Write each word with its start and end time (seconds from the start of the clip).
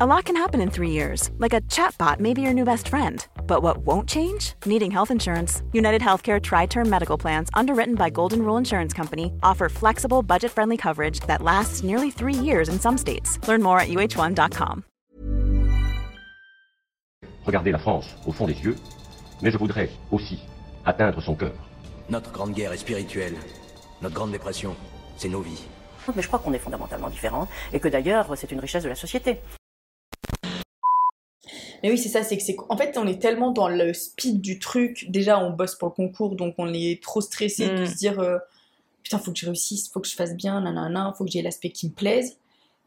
A 0.00 0.06
lot 0.06 0.24
can 0.24 0.36
happen 0.36 0.62
in 0.62 0.70
three 0.70 0.88
years, 0.88 1.30
like 1.36 1.52
a 1.52 1.60
chatbot 1.68 2.18
may 2.18 2.32
be 2.32 2.40
your 2.40 2.54
new 2.54 2.64
best 2.64 2.88
friend. 2.88 3.26
But 3.46 3.62
what 3.62 3.84
won't 3.84 4.08
change? 4.08 4.54
Needing 4.64 4.90
health 4.90 5.10
insurance. 5.10 5.62
United 5.74 6.00
Healthcare 6.00 6.40
Tri 6.40 6.64
Term 6.64 6.88
Medical 6.88 7.18
Plans, 7.18 7.50
underwritten 7.52 7.94
by 7.94 8.08
Golden 8.08 8.42
Rule 8.42 8.56
Insurance 8.56 8.94
Company, 8.94 9.34
offer 9.42 9.68
flexible, 9.68 10.22
budget 10.22 10.50
friendly 10.50 10.78
coverage 10.78 11.20
that 11.26 11.42
lasts 11.42 11.82
nearly 11.82 12.10
three 12.10 12.32
years 12.32 12.70
in 12.70 12.80
some 12.80 12.96
states. 12.96 13.38
Learn 13.46 13.62
more 13.62 13.80
at 13.80 13.88
uh1.com. 13.88 14.84
Regardez 17.44 17.72
la 17.72 17.78
France 17.78 18.06
au 18.26 18.32
fond 18.32 18.46
des 18.46 18.58
yeux, 18.64 18.76
mais 19.42 19.50
je 19.50 19.58
voudrais 19.58 19.90
aussi 20.10 20.38
atteindre 20.86 21.20
son 21.20 21.34
cœur. 21.34 21.52
Notre 22.08 22.32
grande 22.32 22.54
guerre 22.54 22.72
est 22.72 22.78
spirituelle. 22.78 23.34
Notre 24.00 24.14
grande 24.14 24.32
dépression, 24.32 24.74
c'est 25.18 25.28
nos 25.28 25.42
vies. 25.42 25.64
Mais 26.16 26.22
je 26.22 26.28
crois 26.28 26.38
qu'on 26.38 26.54
est 26.54 26.58
fondamentalement 26.58 27.10
différents 27.10 27.46
et 27.74 27.78
que 27.78 27.88
d'ailleurs, 27.88 28.32
c'est 28.36 28.50
une 28.52 28.60
richesse 28.60 28.84
de 28.84 28.88
la 28.88 28.94
société. 28.94 29.38
Mais 31.82 31.90
oui, 31.90 31.98
c'est 31.98 32.08
ça, 32.08 32.22
c'est 32.22 32.36
que 32.36 32.42
c'est 32.42 32.56
en 32.68 32.76
fait 32.76 32.96
on 32.96 33.06
est 33.06 33.20
tellement 33.20 33.50
dans 33.50 33.68
le 33.68 33.92
speed 33.92 34.40
du 34.40 34.58
truc. 34.58 35.06
Déjà, 35.10 35.38
on 35.38 35.50
bosse 35.50 35.74
pour 35.74 35.88
le 35.88 35.94
concours, 35.94 36.36
donc 36.36 36.54
on 36.58 36.72
est 36.72 37.02
trop 37.02 37.20
stressé 37.20 37.68
de 37.68 37.82
Mm. 37.82 37.86
se 37.86 37.94
dire 37.96 38.20
euh, 38.20 38.38
putain, 39.02 39.18
faut 39.18 39.32
que 39.32 39.38
je 39.38 39.46
réussisse, 39.46 39.90
faut 39.90 40.00
que 40.00 40.08
je 40.08 40.14
fasse 40.14 40.36
bien, 40.36 40.60
nanana, 40.60 41.12
faut 41.18 41.24
que 41.24 41.30
j'ai 41.30 41.42
l'aspect 41.42 41.70
qui 41.70 41.88
me 41.88 41.92
plaise. 41.92 42.38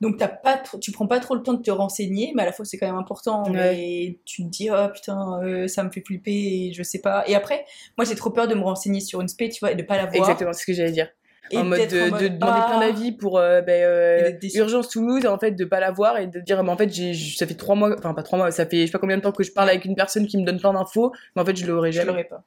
Donc 0.02 0.18
t'as 0.18 0.28
pas, 0.28 0.62
tu 0.82 0.92
prends 0.92 1.08
pas 1.08 1.20
trop 1.22 1.36
le 1.36 1.42
temps 1.44 1.54
de 1.54 1.62
te 1.62 1.72
renseigner, 1.72 2.34
mais 2.36 2.44
à 2.44 2.46
la 2.46 2.52
fois 2.52 2.66
c'est 2.66 2.78
quand 2.78 2.86
même 2.86 2.98
important. 2.98 3.50
Mais 3.50 4.18
tu 4.26 4.44
te 4.44 4.50
dis 4.50 4.70
oh 4.70 4.88
putain, 4.94 5.42
euh, 5.44 5.68
ça 5.68 5.84
me 5.84 5.90
fait 5.90 6.02
flipper, 6.02 6.32
et 6.68 6.74
je 6.74 6.84
sais 6.84 7.00
pas. 7.00 7.24
Et 7.28 7.36
après, 7.36 7.66
moi 7.98 8.06
j'ai 8.06 8.16
trop 8.16 8.30
peur 8.30 8.48
de 8.48 8.56
me 8.56 8.62
renseigner 8.64 9.00
sur 9.00 9.22
une 9.22 9.30
spé, 9.30 9.48
tu 9.50 9.60
vois, 9.60 9.72
et 9.72 9.76
de 9.76 9.84
pas 9.84 9.96
la 9.98 10.06
voir. 10.06 10.16
Exactement, 10.16 10.52
c'est 10.54 10.62
ce 10.62 10.66
que 10.66 10.74
j'allais 10.74 10.92
dire. 10.92 11.08
Et 11.52 11.58
en 11.58 11.64
mode 11.64 11.80
de, 11.90 12.02
en 12.02 12.06
de 12.06 12.10
mode, 12.10 12.40
demander 12.40 12.40
ah. 12.40 12.68
plein 12.68 12.80
d'avis 12.80 13.12
pour 13.12 13.38
euh, 13.38 13.62
ben, 13.62 13.84
euh, 13.84 14.32
urgence 14.56 14.90
Toulouse 14.90 15.28
en 15.28 15.38
fait 15.38 15.52
de 15.52 15.64
pas 15.64 15.80
l'avoir 15.80 16.18
et 16.18 16.26
de 16.26 16.40
dire 16.40 16.64
mais 16.64 16.72
en 16.72 16.78
fait 16.78 16.92
j'ai 16.92 17.14
ça 17.14 17.46
fait 17.46 17.54
trois 17.54 17.76
mois 17.76 17.96
enfin 17.98 18.16
pas 18.16 18.24
trois 18.24 18.40
mois 18.40 18.50
ça 18.50 18.66
fait 18.66 18.82
je 18.82 18.86
sais 18.88 18.92
pas 18.92 18.98
combien 18.98 19.18
de 19.18 19.22
temps 19.22 19.32
que 19.32 19.44
je 19.44 19.52
parle 19.52 19.70
avec 19.70 19.86
une 19.86 19.96
personne 19.96 20.26
qui 20.26 20.40
me 20.40 20.44
donne 20.44 20.60
plein 20.60 20.74
d'infos 20.74 21.14
mais 21.36 21.44
en 21.44 21.46
fait 21.46 21.56
je 21.56 21.68
l'aurais 21.68 21.92
Je 21.92 21.98
jamais 21.98 22.08
l'aurais 22.08 22.24
pas. 22.24 22.44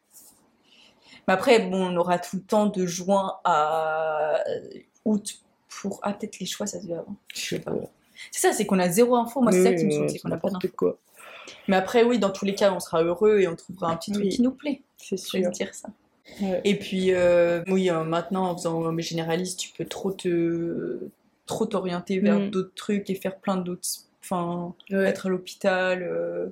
Mais 1.29 1.35
après, 1.35 1.61
bon, 1.61 1.93
on 1.93 1.97
aura 1.97 2.19
tout 2.19 2.37
le 2.37 2.43
temps 2.43 2.67
de 2.67 2.87
juin 2.87 3.34
à 3.45 4.43
août 5.05 5.41
pour. 5.69 6.01
Ah, 6.03 6.15
peut-être 6.15 6.41
les 6.41 6.47
choix, 6.47 6.67
ça 6.67 6.81
se 6.81 6.87
fait 6.87 6.95
avant. 6.95 7.17
Je 7.34 7.41
sais 7.41 7.59
pas. 7.59 7.72
C'est 8.31 8.49
ça, 8.49 8.53
c'est 8.55 8.65
qu'on 8.65 8.78
a 8.78 8.89
zéro 8.89 9.15
info. 9.15 9.43
Moi, 9.43 9.53
c'est 9.53 9.62
ça 9.62 9.75
qui 9.75 9.84
me 9.84 9.91
saoule, 9.91 10.09
c'est 10.09 10.19
qu'on 10.21 10.33
a 10.33 10.39
pas 10.39 10.49
d'info. 10.49 10.69
quoi 10.75 10.99
Mais 11.69 11.77
après, 11.77 12.03
oui, 12.03 12.19
dans 12.19 12.31
tous 12.31 12.47
les 12.47 12.55
cas, 12.55 12.72
on 12.72 12.81
sera 12.81 13.03
heureux 13.03 13.41
et 13.41 13.47
on 13.47 13.55
trouvera 13.55 13.91
un 13.91 13.97
petit 13.97 14.11
truc 14.11 14.31
qui 14.31 14.41
nous 14.41 14.53
plaît. 14.53 14.81
c'est 14.97 15.19
Je 15.19 15.22
sûr 15.22 15.51
dire 15.51 15.75
ça. 15.75 15.91
Ouais. 16.41 16.61
Et 16.65 16.77
puis, 16.78 17.12
euh, 17.12 17.62
oui, 17.69 17.91
euh, 17.91 18.05
maintenant, 18.05 18.50
en 18.50 18.56
faisant 18.56 18.93
mes 18.93 19.03
généralistes, 19.03 19.59
tu 19.59 19.71
peux 19.77 19.84
trop 19.84 20.11
te 20.12 20.99
trop 21.47 21.65
t'orienter 21.66 22.19
vers 22.21 22.39
Mm. 22.39 22.50
d'autres 22.50 22.75
trucs 22.75 23.09
et 23.11 23.15
faire 23.15 23.37
plein 23.39 23.56
d'autres. 23.56 23.89
Enfin, 24.22 24.75
Ouais. 24.91 25.06
être 25.06 25.27
à 25.27 25.28
l'hôpital. 25.31 26.03
Euh... 26.03 26.47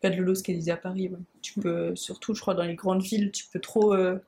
Pas 0.00 0.10
de 0.10 0.16
Lolo, 0.16 0.34
ce 0.34 0.42
qu'elle 0.42 0.56
disait 0.58 0.70
à 0.70 0.76
Paris. 0.76 1.08
ouais. 1.08 1.18
Tu 1.42 1.58
peux, 1.60 1.96
surtout, 1.96 2.34
je 2.34 2.40
crois, 2.40 2.54
dans 2.54 2.62
les 2.62 2.74
grandes 2.76 3.02
villes, 3.02 3.30
tu 3.32 3.44
peux 3.52 3.58
trop 3.58 3.92
euh, 3.94 4.18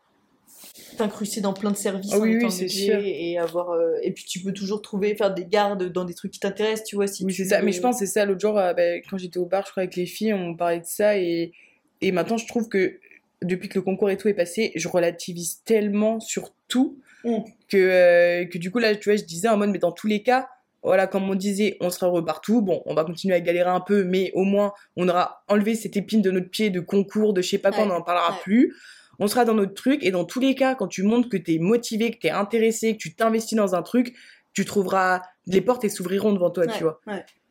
t'incruster 0.97 1.41
dans 1.41 1.53
plein 1.53 1.71
de 1.71 1.77
services 1.77 2.13
en 2.15 2.19
oui, 2.21 2.51
c'est 2.51 2.69
sûr. 2.69 2.99
et 3.05 3.39
avoir. 3.39 3.71
euh, 3.71 3.95
Et 4.03 4.11
puis, 4.13 4.25
tu 4.25 4.41
peux 4.41 4.53
toujours 4.53 4.83
trouver, 4.83 5.15
faire 5.15 5.33
des 5.35 5.45
gardes 5.45 5.85
dans 5.93 6.05
des 6.05 6.15
trucs 6.15 6.33
qui 6.33 6.41
t'intéressent, 6.41 6.85
tu 6.89 6.97
vois. 6.97 7.07
Si 7.07 7.25
oui 7.25 7.33
tu 7.35 7.43
c'est 7.45 7.51
ça 7.51 7.63
mais 7.63 7.73
je 7.73 7.81
pense 7.81 8.01
que 8.01 8.07
c'est 8.07 8.13
ça 8.13 8.25
l'autre 8.25 8.41
jour 8.41 8.59
euh, 8.59 8.73
ben, 8.75 9.03
quand 9.09 9.19
j'étais 9.19 9.39
au 9.39 9.45
bar 9.47 9.65
je 9.67 9.71
crois 9.71 9.83
avec 9.83 9.97
les 9.97 10.07
filles 10.07 10.33
on 10.35 10.55
parlait 10.57 10.81
de 10.81 10.87
ça 10.87 11.17
et 11.19 11.53
et 12.01 12.11
maintenant 12.13 12.37
je 12.39 12.47
trouve 12.47 12.69
que 12.69 12.99
depuis 13.43 13.69
que 13.69 13.79
le 13.79 13.83
concours 13.83 14.11
et 14.11 14.17
tout 14.17 14.29
est 14.29 14.35
passé 14.35 14.73
je 14.75 14.89
relativise 14.89 15.63
tellement 15.65 16.21
sur 16.21 16.53
tout 16.69 16.99
Mm. 17.27 17.39
que 17.69 17.77
euh, 17.77 18.45
que 18.45 18.57
du 18.57 18.71
coup 18.71 18.79
là 18.79 18.95
tu 18.95 19.09
vois 19.09 19.17
je 19.17 19.25
disais 19.25 19.49
en 19.49 19.57
mode 19.57 19.71
mais 19.71 19.79
dans 19.79 19.91
tous 19.91 20.07
les 20.07 20.23
cas 20.23 20.49
voilà, 20.83 21.09
comme 21.09 21.29
on 21.29 21.35
disait, 21.35 21.77
on 21.81 21.91
sera 21.91 22.07
heureux 22.07 22.25
partout. 22.25 22.63
Bon, 22.63 22.81
on 22.87 22.95
va 22.95 23.05
continuer 23.05 23.35
à 23.35 23.41
galérer 23.41 23.71
un 23.71 23.81
peu, 23.81 24.05
mais 24.05 24.31
au 24.35 24.45
moins, 24.45 24.73
on 24.95 25.09
aura 25.09 25.43
enlevé 25.49 25.75
cette 25.75 25.97
épine 25.97 26.23
de 26.23 26.31
notre 26.31 26.49
pied 26.49 26.71
de 26.71 26.79
concours, 26.79 27.35
de 27.35 27.43
je 27.43 27.49
sais 27.49 27.59
pas 27.59 27.73
quoi, 27.73 27.83
on 27.83 27.87
n'en 27.87 28.03
parlera 28.03 28.31
ouais. 28.31 28.41
plus. 28.45 28.77
On 29.19 29.27
sera 29.27 29.45
dans 29.45 29.55
notre 29.55 29.75
truc, 29.75 30.05
et 30.05 30.13
dans 30.13 30.25
tous 30.25 30.39
les 30.39 30.55
cas, 30.55 30.77
quand 30.77 30.87
tu 30.87 31.03
montres 31.03 31.29
que 31.29 31.39
t'es 31.39 31.59
motivé, 31.59 32.13
que 32.13 32.19
t'es 32.19 32.31
intéressé, 32.31 32.93
que 32.93 32.99
tu 32.99 33.17
t'investis 33.17 33.57
dans 33.57 33.75
un 33.75 33.83
truc, 33.83 34.15
tu 34.53 34.65
trouveras, 34.65 35.23
les 35.49 35.61
portes 35.61 35.83
elles 35.83 35.91
s'ouvriront 35.91 36.33
devant 36.33 36.51
toi, 36.51 36.67
Ouais, 36.67 36.73
tu 36.77 36.85
vois. 36.85 37.01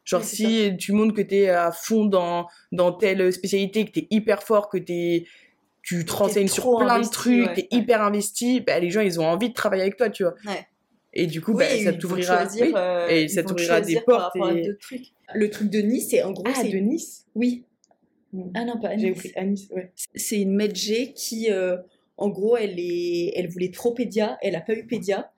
Genre, 0.05 0.23
si 0.23 0.71
tu 0.79 0.93
montres 0.93 1.13
que 1.13 1.21
t'es 1.21 1.49
à 1.49 1.73
fond 1.73 2.05
dans, 2.05 2.47
dans 2.71 2.93
telle 2.93 3.33
spécialité, 3.33 3.83
que 3.83 3.91
t'es 3.91 4.07
hyper 4.11 4.43
fort, 4.43 4.69
que 4.69 4.77
t'es, 4.77 5.25
tu 5.85 6.03
te 6.03 6.11
renseignes 6.11 6.47
sur 6.47 6.75
plein 6.77 6.99
de 6.99 7.07
trucs, 7.07 7.45
ouais, 7.47 7.53
t'es 7.53 7.61
ouais. 7.71 7.79
hyper 7.79 8.01
investi, 8.01 8.59
bah, 8.59 8.79
les 8.79 8.89
gens, 8.89 9.01
ils 9.01 9.19
ont 9.19 9.25
envie 9.25 9.49
de 9.49 9.53
travailler 9.53 9.83
avec 9.83 9.97
toi, 9.97 10.09
tu 10.09 10.23
vois. 10.23 10.33
Ouais. 10.47 10.65
Et 11.13 11.27
du 11.27 11.41
coup, 11.41 11.53
Oui, 11.53 11.59
bah, 11.59 11.83
ça 11.83 11.93
t'ouvrira, 11.93 12.45
oui. 12.59 12.73
euh, 12.75 13.07
et 13.07 13.27
ça 13.29 13.43
t'ouvrira 13.43 13.79
des 13.81 14.01
portes. 14.01 14.35
et- 14.35 14.75
trucs. 14.81 15.13
Le 15.33 15.49
truc 15.49 15.69
de 15.69 15.79
Nice, 15.79 16.07
c'est 16.09 16.23
en 16.23 16.31
gros. 16.31 16.43
Ah, 16.47 16.51
c'est 16.59 16.69
de 16.69 16.77
Nice 16.77 17.25
Oui. 17.35 17.63
Hmm. 18.33 18.49
Ah 18.53 18.65
non, 18.65 18.79
pas 18.79 18.89
à 18.89 18.97
J'ai 18.97 19.11
Nice. 19.11 19.19
pris 19.19 19.31
à 19.35 19.43
Nice, 19.45 19.67
ouais. 19.71 19.91
C'est 20.15 20.41
une 20.41 20.55
medjay 20.55 21.13
qui, 21.15 21.49
euh, 21.51 21.77
en 22.17 22.29
gros, 22.29 22.57
elle, 22.57 22.79
est... 22.79 23.31
elle 23.35 23.47
voulait 23.47 23.71
trop 23.71 23.93
pédia, 23.93 24.37
elle 24.41 24.55
a 24.55 24.61
pas 24.61 24.73
eu 24.73 24.85
pédia. 24.87 25.31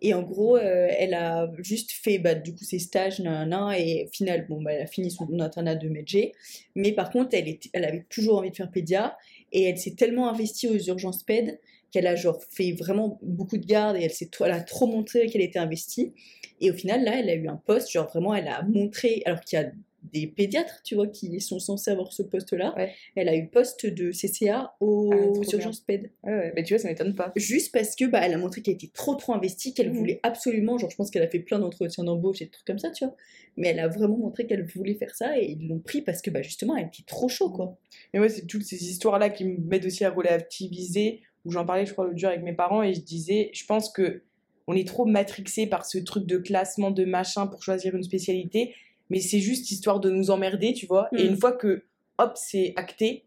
Et 0.00 0.14
en 0.14 0.22
gros, 0.22 0.56
euh, 0.56 0.86
elle 0.98 1.14
a 1.14 1.50
juste 1.58 1.90
fait 1.90 2.18
bah, 2.20 2.34
du 2.36 2.52
coup 2.52 2.62
ses 2.62 2.78
stages, 2.78 3.18
nanana, 3.18 3.76
et 3.76 4.04
au 4.06 4.10
final, 4.12 4.46
bon, 4.48 4.62
bah, 4.62 4.72
elle 4.72 4.82
a 4.82 4.86
fini 4.86 5.10
son 5.10 5.26
internat 5.40 5.74
de 5.74 5.88
medjay. 5.88 6.30
Mais 6.76 6.92
par 6.92 7.10
contre, 7.10 7.30
elle, 7.32 7.48
était... 7.48 7.70
elle 7.72 7.84
avait 7.84 8.06
toujours 8.08 8.38
envie 8.38 8.50
de 8.50 8.56
faire 8.56 8.70
pédia. 8.70 9.16
Et 9.54 9.62
elle 9.62 9.78
s'est 9.78 9.94
tellement 9.94 10.28
investie 10.28 10.68
aux 10.68 10.78
urgences 10.78 11.22
PED 11.22 11.58
qu'elle 11.90 12.06
a 12.06 12.16
genre 12.16 12.42
fait 12.50 12.72
vraiment 12.72 13.18
beaucoup 13.22 13.56
de 13.56 13.64
garde 13.64 13.96
et 13.96 14.02
elle, 14.02 14.10
s'est 14.10 14.28
elle 14.40 14.50
a 14.50 14.60
trop 14.60 14.86
montré 14.86 15.26
qu'elle 15.28 15.42
était 15.42 15.60
investie. 15.60 16.12
Et 16.60 16.70
au 16.70 16.74
final, 16.74 17.04
là, 17.04 17.20
elle 17.20 17.30
a 17.30 17.34
eu 17.34 17.48
un 17.48 17.56
poste, 17.56 17.90
genre 17.90 18.08
vraiment, 18.08 18.34
elle 18.34 18.48
a 18.48 18.62
montré, 18.62 19.22
alors 19.24 19.40
qu'il 19.40 19.58
y 19.58 19.62
a 19.62 19.70
des 20.12 20.26
pédiatres, 20.26 20.82
tu 20.84 20.94
vois, 20.94 21.06
qui 21.06 21.40
sont 21.40 21.58
censés 21.58 21.90
avoir 21.90 22.12
ce 22.12 22.22
poste-là. 22.22 22.74
Ouais. 22.76 22.92
Elle 23.16 23.28
a 23.28 23.36
eu 23.36 23.48
poste 23.48 23.86
de 23.86 24.12
CCA 24.12 24.74
aux 24.80 25.10
Ah, 25.12 25.54
urgences 25.54 25.80
PED. 25.80 26.10
Ouais, 26.22 26.32
ouais. 26.32 26.52
Mais 26.54 26.62
tu 26.62 26.74
vois, 26.74 26.78
ça 26.78 26.88
m'étonne 26.88 27.14
pas. 27.14 27.32
Juste 27.36 27.72
parce 27.72 27.96
que 27.96 28.04
bah, 28.04 28.20
elle 28.22 28.34
a 28.34 28.38
montré 28.38 28.60
qu'elle 28.62 28.74
était 28.74 28.90
trop 28.92 29.14
trop 29.14 29.32
investie, 29.34 29.72
qu'elle 29.74 29.90
Mhm. 29.90 29.96
voulait 29.96 30.20
absolument, 30.22 30.76
genre 30.78 30.90
je 30.90 30.96
pense 30.96 31.10
qu'elle 31.10 31.22
a 31.22 31.28
fait 31.28 31.38
plein 31.40 31.58
d'entretiens 31.58 32.04
d'embauche 32.04 32.42
et 32.42 32.44
des 32.46 32.50
trucs 32.50 32.66
comme 32.66 32.78
ça, 32.78 32.90
tu 32.90 33.04
vois. 33.04 33.16
Mais 33.56 33.68
elle 33.68 33.80
a 33.80 33.88
vraiment 33.88 34.16
montré 34.18 34.46
qu'elle 34.46 34.64
voulait 34.64 34.94
faire 34.94 35.14
ça 35.14 35.38
et 35.38 35.52
ils 35.52 35.66
l'ont 35.68 35.78
pris 35.80 36.02
parce 36.02 36.20
que 36.22 36.30
bah, 36.30 36.42
justement 36.42 36.76
elle 36.76 36.86
était 36.86 37.04
trop 37.06 37.28
chaud 37.28 37.50
quoi. 37.50 37.78
Mais 38.12 38.20
moi, 38.20 38.28
c'est 38.28 38.46
toutes 38.46 38.64
ces 38.64 38.82
histoires-là 38.90 39.30
qui 39.30 39.44
m'aident 39.44 39.86
aussi 39.86 40.04
à 40.04 40.10
relativiser, 40.10 41.22
où 41.44 41.50
j'en 41.50 41.64
parlais, 41.64 41.86
je 41.86 41.92
crois, 41.92 42.04
l'autre 42.06 42.18
jour 42.18 42.30
avec 42.30 42.42
mes 42.42 42.54
parents, 42.54 42.82
et 42.82 42.94
je 42.94 43.00
disais, 43.00 43.50
je 43.52 43.64
pense 43.66 43.90
que 43.90 44.22
on 44.66 44.74
est 44.74 44.86
trop 44.86 45.04
matrixé 45.04 45.66
par 45.66 45.84
ce 45.84 45.98
truc 45.98 46.24
de 46.26 46.38
classement, 46.38 46.90
de 46.90 47.04
machin 47.04 47.46
pour 47.46 47.62
choisir 47.62 47.94
une 47.94 48.02
spécialité, 48.02 48.74
mais 49.10 49.20
c'est 49.20 49.40
juste 49.40 49.70
histoire 49.70 50.00
de 50.00 50.10
nous 50.10 50.30
emmerder, 50.30 50.72
tu 50.72 50.86
vois. 50.86 51.08
Et 51.16 51.24
Mm. 51.24 51.26
une 51.28 51.36
fois 51.36 51.52
que, 51.52 51.84
hop, 52.18 52.32
c'est 52.36 52.72
acté, 52.76 53.26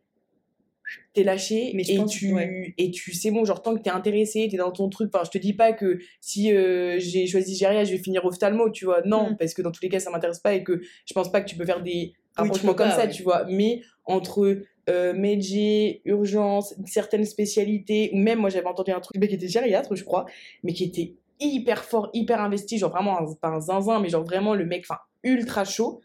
t'es 1.13 1.24
lâché 1.24 1.71
Mais 1.74 1.83
et, 1.89 1.97
pense- 1.97 2.12
tu, 2.12 2.33
ouais. 2.33 2.74
et 2.77 2.91
tu 2.91 3.13
c'est 3.13 3.29
bon 3.31 3.44
genre 3.44 3.62
tant 3.62 3.75
que 3.75 3.81
t'es 3.81 3.89
intéressé 3.89 4.47
t'es 4.50 4.56
dans 4.56 4.71
ton 4.71 4.88
truc 4.88 5.09
enfin 5.13 5.25
je 5.25 5.29
te 5.31 5.38
dis 5.38 5.51
pas 5.51 5.74
que 5.74 6.00
si 6.21 6.53
euh, 6.53 6.95
j'ai 6.97 7.27
choisi 7.27 7.57
Géria 7.57 7.83
je 7.83 7.91
vais 7.91 7.97
finir 7.97 8.24
ophtalmo 8.24 8.69
tu 8.69 8.85
vois 8.85 9.01
non 9.03 9.31
Mm. 9.31 9.38
parce 9.38 9.53
que 9.53 9.62
dans 9.62 9.71
tous 9.71 9.81
les 9.81 9.89
cas 9.89 10.00
ça 10.00 10.09
m'intéresse 10.12 10.39
pas 10.39 10.53
et 10.53 10.63
que 10.63 10.79
je 11.06 11.13
pense 11.13 11.29
pas 11.29 11.41
que 11.41 11.50
tu 11.50 11.57
peux 11.57 11.65
faire 11.65 11.83
des 11.83 12.13
tu 12.13 12.21
rapprochements 12.41 12.71
peux 12.71 12.77
comme 12.77 12.89
pas, 12.91 12.95
ça 12.95 13.06
ouais. 13.06 13.12
tu 13.12 13.21
vois 13.23 13.44
mais 13.50 13.81
entre 14.06 14.62
euh, 14.89 15.13
médecin, 15.13 15.91
urgence 16.06 16.73
certaines 16.85 17.25
spécialités 17.25 18.09
ou 18.13 18.18
même 18.19 18.39
moi 18.39 18.50
j'avais 18.50 18.68
entendu 18.68 18.91
un 18.91 19.01
truc 19.01 19.21
qui 19.21 19.35
était 19.35 19.50
gériatre 19.50 19.94
je 19.94 20.06
crois 20.06 20.25
mais 20.63 20.71
qui 20.71 20.85
était 20.85 21.15
hyper 21.41 21.83
fort 21.83 22.09
hyper 22.13 22.39
investi 22.39 22.77
genre 22.77 22.91
vraiment 22.91 23.19
un, 23.19 23.33
pas 23.33 23.50
un 23.50 23.59
zinzin 23.59 24.00
mais 24.00 24.07
genre 24.07 24.23
vraiment 24.23 24.53
le 24.56 24.65
mec 24.65 24.85
enfin 24.89 25.00
ultra 25.24 25.66
chaud 25.66 26.02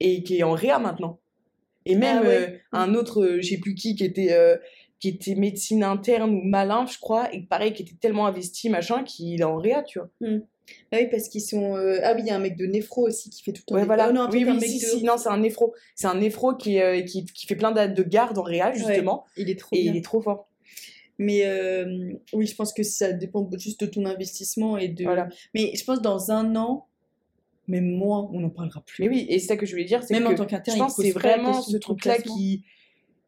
et 0.00 0.22
qui 0.22 0.38
est 0.38 0.42
en 0.42 0.52
réa 0.52 0.78
maintenant. 0.78 1.18
Et 1.84 1.94
même 1.94 2.18
Ah 2.22 2.26
ouais. 2.26 2.36
euh, 2.50 2.58
un 2.72 2.94
autre, 2.94 3.22
euh, 3.22 3.40
je 3.40 3.48
sais 3.50 3.58
plus 3.58 3.74
qui, 3.74 3.94
qui 3.94 4.04
était, 4.04 4.32
euh, 4.32 4.56
qui 4.98 5.08
était 5.08 5.34
médecine 5.36 5.84
interne 5.84 6.30
ou 6.34 6.42
malin, 6.42 6.84
je 6.86 6.98
crois, 6.98 7.32
et 7.32 7.42
pareil, 7.42 7.72
qui 7.72 7.82
était 7.82 7.94
tellement 8.00 8.26
investi, 8.26 8.68
machin, 8.70 9.04
qu'il 9.04 9.40
est 9.40 9.44
en 9.44 9.56
réa, 9.56 9.82
tu 9.82 10.00
vois. 10.00 10.10
Ah 10.90 10.96
oui, 10.98 11.06
parce 11.08 11.28
qu'ils 11.28 11.42
sont. 11.42 11.76
euh, 11.76 12.00
Ah 12.02 12.12
oui, 12.14 12.22
il 12.24 12.26
y 12.26 12.30
a 12.30 12.34
un 12.34 12.40
mec 12.40 12.56
de 12.56 12.66
néphro 12.66 13.06
aussi 13.06 13.30
qui 13.30 13.40
fait 13.44 13.52
tout 13.52 13.62
le 13.62 13.66
temps. 13.66 13.74
Ouais, 13.76 13.82
des- 13.82 13.86
voilà. 13.86 14.08
Oh 14.10 14.12
non, 14.12 14.28
oui, 14.32 14.42
un 14.48 14.58
oui, 14.58 14.68
si, 14.68 14.80
de- 14.80 14.84
si, 14.98 15.04
non, 15.04 15.16
c'est 15.16 15.28
un 15.28 15.38
néphro. 15.38 15.72
C'est 15.94 16.08
un 16.08 16.16
néphro 16.16 16.54
qui, 16.56 16.80
qui, 17.06 17.24
qui 17.24 17.46
fait 17.46 17.54
plein 17.54 17.70
de 17.70 18.02
garde 18.02 18.36
en 18.36 18.42
réa, 18.42 18.72
justement. 18.72 19.24
Il 19.36 19.48
est 19.48 19.58
trop 19.60 19.76
Et 19.76 19.82
bien. 19.82 19.92
il 19.92 19.96
est 19.98 20.04
trop 20.04 20.20
fort. 20.20 20.48
Mais 21.18 21.44
oui, 22.32 22.46
je 22.46 22.54
pense 22.56 22.72
que 22.72 22.82
ça 22.82 23.12
dépend 23.12 23.48
juste 23.56 23.80
de 23.82 23.86
ton 23.86 24.04
investissement 24.06 24.76
et 24.76 24.88
de. 24.88 25.04
Voilà. 25.04 25.28
Mais 25.54 25.70
je 25.76 25.84
pense 25.84 26.02
dans 26.02 26.32
un 26.32 26.56
an, 26.56 26.88
même 27.68 27.90
moins, 27.90 28.28
on 28.32 28.40
n'en 28.40 28.50
parlera 28.50 28.82
plus. 28.84 29.02
Mais 29.02 29.08
oui, 29.08 29.26
et 29.28 29.38
c'est 29.38 29.48
ça 29.48 29.56
que 29.56 29.66
je 29.66 29.72
voulais 29.72 29.84
dire, 29.84 30.02
c'est 30.02 30.14
Même 30.14 30.24
que 30.24 30.40
en 30.40 30.46
tant 30.46 30.62
je 30.66 30.78
pense 30.78 30.96
c'est 30.96 31.10
vraiment 31.10 31.60
ce 31.62 31.76
truc-là 31.76 32.18
qui, 32.18 32.64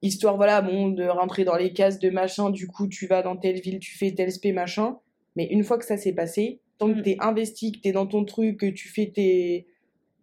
histoire, 0.02 0.36
voilà, 0.36 0.60
bon, 0.60 0.88
de 0.88 1.04
rentrer 1.04 1.44
dans 1.44 1.56
les 1.56 1.72
cases 1.72 1.98
de 1.98 2.10
machin, 2.10 2.50
du 2.50 2.66
coup, 2.66 2.86
tu 2.88 3.06
vas 3.06 3.22
dans 3.22 3.36
telle 3.36 3.60
ville, 3.60 3.78
tu 3.78 3.96
fais 3.96 4.12
tel 4.12 4.30
spé, 4.30 4.52
machin. 4.52 4.96
Mais 5.36 5.46
une 5.46 5.64
fois 5.64 5.78
que 5.78 5.84
ça 5.84 5.96
s'est 5.96 6.12
passé, 6.14 6.60
tant 6.78 6.92
que 6.92 6.98
Mm. 6.98 7.02
t'es 7.02 7.16
investi, 7.20 7.72
que 7.72 7.80
t'es 7.80 7.92
dans 7.92 8.06
ton 8.06 8.24
truc, 8.24 8.58
que 8.58 8.66
tu 8.66 8.88
fais 8.88 9.10
tes, 9.14 9.66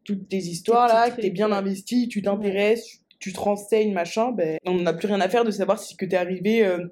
toutes 0.04 0.28
tes 0.30 0.38
histoires 0.38 0.88
là, 0.88 1.10
que 1.12 1.20
t'es 1.20 1.30
bien 1.30 1.52
investi, 1.52 2.08
tu 2.08 2.22
t'intéresses, 2.22 3.02
tu 3.20 3.34
te 3.34 3.40
renseignes, 3.40 3.94
machin, 3.94 4.32
ben, 4.32 4.58
on 4.66 4.76
n'a 4.82 4.94
plus 4.94 5.08
rien 5.08 5.20
à 5.20 5.28
faire 5.30 5.44
de 5.44 5.52
savoir 5.52 5.80
si 5.80 5.98
que 5.98 6.06
t'es 6.06 6.16
arrivé 6.16 6.66
euh, 6.66 6.86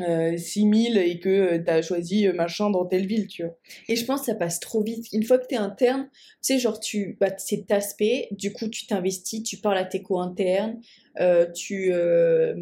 euh, 0.00 0.36
6000 0.36 0.98
et 0.98 1.18
que 1.20 1.28
euh, 1.28 1.62
t'as 1.64 1.80
choisi 1.82 2.26
euh, 2.26 2.32
machin 2.34 2.70
dans 2.70 2.84
telle 2.84 3.06
ville, 3.06 3.26
tu 3.26 3.44
vois. 3.44 3.56
Et 3.88 3.96
je 3.96 4.04
pense 4.04 4.20
que 4.20 4.26
ça 4.26 4.34
passe 4.34 4.60
trop 4.60 4.82
vite. 4.82 5.06
Une 5.12 5.22
fois 5.22 5.38
que 5.38 5.46
t'es 5.46 5.56
interne, 5.56 6.08
tu 6.12 6.20
sais, 6.42 6.58
genre, 6.58 6.78
tu, 6.78 7.16
bah, 7.20 7.30
c'est 7.38 7.64
spé, 7.80 8.28
du 8.30 8.52
coup, 8.52 8.68
tu 8.68 8.86
t'investis, 8.86 9.42
tu 9.42 9.56
parles 9.56 9.78
à 9.78 9.84
tes 9.84 10.02
co-internes, 10.02 10.80
euh, 11.20 11.50
tu, 11.52 11.92
euh, 11.92 12.54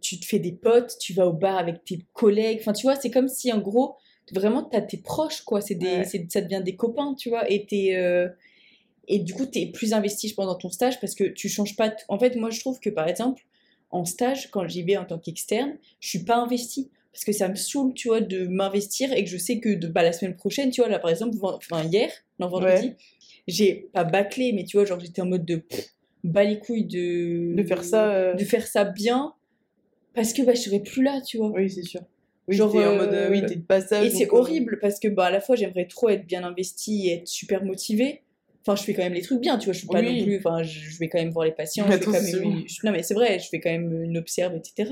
tu 0.00 0.20
te 0.20 0.26
fais 0.26 0.38
des 0.38 0.52
potes, 0.52 0.96
tu 1.00 1.12
vas 1.12 1.26
au 1.26 1.32
bar 1.32 1.58
avec 1.58 1.84
tes 1.84 1.98
collègues. 2.12 2.58
Enfin, 2.60 2.72
tu 2.72 2.82
vois, 2.82 2.94
c'est 2.96 3.10
comme 3.10 3.28
si, 3.28 3.52
en 3.52 3.58
gros, 3.58 3.96
vraiment, 4.32 4.62
t'as 4.62 4.80
tes 4.80 4.98
proches, 4.98 5.42
quoi. 5.42 5.60
C'est 5.60 5.74
des, 5.74 5.86
Ouais. 5.98 6.04
ça 6.28 6.40
devient 6.40 6.62
des 6.64 6.76
copains, 6.76 7.14
tu 7.18 7.30
vois. 7.30 7.50
Et 7.50 7.66
t'es, 7.66 7.96
et 9.08 9.18
du 9.18 9.34
coup, 9.34 9.44
t'es 9.44 9.66
plus 9.66 9.92
investi, 9.92 10.28
je 10.28 10.34
pense, 10.34 10.46
dans 10.46 10.54
ton 10.54 10.70
stage 10.70 11.00
parce 11.00 11.16
que 11.16 11.24
tu 11.24 11.48
changes 11.48 11.74
pas. 11.74 11.92
En 12.08 12.18
fait, 12.18 12.36
moi, 12.36 12.50
je 12.50 12.60
trouve 12.60 12.78
que, 12.78 12.90
par 12.90 13.08
exemple, 13.08 13.42
en 13.90 14.04
stage, 14.04 14.50
quand 14.50 14.66
j'y 14.68 14.82
vais 14.82 14.96
en 14.96 15.04
tant 15.04 15.18
qu'externe, 15.18 15.76
je 16.00 16.08
suis 16.08 16.24
pas 16.24 16.36
investie. 16.36 16.90
Parce 17.12 17.24
que 17.24 17.32
ça 17.32 17.48
me 17.48 17.56
saoule, 17.56 17.92
tu 17.92 18.06
vois, 18.06 18.20
de 18.20 18.46
m'investir 18.46 19.12
et 19.12 19.24
que 19.24 19.30
je 19.30 19.36
sais 19.36 19.58
que 19.58 19.70
de, 19.70 19.88
bah, 19.88 20.04
la 20.04 20.12
semaine 20.12 20.36
prochaine, 20.36 20.70
tu 20.70 20.80
vois, 20.80 20.88
là, 20.88 21.00
par 21.00 21.10
exemple, 21.10 21.36
enfin, 21.42 21.82
hier, 21.82 22.10
non, 22.38 22.48
vendredi, 22.48 22.94
j'ai 23.48 23.88
pas 23.92 24.04
bâclé, 24.04 24.52
mais 24.52 24.64
tu 24.64 24.76
vois, 24.76 24.86
genre, 24.86 25.00
j'étais 25.00 25.20
en 25.20 25.26
mode 25.26 25.44
de 25.44 25.56
pff, 25.56 25.88
bas 26.22 26.44
les 26.44 26.60
couilles 26.60 26.84
de... 26.84 27.54
De 27.56 27.64
faire 27.64 27.82
ça, 27.82 28.12
euh, 28.12 28.34
De 28.34 28.44
faire 28.44 28.64
ça 28.64 28.84
bien 28.84 29.34
parce 30.14 30.32
que, 30.32 30.42
bah, 30.42 30.54
je 30.54 30.60
serais 30.60 30.80
plus 30.80 31.02
là, 31.02 31.20
tu 31.20 31.38
vois. 31.38 31.50
Oui, 31.50 31.70
c'est 31.70 31.82
sûr. 31.82 32.00
Oui, 32.48 32.56
Genre, 32.56 32.74
en 32.74 32.78
euh, 32.78 32.96
mode, 32.96 33.14
euh, 33.14 33.30
oui, 33.30 33.44
t'es 33.46 33.56
de 33.56 33.62
passage. 33.62 34.06
Et 34.06 34.10
c'est 34.10 34.28
horrible 34.30 34.78
parce 34.80 34.98
que, 34.98 35.08
bah, 35.08 35.26
à 35.26 35.30
la 35.30 35.40
fois, 35.40 35.56
j'aimerais 35.56 35.86
trop 35.86 36.08
être 36.08 36.26
bien 36.26 36.42
investie 36.42 37.08
et 37.08 37.14
être 37.14 37.28
super 37.28 37.64
motivée. 37.64 38.22
Enfin, 38.62 38.76
je 38.76 38.82
fais 38.82 38.92
quand 38.94 39.02
même 39.02 39.14
les 39.14 39.22
trucs 39.22 39.40
bien, 39.40 39.56
tu 39.58 39.64
vois, 39.66 39.72
je 39.72 39.78
suis 39.78 39.88
pas 39.88 40.00
Oui. 40.00 40.18
non 40.18 40.24
plus... 40.24 40.36
Enfin, 40.38 40.62
je 40.62 40.98
vais 40.98 41.08
quand 41.08 41.18
même 41.18 41.30
voir 41.30 41.46
les 41.46 41.52
patients, 41.52 41.86
je 41.86 41.92
vais 41.96 42.00
quand 42.04 42.12
Attention. 42.12 42.50
même... 42.50 42.62
je- 42.66 42.76
Non, 42.84 42.92
mais 42.92 43.02
c'est 43.02 43.14
vrai, 43.14 43.38
je 43.38 43.48
fais 43.48 43.58
quand 43.60 43.70
même 43.70 44.02
une 44.02 44.18
observe, 44.18 44.54
etc. 44.54 44.90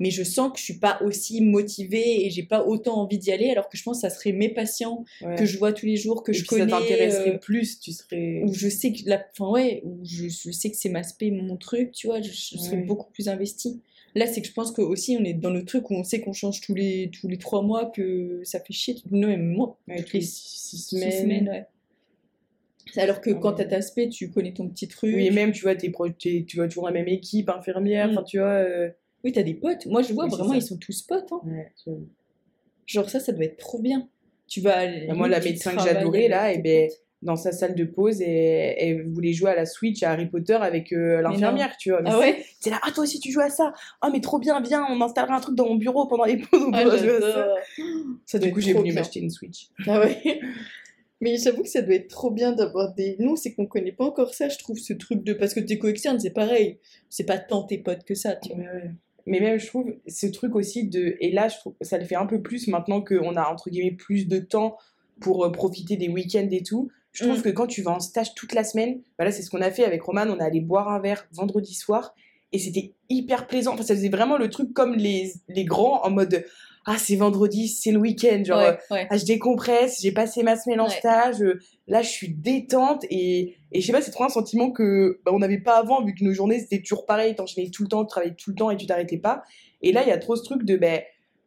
Mais 0.00 0.10
je 0.10 0.24
sens 0.24 0.52
que 0.52 0.58
je 0.58 0.64
suis 0.64 0.78
pas 0.78 1.00
aussi 1.04 1.40
motivée 1.40 2.26
et 2.26 2.30
j'ai 2.30 2.42
pas 2.42 2.64
autant 2.66 2.96
envie 3.00 3.18
d'y 3.18 3.30
aller, 3.32 3.50
alors 3.50 3.68
que 3.68 3.76
je 3.76 3.82
pense 3.84 3.98
que 4.02 4.08
ça 4.08 4.10
serait 4.10 4.32
mes 4.32 4.48
patients 4.48 5.04
ouais. 5.22 5.36
que 5.36 5.44
je 5.44 5.56
vois 5.56 5.72
tous 5.72 5.86
les 5.86 5.96
jours, 5.96 6.24
que 6.24 6.32
Et 6.32 6.34
je 6.34 6.40
puis 6.40 6.48
ça 6.50 6.56
connais, 6.66 6.70
t'intéresserait 6.70 7.34
euh, 7.34 7.38
plus, 7.38 7.78
tu 7.78 7.92
serais. 7.92 8.42
où 8.44 8.52
je 8.52 8.68
sais 8.68 8.92
que 8.92 8.98
la, 9.06 9.24
enfin 9.38 9.50
ouais, 9.50 9.82
où 9.84 10.00
je, 10.04 10.28
je 10.28 10.50
sais 10.50 10.70
que 10.70 10.76
c'est 10.76 10.88
ma 10.88 11.04
spé, 11.04 11.30
mon 11.30 11.56
truc, 11.56 11.92
tu 11.92 12.08
vois, 12.08 12.20
je, 12.20 12.30
je 12.32 12.58
serais 12.58 12.76
Ouais. 12.78 12.82
beaucoup 12.82 13.10
plus 13.12 13.28
investie. 13.28 13.80
Là, 14.16 14.26
c'est 14.26 14.40
que 14.42 14.46
je 14.48 14.52
pense 14.52 14.70
que 14.72 14.82
aussi 14.82 15.16
on 15.20 15.24
est 15.24 15.34
dans 15.34 15.50
le 15.50 15.64
truc 15.64 15.90
où 15.90 15.94
on 15.94 16.04
sait 16.04 16.20
qu'on 16.20 16.32
change 16.32 16.60
tous 16.60 16.74
les 16.74 17.10
tous 17.12 17.26
les 17.28 17.36
trois 17.38 17.62
mois, 17.62 17.86
que 17.86 18.40
ça 18.44 18.58
fait 18.60 18.72
chier, 18.72 18.96
non 19.12 19.28
même 19.28 19.46
moi, 19.48 19.78
Ouais, 19.88 19.96
toutes 19.98 20.06
tous 20.06 20.16
les 20.16 20.22
six, 20.22 20.48
six 20.48 20.76
six 20.78 20.96
semaines. 20.96 21.20
semaines, 21.22 21.48
ouais. 21.48 21.66
Alors 22.96 23.20
que 23.20 23.30
Ah 23.30 23.38
quand 23.40 23.52
t'as 23.54 23.64
ta 23.64 23.80
spé, 23.82 24.08
tu 24.08 24.30
connais 24.30 24.52
ton 24.52 24.68
petit 24.68 24.88
truc. 24.88 25.14
Oui, 25.14 25.26
et 25.26 25.30
même, 25.30 25.52
tu 25.52 25.62
vois, 25.62 25.74
t'es 25.74 25.92
t'es- 26.20 26.44
tu 26.46 26.56
vois 26.56 26.68
toujours 26.68 26.86
la 26.86 26.92
même 26.92 27.08
équipe, 27.08 27.48
infirmière, 27.48 28.10
enfin, 28.10 28.22
tu 28.22 28.38
vois. 28.38 28.46
euh, 28.48 28.90
Oui, 29.24 29.32
t'as 29.32 29.42
des 29.42 29.54
potes. 29.54 29.86
Moi, 29.86 30.02
je 30.02 30.12
vois 30.12 30.24
Oui, 30.24 30.30
vraiment, 30.30 30.52
ils 30.54 30.62
sont 30.62 30.76
tous 30.76 31.02
potes. 31.02 31.32
Hein. 31.32 31.40
ouais. 31.46 31.72
Genre 32.86 33.08
ça, 33.08 33.20
ça 33.20 33.32
doit 33.32 33.44
être 33.44 33.56
trop 33.56 33.80
bien. 33.80 34.08
Tu 34.46 34.60
vas. 34.60 34.76
aller- 34.78 35.06
Bah, 35.06 35.14
moi, 35.14 35.28
la 35.28 35.40
médecin 35.40 35.74
que 35.74 35.82
j'adorais, 35.82 36.28
là, 36.28 36.52
tes 36.52 36.58
eh 36.58 36.62
ben, 36.62 36.88
potes. 36.88 36.98
dans 37.22 37.36
sa 37.36 37.50
salle 37.52 37.74
de 37.74 37.84
pause, 37.84 38.20
et 38.20 38.26
elle 38.78 39.08
voulait 39.10 39.32
jouer 39.32 39.50
à 39.52 39.54
la 39.56 39.64
Switch 39.64 40.02
à 40.02 40.10
Harry 40.10 40.26
Potter 40.26 40.52
avec 40.60 40.92
euh, 40.92 41.22
l'infirmière, 41.22 41.74
tu 41.78 41.90
vois. 41.90 42.02
Mais 42.02 42.10
Ah 42.12 42.18
ouais? 42.18 42.44
C'est 42.60 42.68
là, 42.68 42.78
ah, 42.82 42.90
toi 42.92 43.04
aussi, 43.04 43.18
tu 43.18 43.32
joues 43.32 43.40
à 43.40 43.48
ça. 43.48 43.72
Ah, 44.02 44.10
mais 44.12 44.20
trop 44.20 44.38
bien, 44.38 44.60
viens, 44.60 44.86
on 44.90 45.00
installera 45.00 45.36
un 45.36 45.40
truc 45.40 45.54
dans 45.56 45.66
mon 45.66 45.76
bureau 45.76 46.06
pendant 46.06 46.24
les 46.24 46.36
pauses, 46.36 46.62
on 46.62 46.72
Ah, 46.74 46.82
jouer 46.82 46.92
à 46.92 46.98
ça. 46.98 47.00
j'adore. 47.00 47.58
Ça 48.26 48.38
doit 48.38 48.48
Du 48.48 48.52
coup, 48.54 48.60
j'ai 48.60 48.74
voulu 48.74 48.92
m'acheter 48.92 49.20
une 49.20 49.30
Switch. 49.30 49.68
Ah 49.86 50.00
ouais? 50.00 50.40
Mais 51.20 51.36
j'avoue 51.36 51.62
que 51.62 51.68
ça 51.68 51.80
doit 51.80 51.94
être 51.94 52.08
trop 52.08 52.30
bien 52.30 52.52
d'avoir 52.52 52.94
des. 52.94 53.16
Nous, 53.18 53.36
c'est 53.36 53.54
qu'on 53.54 53.66
connaît 53.66 53.92
pas 53.92 54.04
encore 54.04 54.34
ça, 54.34 54.48
je 54.48 54.58
trouve, 54.58 54.78
ce 54.78 54.92
truc 54.92 55.22
de. 55.22 55.32
Parce 55.32 55.54
que 55.54 55.60
t'es 55.60 55.78
co-externe, 55.78 56.18
c'est 56.20 56.30
pareil. 56.30 56.78
C'est 57.08 57.24
pas 57.24 57.38
tant 57.38 57.62
tes 57.62 57.78
potes 57.78 58.04
que 58.04 58.14
ça, 58.14 58.34
tu 58.36 58.48
vois. 58.50 58.58
Mais, 58.58 58.66
ouais. 58.66 58.90
Mais 59.26 59.40
même, 59.40 59.58
je 59.58 59.66
trouve, 59.66 59.86
ce 60.06 60.26
truc 60.26 60.54
aussi 60.54 60.88
de. 60.88 61.16
Et 61.20 61.30
là, 61.32 61.48
je 61.48 61.56
trouve 61.56 61.74
ça 61.80 61.96
le 61.98 62.04
fait 62.04 62.16
un 62.16 62.26
peu 62.26 62.42
plus 62.42 62.68
maintenant 62.68 63.00
qu'on 63.00 63.36
a, 63.36 63.48
entre 63.50 63.70
guillemets, 63.70 63.92
plus 63.92 64.28
de 64.28 64.38
temps 64.38 64.76
pour 65.20 65.44
euh, 65.44 65.52
profiter 65.52 65.96
des 65.96 66.08
week-ends 66.08 66.48
et 66.50 66.62
tout. 66.62 66.90
Je 67.12 67.24
trouve 67.24 67.38
Mm. 67.38 67.42
que 67.42 67.48
quand 67.50 67.66
tu 67.68 67.80
vas 67.80 67.92
en 67.92 68.00
stage 68.00 68.34
toute 68.34 68.52
la 68.52 68.64
semaine, 68.64 69.00
bah 69.16 69.24
là, 69.24 69.30
c'est 69.30 69.42
ce 69.42 69.50
qu'on 69.50 69.60
a 69.62 69.70
fait 69.70 69.84
avec 69.84 70.02
Roman. 70.02 70.26
On 70.28 70.38
est 70.38 70.42
allé 70.42 70.60
boire 70.60 70.88
un 70.88 70.98
verre 70.98 71.26
vendredi 71.32 71.74
soir 71.74 72.14
et 72.52 72.58
c'était 72.58 72.92
hyper 73.08 73.46
plaisant. 73.46 73.74
Enfin, 73.74 73.84
ça 73.84 73.94
faisait 73.94 74.08
vraiment 74.08 74.36
le 74.36 74.50
truc 74.50 74.72
comme 74.74 74.94
les, 74.94 75.32
les 75.48 75.64
grands 75.64 76.04
en 76.04 76.10
mode 76.10 76.44
Ah, 76.86 76.96
c'est 76.98 77.16
vendredi, 77.16 77.68
c'est 77.68 77.92
le 77.92 77.98
week-end. 77.98 78.42
Genre, 78.44 78.58
euh, 78.58 78.72
ouais, 78.72 78.78
ouais. 78.90 79.06
ah, 79.10 79.16
je 79.16 79.24
décompresse, 79.24 80.00
j'ai 80.02 80.12
passé 80.12 80.42
ma 80.42 80.56
semaine 80.56 80.80
en 80.80 80.88
Ouais. 80.88 80.98
stage, 80.98 81.40
euh, 81.42 81.58
là 81.86 82.02
je 82.02 82.08
suis 82.10 82.28
détente 82.28 83.04
et, 83.10 83.56
et 83.72 83.80
je 83.80 83.86
sais 83.86 83.92
pas, 83.92 84.02
c'est 84.02 84.10
trop 84.10 84.24
un 84.24 84.28
sentiment 84.28 84.70
que 84.70 85.20
bah, 85.24 85.32
on 85.34 85.38
n'avait 85.38 85.60
pas 85.60 85.78
avant 85.78 86.04
vu 86.04 86.14
que 86.14 86.22
nos 86.24 86.32
journées 86.32 86.60
c'était 86.60 86.80
toujours 86.82 87.06
pareil, 87.06 87.34
t'enchaînais 87.34 87.70
tout 87.70 87.82
le 87.84 87.88
temps, 87.88 88.04
tu 88.04 88.08
travaillais 88.08 88.34
tout 88.34 88.50
le 88.50 88.56
temps 88.56 88.70
et 88.70 88.76
tu 88.76 88.86
t'arrêtais 88.86 89.18
pas. 89.18 89.42
Et 89.82 89.92
là 89.92 90.02
il 90.02 90.08
y 90.08 90.12
a 90.12 90.18
trop 90.18 90.36
ce 90.36 90.42
truc 90.44 90.64
de 90.64 90.76
ben 90.76 91.00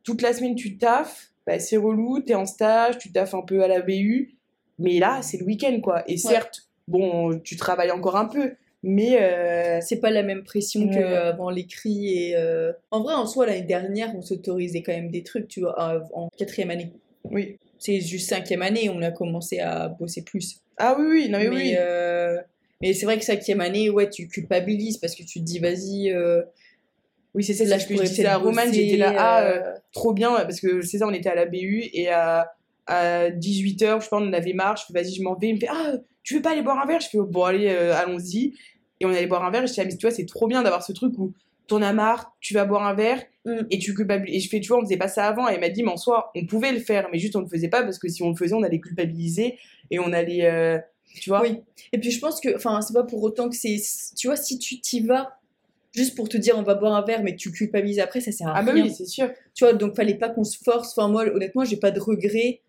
toute 0.03 0.21
la 0.23 0.33
semaine 0.33 0.55
tu 0.55 0.77
taffes, 0.77 1.27
bah, 1.45 1.59
c'est 1.59 1.77
relou, 1.77 2.19
t'es 2.19 2.33
en 2.35 2.45
stage, 2.45 2.97
tu 2.97 3.11
taffes 3.11 3.33
un 3.35 3.41
peu 3.43 3.63
à 3.63 3.67
la 3.67 3.81
BU, 3.81 4.35
mais 4.79 4.97
là 4.99 5.21
c'est 5.21 5.37
le 5.37 5.45
week-end 5.45 5.79
quoi. 5.81 6.03
Et 6.09 6.17
certes, 6.17 6.67
bon, 6.87 7.39
tu 7.39 7.55
travailles 7.57 7.91
encore 7.91 8.15
un 8.15 8.25
peu, 8.25 8.53
mais 8.89 9.17
euh, 9.21 9.79
C'est 9.81 9.99
pas 9.99 10.09
la 10.11 10.23
même 10.23 10.43
pression 10.43 10.81
Ouais. 10.87 10.93
qu'avant 10.95 11.49
l'écrit. 11.49 12.07
Et 12.29 12.35
euh, 12.35 12.71
En 12.91 13.01
vrai, 13.01 13.13
en 13.13 13.25
soi, 13.27 13.45
l'année 13.45 13.61
dernière, 13.61 14.15
on 14.15 14.21
s'autorisait 14.21 14.81
quand 14.81 14.93
même 14.93 15.11
des 15.11 15.23
trucs, 15.23 15.47
tu 15.47 15.59
vois, 15.61 15.75
en 16.13 16.29
quatrième 16.37 16.71
année. 16.71 16.91
oui. 17.31 17.57
C'est 17.79 18.01
juste 18.01 18.27
cinquième 18.29 18.63
année, 18.63 18.89
on 18.89 19.03
a 19.03 19.11
commencé 19.11 19.59
à 19.59 19.87
bosser 19.89 20.23
plus. 20.23 20.55
Ah 20.77 20.95
oui, 20.97 21.05
oui, 21.07 21.29
non 21.29 21.37
mais, 21.37 21.49
mais 21.49 21.55
oui. 21.55 21.75
euh, 21.77 22.37
mais 22.81 22.93
c'est 22.93 23.05
vrai 23.05 23.19
que 23.19 23.23
cinquième 23.23 23.61
année, 23.61 23.91
ouais, 23.91 24.09
tu 24.09 24.27
culpabilises 24.27 24.97
parce 24.97 25.13
que 25.13 25.21
tu 25.21 25.39
te 25.41 25.43
dis, 25.45 25.59
vas-y. 25.59 26.09
euh, 26.11 26.41
Oui, 27.35 27.43
c'est 27.43 27.53
ça, 27.53 27.65
là, 27.65 27.77
je 27.77 27.85
que 27.87 27.95
je 27.95 28.01
disais 28.01 28.25
à 28.25 28.37
Roman, 28.37 28.63
bosser, 28.65 28.73
j'étais 28.73 28.97
là, 28.97 29.13
ah, 29.15 29.43
euh, 29.43 29.59
euh, 29.59 29.73
trop 29.91 30.11
bien, 30.13 30.31
parce 30.37 30.59
que 30.59 30.81
c'est 30.81 30.97
ça, 30.97 31.05
on 31.07 31.13
était 31.13 31.29
à 31.29 31.35
la 31.35 31.45
BU 31.45 31.83
et 31.93 32.09
à, 32.09 32.51
à 32.87 33.29
18h, 33.29 34.01
je 34.03 34.07
pense, 34.07 34.23
on 34.23 34.33
avait 34.33 34.53
marre, 34.53 34.75
je 34.77 34.85
fais 34.91 34.93
vas-y, 34.99 35.13
je 35.13 35.21
m'en 35.21 35.35
vais. 35.35 35.49
Il 35.49 35.55
me 35.55 35.59
fait, 35.59 35.67
ah, 35.69 35.93
tu 36.23 36.33
veux 36.37 36.41
pas 36.41 36.53
aller 36.53 36.63
boire 36.63 36.79
un 36.81 36.87
verre? 36.87 36.99
Je 36.99 37.09
fais, 37.09 37.17
bon, 37.21 37.43
allez, 37.43 37.67
euh, 37.69 37.93
allons-y. 37.95 38.53
Et 38.99 39.05
on 39.05 39.09
allait 39.09 39.27
boire 39.27 39.43
un 39.45 39.51
verre 39.51 39.63
et 39.63 39.67
je 39.67 39.73
dis, 39.73 39.81
ah, 39.81 39.85
tu 39.87 39.97
vois, 40.01 40.11
c'est 40.11 40.25
trop 40.25 40.47
bien 40.47 40.63
d'avoir 40.63 40.83
ce 40.83 40.91
truc 40.91 41.17
où 41.17 41.33
t'en 41.67 41.81
as 41.81 41.93
marre, 41.93 42.33
tu 42.39 42.53
vas 42.53 42.65
boire 42.65 42.85
un 42.85 42.93
verre 42.93 43.21
Mm. 43.45 43.65
et 43.71 43.79
tu 43.79 43.93
culpabilises. 43.93 44.35
Et 44.35 44.39
je 44.41 44.49
fais, 44.49 44.59
tu 44.59 44.67
vois, 44.67 44.79
on 44.79 44.81
faisait 44.81 44.97
pas 44.97 45.07
ça 45.07 45.25
avant. 45.25 45.47
Et 45.47 45.53
elle 45.53 45.61
m'a 45.61 45.69
dit, 45.69 45.81
mais 45.83 45.91
en 45.91 45.95
soi, 45.97 46.31
on 46.35 46.45
pouvait 46.45 46.71
le 46.73 46.79
faire, 46.79 47.07
mais 47.13 47.17
juste 47.19 47.33
on 47.37 47.41
le 47.41 47.47
faisait 47.47 47.69
pas 47.69 47.81
parce 47.83 47.97
que 47.97 48.09
si 48.09 48.21
on 48.23 48.29
le 48.31 48.35
faisait, 48.35 48.53
on 48.53 48.63
allait 48.63 48.79
culpabiliser 48.81 49.57
et 49.89 49.99
on 49.99 50.11
allait, 50.11 50.45
euh, 50.45 50.77
tu 51.21 51.29
vois. 51.29 51.41
Oui. 51.41 51.61
Et 51.93 51.97
puis 51.97 52.11
je 52.11 52.19
pense 52.19 52.41
que, 52.41 52.53
enfin, 52.55 52.81
c'est 52.81 52.93
pas 52.93 53.03
pour 53.03 53.23
autant 53.23 53.47
que 53.49 53.55
c'est. 53.55 53.77
Tu 54.17 54.27
vois, 54.27 54.35
si 54.35 54.59
tu 54.59 54.81
t'y 54.81 54.99
vas 54.99 55.37
juste 55.93 56.15
pour 56.15 56.27
te 56.27 56.35
dire 56.37 56.55
on 56.57 56.63
va 56.63 56.75
boire 56.75 56.93
un 56.93 57.03
verre, 57.05 57.23
mais 57.23 57.35
tu 57.37 57.51
culpabilises 57.51 57.99
après, 57.99 58.19
ça 58.19 58.31
sert 58.33 58.47
à 58.49 58.57
Ah, 58.57 58.63
bah 58.63 58.73
rien. 58.73 58.83
oui, 58.83 58.93
c'est 58.93 59.05
sûr. 59.05 59.29
Tu 59.53 59.63
vois, 59.63 59.73
donc 59.73 59.95
fallait 59.95 60.15
pas 60.15 60.27
qu'on 60.29 60.43
se 60.43 60.57
force. 60.61 60.91
Enfin, 60.97 61.07
moi, 61.07 61.25
honnêtement, 61.33 61.63
j'ai 61.63 61.77
pas 61.77 61.91
de 61.91 61.99
regrets. 62.01 62.61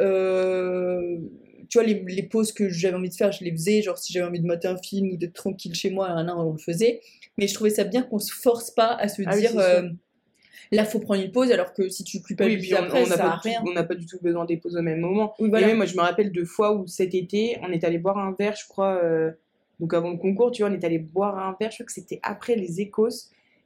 Euh, 0.00 1.18
Tu 1.76 1.82
vois, 1.82 1.86
les, 1.92 2.02
les 2.06 2.22
pauses 2.22 2.52
que 2.52 2.70
j'avais 2.70 2.96
envie 2.96 3.10
de 3.10 3.14
faire, 3.14 3.32
je 3.32 3.44
les 3.44 3.50
faisais. 3.52 3.82
Genre, 3.82 3.98
si 3.98 4.10
j'avais 4.12 4.26
envie 4.26 4.40
de 4.40 4.46
mater 4.46 4.66
un 4.66 4.78
film 4.78 5.10
ou 5.12 5.16
d'être 5.18 5.34
tranquille 5.34 5.74
chez 5.74 5.90
moi, 5.90 6.08
un 6.08 6.26
an, 6.28 6.46
on 6.48 6.52
le 6.52 6.58
faisait. 6.58 7.00
Mais 7.36 7.46
je 7.48 7.52
trouvais 7.54 7.68
ça 7.68 7.84
bien 7.84 8.02
qu'on 8.02 8.18
se 8.18 8.32
force 8.32 8.70
pas 8.70 8.94
à 8.94 9.08
se 9.08 9.20
Ah 9.26 9.32
oui, 9.34 9.40
dire 9.40 9.50
sûr. 9.50 9.60
euh, 9.60 9.82
là, 10.72 10.86
faut 10.86 11.00
prendre 11.00 11.22
une 11.22 11.32
pause, 11.32 11.50
alors 11.52 11.74
que 11.74 11.88
si 11.90 12.02
tu 12.02 12.16
Oui, 12.18 12.22
culpabilises 12.24 12.72
on 12.72 12.76
après, 12.84 13.02
on 13.02 13.06
n'a 13.08 13.18
pas, 13.18 13.36
du 13.36 13.50
tout- 13.58 13.68
on 13.68 13.72
n'a 13.72 13.84
pas 13.84 13.94
du 13.94 14.06
tout 14.06 14.18
besoin 14.22 14.46
des 14.46 14.56
pauses 14.56 14.74
au 14.76 14.80
même 14.82 15.00
moment. 15.00 15.34
Oui, 15.38 15.48
Et 15.48 15.50
même, 15.50 15.76
moi, 15.76 15.84
je 15.86 15.94
me 15.96 16.00
rappelle 16.00 16.32
de 16.32 16.44
fois 16.44 16.72
où 16.74 16.86
cet 16.86 17.14
été, 17.14 17.58
on 17.62 17.70
est 17.70 17.84
allé 17.84 17.98
boire 17.98 18.16
un 18.16 18.34
verre, 18.38 18.56
je 18.56 18.66
crois, 18.66 18.98
euh, 19.04 19.32
donc 19.78 19.92
avant 19.92 20.10
le 20.10 20.16
concours, 20.16 20.50
tu 20.52 20.62
vois, 20.62 20.70
on 20.70 20.74
est 20.74 20.84
allé 20.84 20.98
boire 20.98 21.38
un 21.38 21.54
verre, 21.60 21.70
je 21.70 21.76
crois 21.76 21.86
que 21.86 21.92
c'était 21.92 22.20
après 22.22 22.56
les 22.56 22.80
écos. 22.80 23.10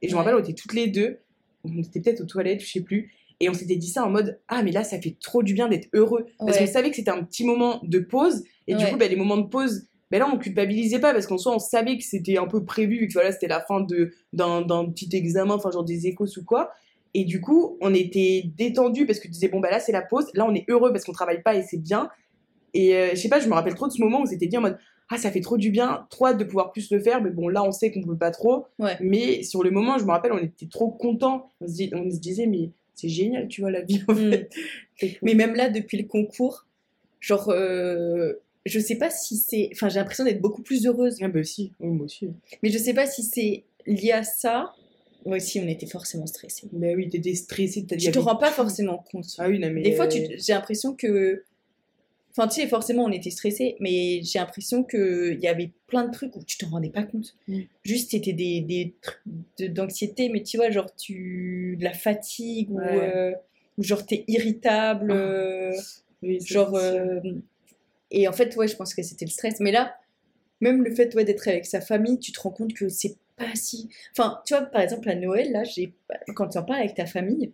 Et 0.01 0.09
je 0.09 0.13
me 0.13 0.17
rappelle, 0.19 0.35
on 0.35 0.39
était 0.39 0.53
toutes 0.53 0.73
les 0.73 0.87
deux, 0.87 1.19
on 1.63 1.77
était 1.77 2.01
peut-être 2.01 2.19
aux 2.21 2.25
toilettes, 2.25 2.59
je 2.61 2.69
sais 2.71 2.81
plus. 2.81 3.13
Et 3.41 3.49
on 3.49 3.53
s'était 3.53 3.75
dit 3.75 3.87
ça 3.87 4.05
en 4.05 4.09
mode 4.09 4.39
Ah, 4.47 4.63
mais 4.63 4.71
là, 4.71 4.83
ça 4.83 4.99
fait 5.01 5.17
trop 5.19 5.43
du 5.43 5.53
bien 5.53 5.67
d'être 5.67 5.87
heureux. 5.93 6.27
Parce 6.39 6.57
Ouais. 6.57 6.65
qu'on 6.65 6.71
savait 6.71 6.89
que 6.91 6.95
c'était 6.95 7.11
un 7.11 7.23
petit 7.23 7.43
moment 7.45 7.81
de 7.83 7.99
pause. 7.99 8.43
Et 8.67 8.75
du 8.75 8.85
coup, 8.85 8.95
bah, 8.97 9.07
les 9.07 9.15
moments 9.17 9.37
de 9.37 9.47
pause, 9.47 9.83
Mais 10.11 10.19
là, 10.19 10.29
on 10.31 10.37
culpabilisait 10.37 10.99
pas 10.99 11.13
parce 11.13 11.25
qu'en 11.25 11.37
soi, 11.37 11.55
on 11.55 11.59
savait 11.59 11.97
que 11.97 12.03
c'était 12.03 12.37
un 12.37 12.45
peu 12.45 12.65
prévu, 12.65 13.07
que 13.07 13.13
voilà, 13.13 13.31
c'était 13.31 13.47
la 13.47 13.61
fin 13.61 13.79
de, 13.79 14.11
d'un, 14.33 14.61
petit 14.91 15.09
examen, 15.15 15.53
enfin, 15.53 15.71
genre 15.71 15.85
des 15.85 16.05
échos 16.05 16.25
ou 16.37 16.43
quoi. 16.43 16.71
Et 17.13 17.23
du 17.23 17.39
coup, 17.39 17.77
on 17.79 17.93
était 17.93 18.43
détendu 18.57 19.05
parce 19.05 19.19
que 19.19 19.27
tu 19.27 19.31
disais, 19.31 19.47
bon, 19.47 19.61
bah 19.61 19.71
là, 19.71 19.79
c'est 19.79 19.93
la 19.93 20.01
pause. 20.01 20.25
Là, 20.33 20.45
on 20.45 20.53
est 20.53 20.65
heureux 20.69 20.91
parce 20.91 21.05
qu'on 21.05 21.13
travaille 21.13 21.41
pas 21.41 21.55
et 21.55 21.63
c'est 21.63 21.77
bien. 21.81 22.09
Et 22.73 22.93
euh, 22.95 23.09
je 23.11 23.15
sais 23.21 23.29
pas, 23.29 23.39
je 23.39 23.47
me 23.47 23.53
rappelle 23.53 23.73
trop 23.75 23.87
de 23.87 23.93
ce 23.93 24.01
moment 24.01 24.21
où 24.21 24.25
c'était 24.25 24.47
dit 24.47 24.57
en 24.57 24.61
mode, 24.61 24.77
ah, 25.09 25.17
ça 25.17 25.31
fait 25.31 25.41
trop 25.41 25.57
du 25.57 25.71
bien, 25.71 26.05
trop 26.09 26.27
hâte 26.27 26.37
de 26.37 26.43
pouvoir 26.43 26.71
plus 26.73 26.91
le 26.91 26.99
faire. 26.99 27.21
Mais 27.21 27.29
bon, 27.31 27.47
là, 27.47 27.63
on 27.63 27.71
sait 27.71 27.91
qu'on 27.91 28.03
peut 28.03 28.17
pas 28.17 28.31
trop. 28.31 28.65
Ouais. 28.79 28.97
Mais 29.01 29.43
sur 29.43 29.63
le 29.63 29.71
moment, 29.71 29.97
je 29.97 30.03
me 30.05 30.11
rappelle, 30.11 30.31
on 30.33 30.37
était 30.39 30.67
trop 30.67 30.89
contents. 30.91 31.49
On 31.61 31.67
se, 31.67 31.95
on 31.95 32.09
se 32.11 32.19
disait, 32.19 32.47
mais 32.47 32.71
c'est 33.01 33.09
génial, 33.09 33.47
tu 33.47 33.61
vois, 33.61 33.71
la 33.71 33.81
vie, 33.81 34.01
en 34.07 34.13
Mm. 34.13 34.31
fait. 34.31 34.49
Cool. 34.99 35.09
Mais 35.23 35.33
même 35.33 35.55
là, 35.55 35.69
depuis 35.69 35.97
le 35.97 36.07
concours, 36.07 36.65
genre, 37.19 37.49
euh, 37.49 38.33
je 38.65 38.79
sais 38.79 38.95
pas 38.95 39.09
si 39.09 39.37
c'est. 39.37 39.69
Enfin, 39.73 39.89
j'ai 39.89 39.99
l'impression 39.99 40.23
d'être 40.23 40.41
beaucoup 40.41 40.61
plus 40.61 40.85
heureuse. 40.85 41.17
Ah, 41.21 41.27
bah 41.27 41.43
si, 41.43 41.71
Oui, 41.79 41.89
moi 41.89 42.05
aussi. 42.05 42.27
Mais 42.63 42.69
je 42.69 42.77
sais 42.77 42.93
pas 42.93 43.05
si 43.07 43.23
c'est 43.23 43.63
lié 43.87 44.11
à 44.11 44.23
ça. 44.23 44.73
Moi 45.25 45.37
aussi, 45.37 45.59
on 45.59 45.67
était 45.67 45.85
forcément 45.87 46.25
stressés. 46.27 46.67
Mais 46.73 46.95
oui, 46.95 47.07
t'étais 47.09 47.35
stressée. 47.35 47.85
t'as- 47.85 47.95
Tu 47.97 48.11
te 48.11 48.17
rends 48.19 48.35
pas 48.37 48.51
forcément 48.51 49.03
compte. 49.11 49.25
Ah 49.37 49.49
oui, 49.49 49.59
non, 49.59 49.69
mais. 49.71 49.81
Des 49.83 49.91
fois, 49.93 50.07
tu- 50.07 50.19
euh, 50.19 50.27
j'ai 50.37 50.53
l'impression 50.53 50.93
que. 50.95 51.43
Enfin, 52.31 52.47
tu 52.47 52.61
sais, 52.61 52.67
forcément, 52.67 53.03
on 53.05 53.11
était 53.11 53.29
stressés, 53.29 53.75
mais 53.79 54.21
j'ai 54.23 54.39
l'impression 54.39 54.83
qu'il 54.83 55.37
y 55.41 55.47
avait 55.47 55.71
plein 55.87 56.05
de 56.05 56.11
trucs 56.11 56.35
où 56.35 56.43
tu 56.43 56.57
t'en 56.57 56.69
rendais 56.69 56.89
pas 56.89 57.03
compte. 57.03 57.35
Mm. 57.47 57.59
Juste, 57.83 58.11
c'était 58.11 58.33
des, 58.33 58.61
des 58.61 58.95
trucs 59.01 59.71
d'anxiété, 59.71 60.29
mais 60.29 60.41
tu 60.43 60.57
vois, 60.57 60.69
genre, 60.71 60.93
tu. 60.95 61.75
de 61.77 61.83
la 61.83 61.93
fatigue, 61.93 62.71
ou, 62.71 62.79
euh, 62.79 63.33
ou 63.77 63.83
genre, 63.83 64.05
t'es 64.05 64.23
irritable. 64.27 65.11
Ah. 65.11 65.15
euh, 65.15 65.73
oui, 66.23 66.39
genre. 66.39 66.73
euh, 66.75 67.19
Et 68.11 68.27
en 68.27 68.33
fait, 68.33 68.55
ouais, 68.55 68.67
je 68.67 68.75
pense 68.75 68.93
que 68.93 69.03
c'était 69.03 69.25
le 69.25 69.31
stress. 69.31 69.59
Mais 69.59 69.71
là, 69.71 69.95
même 70.61 70.83
le 70.83 70.93
fait 70.95 71.13
ouais, 71.15 71.25
d'être 71.25 71.47
avec 71.47 71.65
sa 71.65 71.81
famille, 71.81 72.19
tu 72.19 72.31
te 72.31 72.39
rends 72.39 72.51
compte 72.51 72.73
que 72.73 72.87
c'est 72.89 73.15
pas 73.35 73.55
si. 73.55 73.89
Enfin, 74.17 74.39
tu 74.45 74.53
vois, 74.53 74.63
par 74.65 74.81
exemple, 74.81 75.09
à 75.09 75.15
Noël, 75.15 75.51
là, 75.51 75.63
quand 76.35 76.47
tu 76.49 76.57
en 76.57 76.63
parles 76.63 76.79
avec 76.81 76.95
ta 76.95 77.05
famille, 77.05 77.51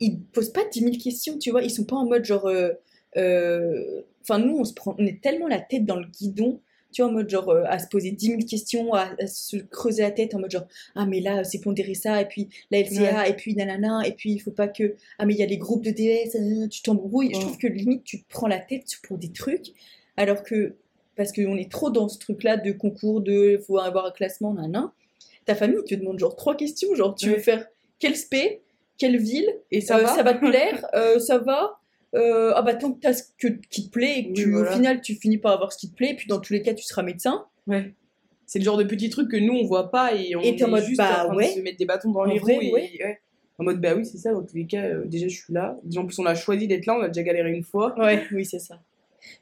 ils 0.00 0.20
posent 0.20 0.52
pas 0.52 0.64
10 0.70 0.80
000 0.80 0.96
questions, 1.02 1.38
tu 1.38 1.50
vois. 1.50 1.62
Ils 1.62 1.70
sont 1.70 1.84
pas 1.84 1.96
en 1.96 2.04
mode 2.06 2.24
genre. 2.24 2.46
euh, 2.46 2.72
Enfin, 3.16 4.38
nous, 4.38 4.58
on, 4.58 4.64
se 4.64 4.74
prend... 4.74 4.94
on 4.98 5.06
est 5.06 5.22
tellement 5.22 5.48
la 5.48 5.60
tête 5.60 5.84
dans 5.84 5.96
le 5.96 6.06
guidon. 6.06 6.60
Tu 6.90 7.02
vois, 7.02 7.10
en 7.10 7.14
mode 7.14 7.28
genre 7.28 7.50
euh, 7.50 7.64
à 7.66 7.78
se 7.78 7.86
poser 7.86 8.12
10 8.12 8.26
000 8.26 8.38
questions, 8.48 8.94
à, 8.94 9.10
à 9.20 9.26
se 9.26 9.58
creuser 9.58 10.02
la 10.02 10.10
tête 10.10 10.34
en 10.34 10.40
mode 10.40 10.50
genre 10.50 10.66
Ah, 10.94 11.04
mais 11.04 11.20
là, 11.20 11.44
c'est 11.44 11.60
pondéré 11.60 11.94
ça, 11.94 12.20
et 12.22 12.24
puis 12.26 12.48
la 12.70 12.80
LCA, 12.80 13.28
et 13.28 13.34
puis 13.34 13.54
nanana, 13.54 14.06
et 14.06 14.12
puis 14.12 14.32
il 14.32 14.38
faut 14.38 14.50
pas 14.50 14.68
que. 14.68 14.94
Ah, 15.18 15.26
mais 15.26 15.34
il 15.34 15.38
y 15.38 15.42
a 15.42 15.46
les 15.46 15.58
groupes 15.58 15.84
de 15.84 15.90
DS, 15.90 16.68
tu 16.70 16.82
t'embrouilles. 16.82 17.34
Je 17.34 17.40
trouve 17.40 17.58
que 17.58 17.66
limite, 17.66 18.04
tu 18.04 18.22
te 18.22 18.28
prends 18.28 18.48
la 18.48 18.58
tête 18.58 18.86
pour 19.02 19.18
des 19.18 19.32
trucs, 19.32 19.72
alors 20.16 20.42
que. 20.42 20.76
Parce 21.14 21.32
qu'on 21.32 21.56
est 21.56 21.70
trop 21.70 21.90
dans 21.90 22.08
ce 22.08 22.16
truc-là 22.18 22.56
de 22.56 22.70
concours, 22.70 23.20
de 23.20 23.60
faut 23.66 23.78
avoir 23.78 24.06
un 24.06 24.12
classement, 24.12 24.54
nanana. 24.54 24.92
Ta 25.44 25.54
famille 25.54 25.82
te 25.84 25.94
demande 25.94 26.18
genre 26.18 26.36
trois 26.36 26.56
questions, 26.56 26.94
genre 26.94 27.14
tu 27.14 27.28
veux 27.28 27.38
faire 27.38 27.66
quel 27.98 28.16
spé, 28.16 28.62
quelle 28.98 29.18
ville, 29.18 29.50
Et 29.70 29.80
ça 29.80 29.96
euh, 29.96 30.02
va 30.02 30.14
ça 30.14 30.22
va 30.22 30.34
te 30.34 30.40
plaire, 30.40 30.86
euh, 30.94 31.18
ça 31.18 31.38
va. 31.38 31.77
Euh, 32.14 32.52
ah 32.54 32.62
bah 32.62 32.74
tant 32.74 32.92
que 32.92 33.00
t'as 33.00 33.12
ce 33.12 33.24
que, 33.38 33.48
qui 33.70 33.86
te 33.86 33.90
plaît 33.90 34.18
et 34.18 34.22
que 34.24 34.28
Oui, 34.28 34.34
tu, 34.34 34.50
voilà. 34.52 34.70
au 34.70 34.74
final 34.74 35.00
tu 35.00 35.14
finis 35.14 35.38
par 35.38 35.52
avoir 35.52 35.72
ce 35.72 35.78
qui 35.78 35.90
te 35.90 35.94
plaît, 35.96 36.10
et 36.12 36.14
puis 36.16 36.26
dans 36.28 36.40
tous 36.40 36.52
les 36.52 36.62
cas 36.62 36.74
tu 36.74 36.84
seras 36.84 37.02
médecin. 37.02 37.44
Ouais. 37.66 37.94
C'est 38.46 38.58
le 38.58 38.64
genre 38.64 38.78
de 38.78 38.84
petits 38.84 39.10
trucs 39.10 39.30
que 39.30 39.36
nous, 39.36 39.52
on 39.52 39.66
voit 39.66 39.90
pas 39.90 40.14
et 40.14 40.34
on 40.34 40.40
Et 40.40 40.48
est 40.48 40.62
en 40.64 40.68
mode, 40.68 40.84
juste 40.84 40.96
bah, 40.96 41.24
en 41.24 41.26
train 41.26 41.36
ouais. 41.36 41.48
de 41.48 41.52
se 41.56 41.60
mettre 41.60 41.76
des 41.76 41.84
bâtons 41.84 42.10
dans 42.12 42.24
les 42.24 42.38
vrai, 42.38 42.54
roues. 42.54 42.62
Et, 42.62 42.72
ouais. 42.72 42.90
ouais. 43.04 43.20
En 43.58 43.64
mode, 43.64 43.80
bah 43.80 43.94
oui, 43.94 44.06
c'est 44.06 44.16
ça, 44.18 44.32
dans 44.32 44.42
tous 44.42 44.56
les 44.56 44.66
cas, 44.66 44.84
euh, 44.84 45.04
déjà 45.04 45.28
je 45.28 45.34
suis 45.34 45.52
là. 45.52 45.76
En 45.96 46.06
plus, 46.06 46.18
on 46.18 46.24
a 46.26 46.34
choisi 46.34 46.66
d'être 46.66 46.86
là, 46.86 46.96
on 46.96 47.02
a 47.02 47.08
déjà 47.08 47.24
galéré 47.24 47.52
une 47.52 47.64
fois. 47.64 47.94
Ouais, 47.98 48.24
oui, 48.32 48.46
c'est 48.46 48.60
ça. 48.60 48.80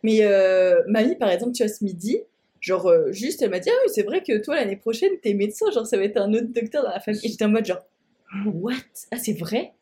Mais 0.03 0.21
euh, 0.23 0.83
mamie, 0.89 1.15
par 1.17 1.31
exemple, 1.31 1.53
tu 1.53 1.63
vois, 1.63 1.73
ce 1.73 1.85
midi, 1.85 2.19
genre, 2.61 2.87
euh, 2.87 3.13
juste, 3.13 3.43
elle 3.43 3.51
m'a 3.51 3.61
dit, 3.61 3.69
ah 3.71 3.77
oui, 3.85 3.93
c'est 3.95 4.03
vrai 4.03 4.23
que 4.23 4.39
toi, 4.39 4.57
l'année 4.57 4.77
prochaine, 4.77 5.13
t'es 5.23 5.35
médecin, 5.35 5.71
genre, 5.71 5.87
ça 5.87 5.99
va 5.99 6.03
être 6.05 6.17
un 6.17 6.33
autre 6.33 6.49
docteur 6.49 6.83
dans 6.83 6.91
la 6.91 6.99
famille. 6.99 7.21
Et 7.23 7.29
j'étais 7.29 7.45
en 7.45 7.51
mode, 7.51 7.67
genre, 7.67 7.87
what? 8.47 8.73
Ah, 9.13 9.19
c'est 9.19 9.39
vrai? 9.39 9.73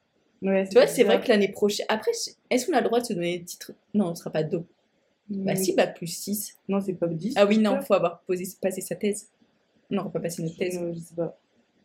Ouais, 0.44 0.68
Tu 0.68 0.74
vois, 0.74 0.86
c'est 0.86 1.04
vrai 1.04 1.20
que 1.20 1.28
l'année 1.28 1.48
prochaine. 1.48 1.86
Après, 1.88 2.10
est-ce 2.50 2.66
qu'on 2.66 2.74
a 2.74 2.80
le 2.80 2.86
droit 2.86 3.00
de 3.00 3.06
se 3.06 3.12
donner 3.14 3.38
des 3.38 3.44
titres? 3.44 3.72
Non, 3.94 4.08
on 4.08 4.14
sera 4.14 4.30
pas 4.30 4.42
do. 4.42 4.64
Bah, 5.30 5.56
si, 5.56 5.74
bac 5.74 5.96
plus 5.96 6.06
6. 6.06 6.58
Non, 6.68 6.80
c'est 6.80 6.92
pas 6.92 7.06
10. 7.06 7.34
Ah 7.36 7.46
oui, 7.46 7.58
non, 7.58 7.80
faut 7.80 7.94
avoir 7.94 8.20
posé, 8.20 8.44
passé 8.60 8.82
sa 8.82 8.94
thèse. 8.94 9.28
Non, 9.90 10.02
on 10.02 10.04
va 10.06 10.10
pas 10.10 10.20
passer 10.20 10.42
notre 10.42 10.56
thèse. 10.56 10.78
Euh, 10.78 10.92
je 10.94 11.00
sais 11.00 11.14
pas. 11.14 11.38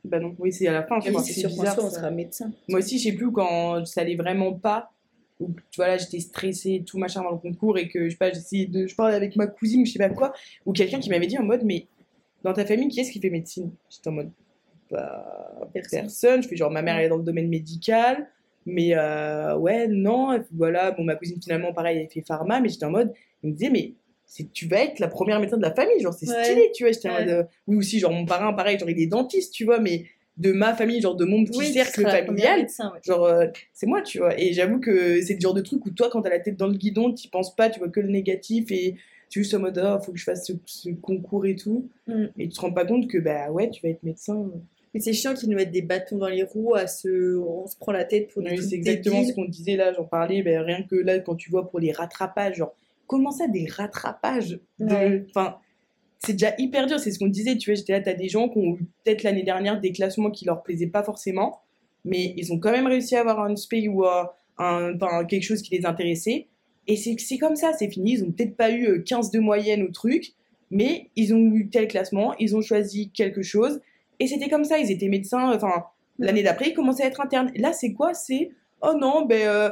Bah 0.03 0.19
non, 0.19 0.35
oui, 0.39 0.51
c'est 0.51 0.67
à 0.67 0.73
la 0.73 0.83
fin, 0.83 0.99
je 0.99 1.09
Oui, 1.09 1.17
c'est 1.23 1.33
sûr 1.33 1.49
bizarre, 1.49 1.77
on 1.81 1.89
sera 1.89 2.09
médecin. 2.11 2.51
Moi 2.67 2.79
aussi, 2.79 2.97
je 2.99 3.09
sais 3.09 3.15
plus 3.15 3.31
quand 3.31 3.85
ça 3.85 4.01
allait 4.01 4.15
vraiment 4.15 4.53
pas. 4.53 4.91
Ou 5.39 5.53
tu 5.71 5.77
vois, 5.77 5.87
là, 5.87 5.97
j'étais 5.97 6.19
stressée, 6.19 6.83
tout 6.85 6.97
machin 6.97 7.21
dans 7.21 7.31
le 7.31 7.37
concours 7.37 7.77
et 7.77 7.87
que 7.87 8.05
je 8.05 8.09
sais 8.11 8.17
pas, 8.17 8.29
j'essayais 8.31 8.65
de. 8.65 8.87
Je 8.87 8.95
parlais 8.95 9.15
avec 9.15 9.35
ma 9.37 9.47
cousine, 9.47 9.85
je 9.85 9.93
sais 9.93 9.99
pas 9.99 10.09
quoi. 10.09 10.33
Ou 10.65 10.73
quelqu'un 10.73 10.99
qui 10.99 11.09
m'avait 11.09 11.27
dit 11.27 11.37
en 11.37 11.43
mode, 11.43 11.63
mais 11.63 11.87
dans 12.43 12.53
ta 12.53 12.65
famille, 12.65 12.89
qui 12.89 12.99
est-ce 12.99 13.11
qui 13.11 13.19
fait 13.21 13.29
médecine? 13.29 13.71
J'étais 13.89 14.09
en 14.09 14.13
mode, 14.13 14.31
bah, 14.91 15.69
Personne. 15.73 16.01
personne. 16.01 16.43
Je 16.43 16.47
fais 16.47 16.55
genre, 16.57 16.71
ma 16.71 16.81
mère, 16.81 16.97
elle 16.97 17.05
est 17.05 17.09
dans 17.09 17.17
le 17.17 17.23
domaine 17.23 17.47
médical. 17.47 18.27
Mais 18.65 18.95
euh, 18.95 19.57
ouais, 19.57 19.87
non. 19.87 20.33
Et 20.33 20.39
puis 20.39 20.53
voilà, 20.55 20.91
bon, 20.91 21.03
ma 21.03 21.15
cousine, 21.15 21.41
finalement, 21.41 21.73
pareil, 21.73 21.99
elle 21.99 22.09
fait 22.09 22.25
pharma. 22.25 22.59
Mais 22.59 22.69
j'étais 22.69 22.85
en 22.85 22.91
mode, 22.91 23.13
il 23.43 23.51
me 23.51 23.55
disait, 23.55 23.69
mais 23.71 23.93
tu 24.53 24.67
vas 24.67 24.83
être 24.83 24.99
la 24.99 25.07
première 25.07 25.39
médecin 25.39 25.57
de 25.57 25.61
la 25.63 25.73
famille, 25.73 25.99
genre, 26.01 26.13
c'est 26.13 26.29
Ouais. 26.29 26.43
stylé, 26.43 26.71
tu 26.73 26.83
vois. 26.83 26.91
J'étais 26.91 27.09
en 27.09 27.19
mode, 27.19 27.29
euh, 27.29 27.43
oui, 27.67 27.77
aussi, 27.77 27.99
genre, 27.99 28.11
mon 28.11 28.25
parrain, 28.25 28.53
pareil, 28.53 28.77
genre, 28.77 28.89
il 28.89 28.99
est 29.01 29.07
dentiste, 29.07 29.53
tu 29.53 29.65
vois, 29.65 29.79
mais 29.79 30.05
de 30.37 30.51
ma 30.51 30.73
famille, 30.73 31.01
genre, 31.01 31.15
de 31.15 31.25
mon 31.25 31.43
petit 31.43 31.57
Oui, 31.57 31.73
cercle 31.73 32.03
familial, 32.07 32.59
médecin, 32.59 32.91
ouais. 32.93 32.99
Genre, 33.03 33.25
euh, 33.25 33.47
c'est 33.73 33.87
moi, 33.87 34.01
tu 34.01 34.19
vois. 34.19 34.39
Et 34.39 34.53
j'avoue 34.53 34.79
que 34.79 35.19
c'est 35.21 35.33
le 35.33 35.39
genre 35.39 35.53
de 35.53 35.61
truc 35.61 35.85
où 35.85 35.89
toi, 35.89 36.09
quand 36.11 36.21
t'as 36.21 36.29
la 36.29 36.39
tête 36.39 36.55
dans 36.57 36.67
le 36.67 36.75
guidon, 36.77 37.11
t'y 37.11 37.27
penses 37.27 37.55
pas, 37.55 37.69
tu 37.69 37.79
vois 37.79 37.89
que 37.89 37.99
le 37.99 38.07
négatif 38.09 38.71
et 38.71 38.95
tu 39.29 39.39
es 39.39 39.43
juste 39.43 39.53
en 39.53 39.59
mode, 39.59 39.81
oh, 39.83 40.01
faut 40.03 40.11
que 40.11 40.17
je 40.17 40.23
fasse 40.23 40.45
ce, 40.47 40.53
ce 40.65 40.89
concours 40.91 41.45
et 41.45 41.55
tout. 41.55 41.89
Mm. 42.07 42.25
Et 42.37 42.47
tu 42.47 42.55
te 42.55 42.61
rends 42.61 42.71
pas 42.71 42.85
compte 42.85 43.07
que, 43.09 43.17
bah 43.17 43.51
ouais, 43.51 43.69
tu 43.69 43.81
vas 43.81 43.89
être 43.89 44.03
médecin. 44.03 44.49
Mais 44.93 45.00
c'est 45.00 45.13
chiant 45.13 45.34
qu'ils 45.34 45.50
nous 45.50 45.55
mettent 45.55 45.72
des 45.72 45.81
bâtons 45.81 46.17
dans 46.17 46.27
les 46.27 46.43
roues, 46.43 46.75
à 46.75 46.88
se... 46.88 47.38
on 47.38 47.67
se 47.67 47.77
prend 47.77 47.91
la 47.91 48.05
tête 48.05 48.29
pour 48.29 48.41
des 48.41 48.51
Oui, 48.51 48.63
c'est 48.63 48.75
exactement 48.75 49.24
ce 49.24 49.34
qu'on 49.34 49.46
disait 49.46 49.75
là, 49.75 49.93
j'en 49.93 50.05
parlais, 50.05 50.41
ben, 50.41 50.62
rien 50.62 50.84
que 50.84 50.96
là, 50.96 51.19
quand 51.19 51.36
tu 51.36 51.50
vois 51.51 51.69
pour 51.69 51.79
les 51.79 51.91
rattrapages, 51.91 52.58
genre, 52.58 52.75
comment 53.08 53.31
ça, 53.31 53.48
des 53.48 53.67
rattrapages 53.67 54.60
de... 54.79 55.25
Enfin, 55.29 55.58
c'est 56.19 56.34
déjà 56.34 56.53
hyper 56.58 56.86
dur, 56.86 57.00
c'est 57.00 57.12
ce 57.12 57.19
qu'on 57.19 57.27
disait, 57.27 57.58
tu 57.58 57.72
vois, 57.72 57.75
j'étais 57.75 57.93
là, 57.93 58.01
t'as 58.01 58.13
des 58.13 58.27
gens 58.29 58.50
qui 58.50 58.58
ont 58.58 58.75
eu 58.75 58.86
peut-être 59.03 59.24
l'année 59.24 59.43
dernière 59.43 59.79
des 59.79 59.91
classements 59.91 60.31
qui 60.31 60.46
leur 60.46 60.63
plaisaient 60.63 60.88
pas 60.88 61.03
forcément, 61.03 61.62
mais 62.03 62.34
ils 62.36 62.51
ont 62.51 62.60
quand 62.60 62.72
même 62.72 62.88
réussi 62.88 63.15
à 63.15 63.22
avoir 63.22 63.39
un 63.39 63.55
spé 63.55 63.88
ou 63.88 64.05
euh, 64.05 64.24
un, 64.58 65.25
quelque 65.25 65.43
chose 65.43 65.62
qui 65.62 65.77
les 65.77 65.86
intéressait, 65.86 66.48
et 66.88 66.96
c'est 66.96 67.38
comme 67.38 67.55
ça, 67.55 67.72
c'est 67.77 67.89
fini, 67.89 68.13
ils 68.13 68.24
ont 68.24 68.31
peut-être 68.31 68.58
pas 68.58 68.72
eu 68.72 68.88
euh, 68.88 69.00
15 69.00 69.31
de 69.31 69.39
moyenne 69.39 69.84
au 69.84 69.91
truc, 69.91 70.34
mais 70.72 71.10
ils 71.15 71.34
ont 71.34 71.53
eu 71.53 71.69
tel 71.69 71.88
classement, 71.88 72.36
ils 72.38 72.55
ont 72.55 72.62
choisi 72.62 73.12
quelque 73.12 73.41
chose, 73.41 73.79
et 74.19 74.27
c'était 74.27 74.49
comme 74.49 74.63
ça, 74.65 74.77
ils 74.79 74.91
étaient 74.91 75.07
médecins, 75.07 75.53
enfin, 75.53 75.85
l'année 76.17 76.43
d'après, 76.43 76.69
ils 76.69 76.73
commençaient 76.73 77.03
à 77.03 77.07
être 77.07 77.21
internes. 77.21 77.51
Là, 77.55 77.73
c'est 77.73 77.93
quoi? 77.93 78.13
C'est, 78.13 78.51
oh 78.81 78.93
non, 78.99 79.25
ben, 79.25 79.47
euh, 79.47 79.69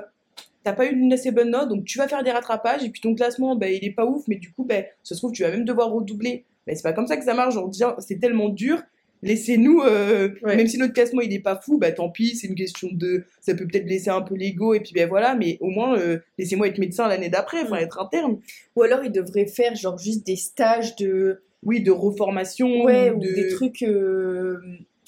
t'as 0.64 0.74
pas 0.74 0.86
eu 0.86 0.94
une 0.96 1.14
assez 1.14 1.32
bonne 1.32 1.52
note, 1.52 1.70
donc 1.70 1.86
tu 1.86 1.98
vas 1.98 2.08
faire 2.08 2.24
des 2.24 2.32
rattrapages, 2.32 2.84
et 2.84 2.90
puis 2.90 3.02
ton 3.02 3.16
classement, 3.16 3.56
ben, 3.56 3.72
il 3.74 3.84
est 3.86 3.94
pas 3.94 4.06
ouf, 4.06 4.24
mais 4.28 4.36
du 4.36 4.52
coup, 4.52 4.64
ben, 4.64 4.86
ça 5.04 5.16
se 5.16 5.20
trouve, 5.20 5.32
tu 5.32 5.44
vas 5.44 5.52
même 5.52 5.66
devoir 5.66 5.92
redoubler. 5.92 6.46
Ben, 6.66 6.76
c'est 6.76 6.84
pas 6.84 6.94
comme 6.94 7.08
ça 7.08 7.18
que 7.18 7.24
ça 7.24 7.34
marche, 7.34 7.54
genre, 7.54 7.72
c'est 8.00 8.20
tellement 8.20 8.50
dur, 8.50 8.82
laissez-nous, 9.24 9.82
euh, 9.82 10.30
Ouais. 10.44 10.56
même 10.58 10.68
si 10.68 10.78
notre 10.78 10.94
classement, 10.94 11.22
il 11.22 11.34
est 11.34 11.40
pas 11.40 11.56
fou, 11.56 11.78
bah 11.80 11.92
tant 11.92 12.10
pis, 12.10 12.36
c'est 12.36 12.48
une 12.48 12.56
question 12.56 12.90
de, 12.92 13.24
ça 13.42 13.56
peut 13.56 13.66
peut-être 13.66 13.86
blesser 13.86 14.10
un 14.10 14.22
peu 14.22 14.36
l'ego, 14.36 14.74
et 14.74 14.80
puis 14.80 14.92
ben 14.94 15.08
voilà, 15.10 15.36
mais 15.36 15.58
au 15.62 15.70
moins, 15.70 15.98
euh, 15.98 16.20
laissez-moi 16.38 16.68
être 16.68 16.78
médecin 16.78 17.08
l'année 17.08 17.30
d'après, 17.30 17.62
enfin, 17.64 17.78
Mm. 17.78 17.84
être 17.84 18.00
interne. 18.00 18.40
Ou 18.76 18.84
alors 18.84 19.04
ils 19.04 19.12
devraient 19.12 19.48
faire 19.48 19.76
genre 19.76 19.98
juste 19.98 20.26
des 20.26 20.36
stages 20.36 20.96
de... 20.98 21.42
Oui, 21.68 21.84
de 21.84 21.92
reformation, 21.92 22.84
Ouais, 22.84 23.12
ou 23.12 23.18
ou 23.18 23.20
de... 23.20 23.28
des 23.36 23.48
trucs... 23.50 23.84
euh, 23.84 24.60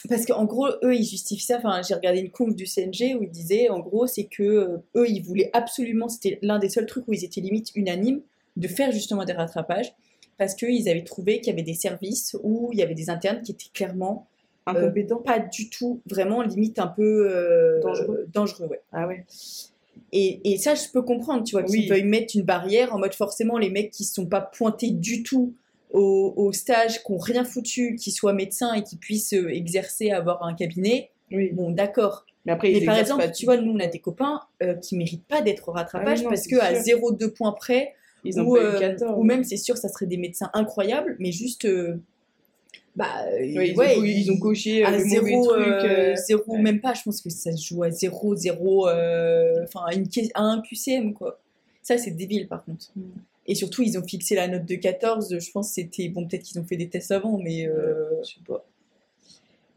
Parce 0.08 0.25
qu'en 0.25 0.46
gros, 0.46 0.68
eux, 0.84 0.94
ils 0.96 1.04
justifient 1.06 1.46
ça. 1.46 1.58
Enfin, 1.58 1.82
j'ai 1.88 1.96
regardé 1.96 2.20
une 2.20 2.30
conf 2.30 2.54
du 2.56 2.66
CNG 2.68 3.16
où 3.18 3.24
ils 3.24 3.32
disaient, 3.32 3.70
en 3.70 3.80
gros, 3.80 4.06
c'est 4.06 4.25
que 4.25 4.44
euh, 4.44 4.78
eux, 4.96 5.08
ils 5.10 5.22
voulaient 5.24 5.50
absolument, 5.54 6.08
c'était 6.10 6.38
l'un 6.42 6.60
des 6.60 6.70
seuls 6.70 6.86
trucs 6.86 7.08
où 7.08 7.13
ils 7.13 7.25
étaient 7.25 7.42
limite 7.42 7.72
unanimes, 7.75 8.22
de 8.58 8.68
faire 8.68 8.92
justement 8.92 9.24
des 9.25 9.34
rattrapages. 9.34 9.94
Parce 10.38 10.54
qu'ils 10.56 10.88
avaient 10.88 11.04
trouvé 11.04 11.39
qu'il 11.42 11.48
y 11.48 11.54
avait 11.54 11.63
des 11.63 11.74
services 11.74 12.38
où 12.44 12.70
il 12.72 12.80
y 12.80 12.84
avait 12.84 12.94
des 12.94 13.10
internes 13.10 13.42
qui 13.42 13.51
étaient 13.51 13.66
clairement 13.74 14.28
incompétent. 14.66 15.18
pas 15.18 15.39
du 15.39 15.70
tout, 15.70 16.00
vraiment 16.10 16.42
limite 16.44 16.78
un 16.80 16.88
peu 16.88 17.28
euh, 17.30 17.82
Dangereux. 17.82 18.28
dangereux, 18.34 18.68
ouais. 18.68 18.82
Ah 18.94 19.08
ouais. 19.08 19.25
Et, 20.13 20.39
et 20.54 20.58
ça, 20.58 20.75
je 20.75 20.84
peux 20.94 21.01
comprendre, 21.01 21.44
tu 21.44 21.51
vois, 21.54 21.63
qu'ils 21.63 21.82
Oui. 21.82 21.88
veuillent 21.88 22.04
mettre 22.04 22.36
une 22.36 22.44
barrière 22.44 22.94
en 22.96 23.00
mode 23.00 23.13
forcément 23.13 23.58
les 23.58 23.70
mecs 23.70 23.92
qui 23.92 24.04
ne 24.04 24.08
sont 24.08 24.25
pas 24.28 24.42
pointés 24.42 24.92
du 24.92 25.24
tout 25.24 25.54
au, 25.91 26.34
au 26.36 26.51
stage, 26.51 27.03
qui 27.03 27.12
n'ont 27.12 27.17
rien 27.17 27.43
foutu, 27.43 27.96
qui 27.96 28.12
soient 28.12 28.34
médecins 28.34 28.74
et 28.74 28.84
qui 28.84 28.96
puissent 28.98 29.34
euh, 29.34 29.50
exercer, 29.50 30.12
avoir 30.12 30.43
un 30.43 30.53
cabinet, 30.53 31.10
Oui. 31.31 31.50
bon, 31.51 31.72
d'accord. 31.72 32.25
Mais 32.46 32.51
après, 32.53 32.72
Mais 32.72 32.86
par 32.86 32.98
exemple, 32.98 33.24
pas 33.24 33.29
tu 33.29 33.46
vois, 33.46 33.58
nous, 33.58 33.72
on 33.74 33.79
a 33.79 33.88
des 33.88 34.00
copains 34.00 34.41
euh, 34.63 34.75
qui 34.75 34.96
méritent 34.96 35.25
pas 35.27 35.41
d'être 35.41 35.67
au 35.69 35.72
rattrapage 35.72 36.19
Ah 36.19 36.24
non, 36.24 36.29
parce 36.29 36.43
c'est 36.43 36.50
que 36.51 36.60
à 36.62 36.81
sûr. 36.84 36.98
0,2 37.00 37.34
points 37.34 37.51
près, 37.51 37.93
Ils 38.24 38.39
ont 38.39 38.46
ou, 38.46 38.55
pas 38.55 38.62
euh, 38.63 38.75
eu 38.77 38.79
14. 38.79 39.15
ou 39.19 39.24
même 39.24 39.43
c'est 39.43 39.58
sûr, 39.58 39.77
ça 39.77 39.89
serait 39.89 40.05
des 40.05 40.17
médecins 40.17 40.50
incroyables, 40.53 41.15
mais 41.19 41.31
juste, 41.31 41.65
euh, 41.65 42.00
bah, 42.96 43.08
euh, 43.27 43.39
Ouais, 43.55 43.69
ils, 43.69 43.79
ont, 43.79 43.84
co- 43.96 44.03
ils 44.03 44.31
ont 44.31 44.38
coché 44.39 44.84
euh, 44.84 44.88
à 44.88 44.91
le 44.91 44.98
mauvais 45.03 45.10
zéro, 45.10 45.43
truc. 45.48 45.62
euh, 45.62 46.12
euh, 46.13 46.15
zéro 46.15 46.53
ouais. 46.53 46.62
même 46.62 46.81
pas, 46.81 46.93
je 46.93 47.01
pense 47.03 47.22
que 47.22 47.29
ça 47.29 47.51
se 47.55 47.65
joue 47.67 47.84
à 47.84 47.91
0, 47.91 48.36
0, 48.36 48.88
euh, 48.88 49.63
enfin 49.63 49.81
à 50.36 50.41
un 50.41 50.62
QCM 50.62 51.13
quoi. 51.13 51.39
Ça 51.81 51.98
c'est 51.98 52.12
débile 52.12 52.48
par 52.48 52.63
contre. 52.63 52.88
Mm. 52.96 53.01
Et 53.50 53.56
surtout, 53.56 53.82
ils 53.82 53.98
ont 53.98 54.03
fixé 54.03 54.36
la 54.36 54.48
note 54.48 54.65
de 54.65 54.75
14. 54.75 55.38
Je 55.39 55.51
pense 55.51 55.70
que 55.70 55.74
c'était. 55.74 56.08
Bon, 56.08 56.25
peut-être 56.27 56.44
qu'ils 56.44 56.60
ont 56.60 56.63
fait 56.63 56.77
des 56.77 56.88
tests 56.88 57.12
avant, 57.12 57.38
mais. 57.38 57.68
euh, 57.68 58.06
Je 58.24 58.29
sais 58.36 58.39
pas. 58.48 58.65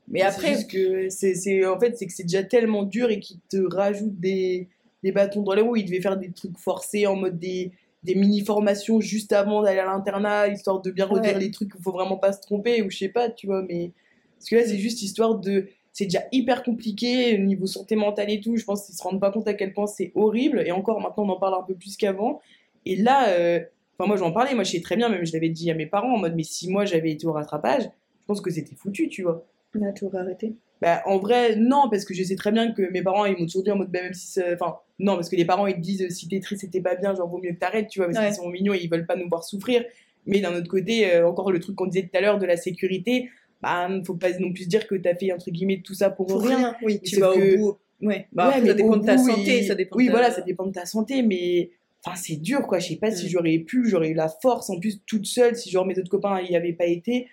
Mais 0.08 0.20
C'est 0.20 0.26
après. 0.26 0.54
juste 0.54 0.70
que 0.70 1.08
c'est, 1.08 1.34
c'est- 1.34 1.64
en 1.66 1.78
fait, 1.80 1.96
c'est 1.96 2.06
que 2.06 2.12
c'est 2.12 2.24
déjà 2.24 2.42
tellement 2.42 2.82
dur 2.82 3.10
et 3.10 3.18
qu'ils 3.20 3.38
te 3.48 3.56
rajoutent 3.74 4.18
des, 4.20 4.68
des 5.02 5.12
bâtons 5.12 5.42
dans 5.42 5.54
les 5.54 5.62
roues. 5.62 5.76
Ils 5.76 5.84
devaient 5.84 6.00
faire 6.00 6.16
des 6.18 6.30
trucs 6.30 6.58
forcés 6.58 7.06
en 7.06 7.16
mode 7.16 7.38
des, 7.38 7.72
des 8.02 8.14
mini-formations 8.14 9.00
juste 9.00 9.32
avant 9.32 9.62
d'aller 9.62 9.78
à 9.78 9.86
l'internat, 9.86 10.48
histoire 10.48 10.82
de 10.82 10.90
bien 10.90 11.06
redire 11.06 11.34
Ouais. 11.34 11.40
les 11.40 11.50
trucs 11.50 11.72
qu'il 11.72 11.80
faut 11.80 11.92
vraiment 11.92 12.16
pas 12.18 12.32
se 12.32 12.40
tromper, 12.40 12.82
ou 12.82 12.90
je 12.90 12.98
sais 12.98 13.08
pas, 13.08 13.30
tu 13.30 13.46
vois. 13.46 13.62
Mais 13.62 13.92
parce 14.38 14.50
que 14.50 14.56
là, 14.56 14.62
c'est 14.66 14.78
juste 14.78 15.02
histoire 15.02 15.36
de. 15.38 15.68
C'est 15.94 16.04
déjà 16.04 16.24
hyper 16.32 16.62
compliqué 16.62 17.34
au 17.36 17.42
niveau 17.42 17.66
santé 17.66 17.96
mentale 17.96 18.30
et 18.30 18.40
tout. 18.40 18.56
Je 18.56 18.64
pense 18.64 18.86
qu'ils 18.86 18.94
se 18.94 19.02
rendent 19.02 19.20
pas 19.20 19.30
compte 19.30 19.46
à 19.46 19.54
quel 19.54 19.72
point 19.74 19.86
c'est 19.86 20.10
horrible. 20.14 20.62
Et 20.66 20.72
encore 20.72 21.00
maintenant, 21.00 21.24
on 21.24 21.28
en 21.30 21.38
parle 21.38 21.54
un 21.54 21.62
peu 21.62 21.74
plus 21.74 21.96
qu'avant. 21.96 22.40
Et 22.86 22.96
là, 22.96 23.28
euh, 23.30 23.60
enfin, 23.98 24.06
moi, 24.08 24.16
j'en 24.16 24.32
parlais. 24.32 24.54
Moi, 24.54 24.64
je 24.64 24.72
sais 24.72 24.80
très 24.80 24.96
bien, 24.96 25.08
même 25.08 25.24
je 25.24 25.32
l'avais 25.32 25.48
dit 25.50 25.70
à 25.70 25.74
mes 25.74 25.86
parents 25.86 26.14
en 26.14 26.18
mode, 26.18 26.34
mais 26.34 26.42
si 26.42 26.68
moi 26.70 26.84
j'avais 26.84 27.10
été 27.12 27.26
au 27.26 27.32
rattrapage, 27.32 27.82
je 27.84 28.26
pense 28.26 28.40
que 28.40 28.50
c'était 28.50 28.74
foutu, 28.74 29.08
tu 29.08 29.22
vois. 29.22 29.44
On 29.78 29.82
a 29.86 29.92
tout 29.92 30.10
arrêté. 30.14 30.52
Bah, 30.80 31.00
en 31.06 31.18
vrai, 31.18 31.54
non, 31.56 31.88
parce 31.90 32.04
que 32.04 32.12
je 32.12 32.22
sais 32.24 32.34
très 32.36 32.50
bien 32.50 32.72
que 32.72 32.82
mes 32.90 33.02
parents, 33.02 33.24
ils 33.24 33.32
m'ont 33.38 33.46
toujours 33.46 33.62
dit 33.62 33.70
en 33.70 33.76
mode, 33.76 33.90
bah, 33.90 34.02
même 34.02 34.14
si 34.14 34.40
Enfin, 34.52 34.76
non, 34.98 35.14
parce 35.14 35.28
que 35.28 35.36
les 35.36 35.44
parents, 35.44 35.66
ils 35.66 35.76
te 35.76 35.80
disent, 35.80 36.08
si 36.10 36.28
t'es 36.28 36.40
triste 36.40 36.68
t'es 36.70 36.80
pas 36.80 36.96
bien, 36.96 37.14
genre, 37.14 37.28
vaut 37.28 37.38
mieux 37.38 37.52
que 37.52 37.58
t'arrêtes, 37.58 37.88
tu 37.88 38.00
vois, 38.00 38.06
parce 38.08 38.18
Ouais. 38.18 38.26
qu'ils 38.26 38.34
sont 38.34 38.48
mignons 38.48 38.74
et 38.74 38.78
ils 38.82 38.90
veulent 38.90 39.06
pas 39.06 39.16
nous 39.16 39.28
voir 39.28 39.44
souffrir. 39.44 39.84
Mais 40.26 40.40
d'un 40.40 40.54
autre 40.54 40.68
côté, 40.68 41.12
euh, 41.14 41.28
encore 41.28 41.50
le 41.52 41.60
truc 41.60 41.76
qu'on 41.76 41.86
disait 41.86 42.02
tout 42.10 42.16
à 42.16 42.20
l'heure 42.20 42.38
de 42.38 42.46
la 42.46 42.56
sécurité, 42.56 43.30
bah, 43.62 43.88
faut 44.04 44.14
pas 44.14 44.30
non 44.40 44.52
plus 44.52 44.64
se 44.64 44.68
dire 44.68 44.86
que 44.88 44.96
t'as 44.96 45.14
fait, 45.14 45.32
entre 45.32 45.50
guillemets, 45.50 45.80
tout 45.84 45.94
ça 45.94 46.10
pour, 46.10 46.26
Pour 46.26 46.42
rien. 46.42 46.56
rien, 46.58 46.76
oui, 46.82 47.00
tu 47.00 47.20
vas 47.20 47.32
que- 47.32 47.54
au 47.54 47.58
bout. 47.58 47.78
Ouais, 48.02 48.26
bah, 48.32 48.48
Ouais, 48.48 48.60
mais 48.60 48.68
ça 48.68 48.74
dépend 48.74 48.96
de 48.96 49.06
ta 49.06 49.16
santé, 49.18 49.58
il- 49.60 49.64
ça 49.66 49.76
dépend 49.76 49.96
Oui, 49.96 50.06
de- 50.06 50.10
voilà, 50.10 50.32
ça 50.32 50.40
dépend 50.42 50.66
de 50.66 50.72
ta 50.72 50.84
santé, 50.86 51.22
mais. 51.22 51.70
Enfin, 52.04 52.16
c'est 52.16 52.36
dur, 52.36 52.66
quoi. 52.66 52.78
Je 52.78 52.88
sais 52.88 52.96
pas 52.96 53.10
si 53.10 53.26
Mm. 53.26 53.28
j'aurais 53.28 53.58
pu, 53.58 53.88
j'aurais 53.88 54.08
eu 54.10 54.14
la 54.14 54.28
force, 54.28 54.70
en 54.70 54.78
plus, 54.80 55.00
toute 55.06 55.26
seule, 55.26 55.54
si 55.56 55.70
genre 55.70 55.86
mes 55.86 55.98
autres 55.98 56.10
copains 56.10 56.40
y 56.40 56.56
avaient 56.56 56.72
pas 56.72 56.86
été. 56.86 57.28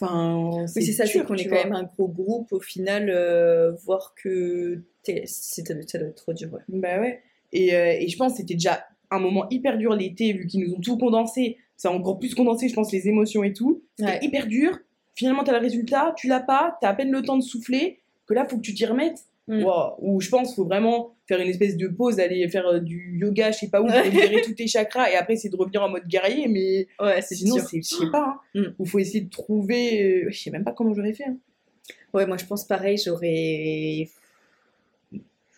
Enfin, 0.00 0.50
Oui, 0.62 0.68
c'est 0.68 0.92
ça, 0.92 1.06
c'est 1.06 1.24
qu'on 1.24 1.34
est 1.34 1.42
tu 1.44 1.48
quand 1.48 1.54
vois. 1.56 1.64
même 1.64 1.72
un 1.74 1.82
gros 1.84 2.08
groupe. 2.08 2.52
Au 2.52 2.60
final, 2.60 3.10
euh, 3.10 3.72
voir 3.84 4.14
que 4.20 4.82
c'est- 5.02 5.26
ça 5.26 5.74
doit 5.74 5.82
être 5.82 6.14
trop 6.16 6.32
dur. 6.32 6.48
Ouais. 6.52 6.60
Bah 6.68 7.00
ouais. 7.00 7.20
Et, 7.52 7.74
euh, 7.74 7.92
et 8.00 8.08
je 8.08 8.16
pense 8.16 8.32
que 8.32 8.38
c'était 8.38 8.54
déjà 8.54 8.84
un 9.10 9.20
moment 9.20 9.46
hyper 9.50 9.78
dur 9.78 9.94
l'été, 9.94 10.32
vu 10.32 10.46
qu'ils 10.46 10.66
nous 10.66 10.74
ont 10.74 10.80
tout 10.80 10.98
condensé. 10.98 11.58
Ça 11.76 11.88
a 11.90 11.92
encore 11.92 12.18
plus 12.18 12.34
condensé, 12.34 12.68
je 12.68 12.74
pense, 12.74 12.90
les 12.92 13.06
émotions 13.08 13.44
et 13.44 13.52
tout. 13.52 13.82
C'était 13.98 14.10
Ouais. 14.10 14.18
hyper 14.22 14.46
dur. 14.48 14.78
Finalement, 15.14 15.44
t'as 15.44 15.52
le 15.52 15.58
résultat, 15.58 16.12
tu 16.16 16.26
l'as 16.26 16.40
pas, 16.40 16.76
t'as 16.80 16.88
à 16.88 16.94
peine 16.94 17.12
le 17.12 17.22
temps 17.22 17.36
de 17.36 17.42
souffler, 17.42 18.00
que 18.26 18.34
là, 18.34 18.46
faut 18.48 18.56
que 18.56 18.62
tu 18.62 18.74
t'y 18.74 18.86
remettes. 18.86 19.20
Mm. 19.46 19.62
Wow. 19.62 19.94
Ou 19.98 20.20
je 20.20 20.28
pense 20.30 20.54
faut 20.54 20.64
vraiment 20.64 21.14
faire 21.28 21.38
une 21.40 21.48
espèce 21.48 21.76
de 21.76 21.88
pause, 21.88 22.18
aller 22.18 22.48
faire 22.48 22.66
euh, 22.66 22.78
du 22.80 23.18
yoga, 23.18 23.50
je 23.50 23.58
sais 23.58 23.68
pas 23.68 23.80
où, 23.82 23.86
pour 23.86 23.94
libérer 24.04 24.40
tous 24.42 24.54
tes 24.54 24.66
chakras, 24.66 25.10
et 25.10 25.16
après, 25.16 25.36
c'est 25.36 25.50
de 25.50 25.56
revenir 25.56 25.82
en 25.82 25.88
mode 25.90 26.06
guerrier, 26.06 26.48
mais 26.48 26.86
Ouais, 26.98 27.20
c'est 27.20 27.34
sinon, 27.34 27.56
je 27.58 27.80
sais 27.82 28.10
pas. 28.10 28.36
Hein. 28.54 28.60
Mm. 28.60 28.74
Ou 28.78 28.86
faut 28.86 28.98
essayer 28.98 29.20
de 29.20 29.30
trouver. 29.30 30.02
euh, 30.24 30.30
Je 30.30 30.38
sais 30.38 30.50
même 30.50 30.64
pas 30.64 30.72
comment 30.72 30.94
j'aurais 30.94 31.12
fait. 31.14 31.24
Hein. 31.24 31.36
Ouais, 32.14 32.26
moi 32.26 32.36
je 32.38 32.44
pense 32.46 32.64
pareil, 32.64 32.96
j'aurais. 32.96 34.08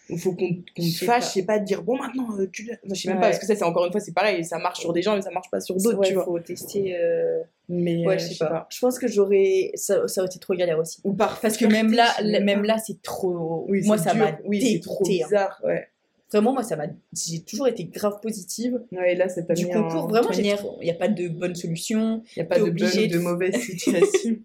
Ou 0.08 0.16
faut 0.18 0.34
qu'on, 0.34 0.62
sais 0.80 1.04
fâche, 1.04 1.24
je 1.24 1.28
sais 1.30 1.42
pas, 1.44 1.58
de 1.58 1.64
dire 1.64 1.82
bon, 1.82 1.96
maintenant, 1.98 2.28
euh, 2.38 2.46
tu. 2.52 2.62
Enfin, 2.70 2.94
je 2.94 3.00
sais 3.00 3.08
même 3.08 3.16
Ouais. 3.18 3.22
pas, 3.22 3.26
parce 3.28 3.40
que 3.40 3.46
ça, 3.46 3.56
c'est 3.56 3.64
encore 3.64 3.86
une 3.86 3.90
fois, 3.92 4.00
c'est 4.00 4.14
pareil, 4.14 4.44
ça 4.44 4.58
marche 4.58 4.78
sur 4.80 4.92
des 4.92 5.02
gens, 5.02 5.16
mais 5.16 5.22
ça 5.22 5.30
marche 5.32 5.50
pas 5.50 5.60
sur 5.60 5.74
d'autres, 5.76 5.98
ouais, 5.98 6.06
tu 6.08 6.14
vois. 6.14 6.24
faut 6.24 6.38
tester. 6.38 6.96
euh, 6.96 7.42
Mais 7.68 8.06
Ouais, 8.06 8.14
euh, 8.14 8.18
je 8.18 8.34
sais 8.34 8.36
pas. 8.38 8.66
Je 8.70 8.78
pense 8.78 8.98
que 8.98 9.08
j'aurais. 9.08 9.72
Ça, 9.74 10.06
ça 10.06 10.20
aurait 10.20 10.28
été 10.28 10.38
trop 10.38 10.54
galère 10.54 10.78
aussi. 10.78 11.00
Ou 11.04 11.12
par 11.14 11.40
Parce 11.40 11.56
que 11.56 11.66
même 11.66 11.92
là, 11.92 12.14
même 12.22 12.62
là, 12.62 12.78
c'est 12.78 13.02
trop. 13.02 13.64
Oui, 13.68 13.82
moi, 13.84 13.98
ça 13.98 14.14
m'a 14.14 14.38
Oui, 14.44 14.60
c'est 14.62 14.80
trop 14.80 15.04
hein. 15.04 15.08
bizarre, 15.08 15.60
ouais. 15.64 15.88
Vraiment, 16.32 16.52
moi, 16.52 16.62
ça 16.62 16.76
m'a. 16.76 16.86
J'ai 17.12 17.42
toujours 17.42 17.68
été 17.68 17.84
grave 17.84 18.20
positive. 18.20 18.80
Ouais, 18.92 19.14
là, 19.14 19.28
ça 19.28 19.42
t'a 19.42 19.54
Du 19.54 19.66
concours, 19.66 20.04
en 20.04 20.08
vraiment, 20.08 20.30
il 20.32 20.42
n'y 20.82 20.90
a 20.90 20.94
pas 20.94 21.08
de 21.08 21.28
bonne 21.28 21.54
solution. 21.54 22.22
Il 22.36 22.40
n'y 22.40 22.42
a 22.42 22.46
pas 22.46 22.58
de 22.58 22.64
bonne 22.64 22.74
de 22.74 23.12
de- 23.12 23.18
mauvaise 23.18 23.54
situation. 23.60 24.36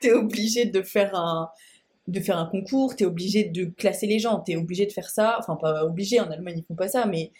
T'es 0.00 0.12
obligé 0.12 0.66
de 0.66 0.82
faire 0.82 1.14
un 1.14 1.50
de 2.08 2.18
faire 2.18 2.38
un 2.38 2.46
concours, 2.46 2.96
t'es 2.96 3.04
obligé 3.04 3.44
de 3.44 3.66
classer 3.66 4.06
les 4.06 4.18
gens, 4.18 4.40
t'es 4.40 4.56
obligé 4.56 4.84
de 4.84 4.90
faire 4.92 5.08
ça. 5.08 5.36
Enfin, 5.38 5.56
pas 5.56 5.84
obligé, 5.84 6.18
en 6.18 6.28
Allemagne, 6.30 6.56
ils 6.58 6.64
font 6.64 6.74
pas 6.74 6.88
ça, 6.88 7.06
mais 7.06 7.30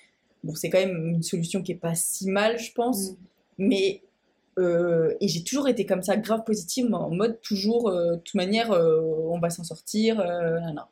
bon, 0.44 0.54
c'est 0.54 0.70
quand 0.70 0.78
même 0.78 1.08
une 1.08 1.22
solution 1.22 1.60
qui 1.60 1.72
est 1.72 1.76
pas 1.76 1.94
si 1.94 2.28
mal, 2.28 2.58
je 2.58 2.72
pense. 2.72 3.12
Mm. 3.12 3.16
Mais. 3.58 4.02
Euh, 4.60 5.16
et 5.20 5.28
j'ai 5.28 5.42
toujours 5.44 5.68
été 5.68 5.86
comme 5.86 6.02
ça, 6.02 6.16
grave 6.16 6.44
positive, 6.44 6.92
en 6.94 7.10
mode 7.10 7.40
toujours, 7.40 7.88
euh, 7.88 8.12
de 8.12 8.20
toute 8.20 8.34
manière, 8.34 8.72
euh, 8.72 9.00
on 9.00 9.38
va 9.38 9.50
s'en 9.50 9.64
sortir. 9.64 10.16
nan, 10.18 10.74
nan. 10.74 10.84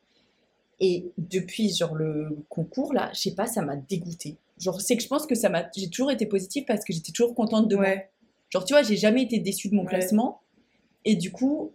Et 0.80 1.06
depuis, 1.18 1.74
genre, 1.74 1.94
le 1.94 2.28
concours, 2.48 2.92
là, 2.92 3.10
je 3.14 3.20
sais 3.20 3.34
pas, 3.34 3.46
ça 3.46 3.62
m'a 3.62 3.76
dégoûtée. 3.76 4.36
Genre, 4.60 4.80
c'est 4.80 4.96
que 4.96 5.02
je 5.02 5.08
pense 5.08 5.26
que 5.26 5.34
ça 5.34 5.48
m'a. 5.48 5.68
J'ai 5.76 5.90
toujours 5.90 6.10
été 6.10 6.26
positive 6.26 6.64
parce 6.66 6.84
que 6.84 6.92
j'étais 6.92 7.12
toujours 7.12 7.34
contente 7.34 7.68
de 7.68 7.76
moi. 7.76 7.84
Ouais. 7.84 8.10
Genre, 8.50 8.64
tu 8.64 8.74
vois, 8.74 8.82
j'ai 8.82 8.96
jamais 8.96 9.22
été 9.22 9.38
déçue 9.40 9.68
de 9.68 9.74
mon 9.74 9.82
Ouais. 9.82 9.88
classement. 9.88 10.40
Et 11.04 11.16
du 11.16 11.30
coup, 11.32 11.72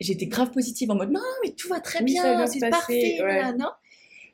j'étais 0.00 0.26
grave 0.26 0.50
positive 0.50 0.90
en 0.90 0.94
mode 0.96 1.10
non, 1.12 1.20
mais 1.44 1.50
tout 1.52 1.68
va 1.68 1.80
très 1.80 2.00
Oui, 2.00 2.12
bien, 2.12 2.46
c'est 2.46 2.60
parfait. 2.70 3.18
ouais. 3.22 3.42
nanana. 3.42 3.76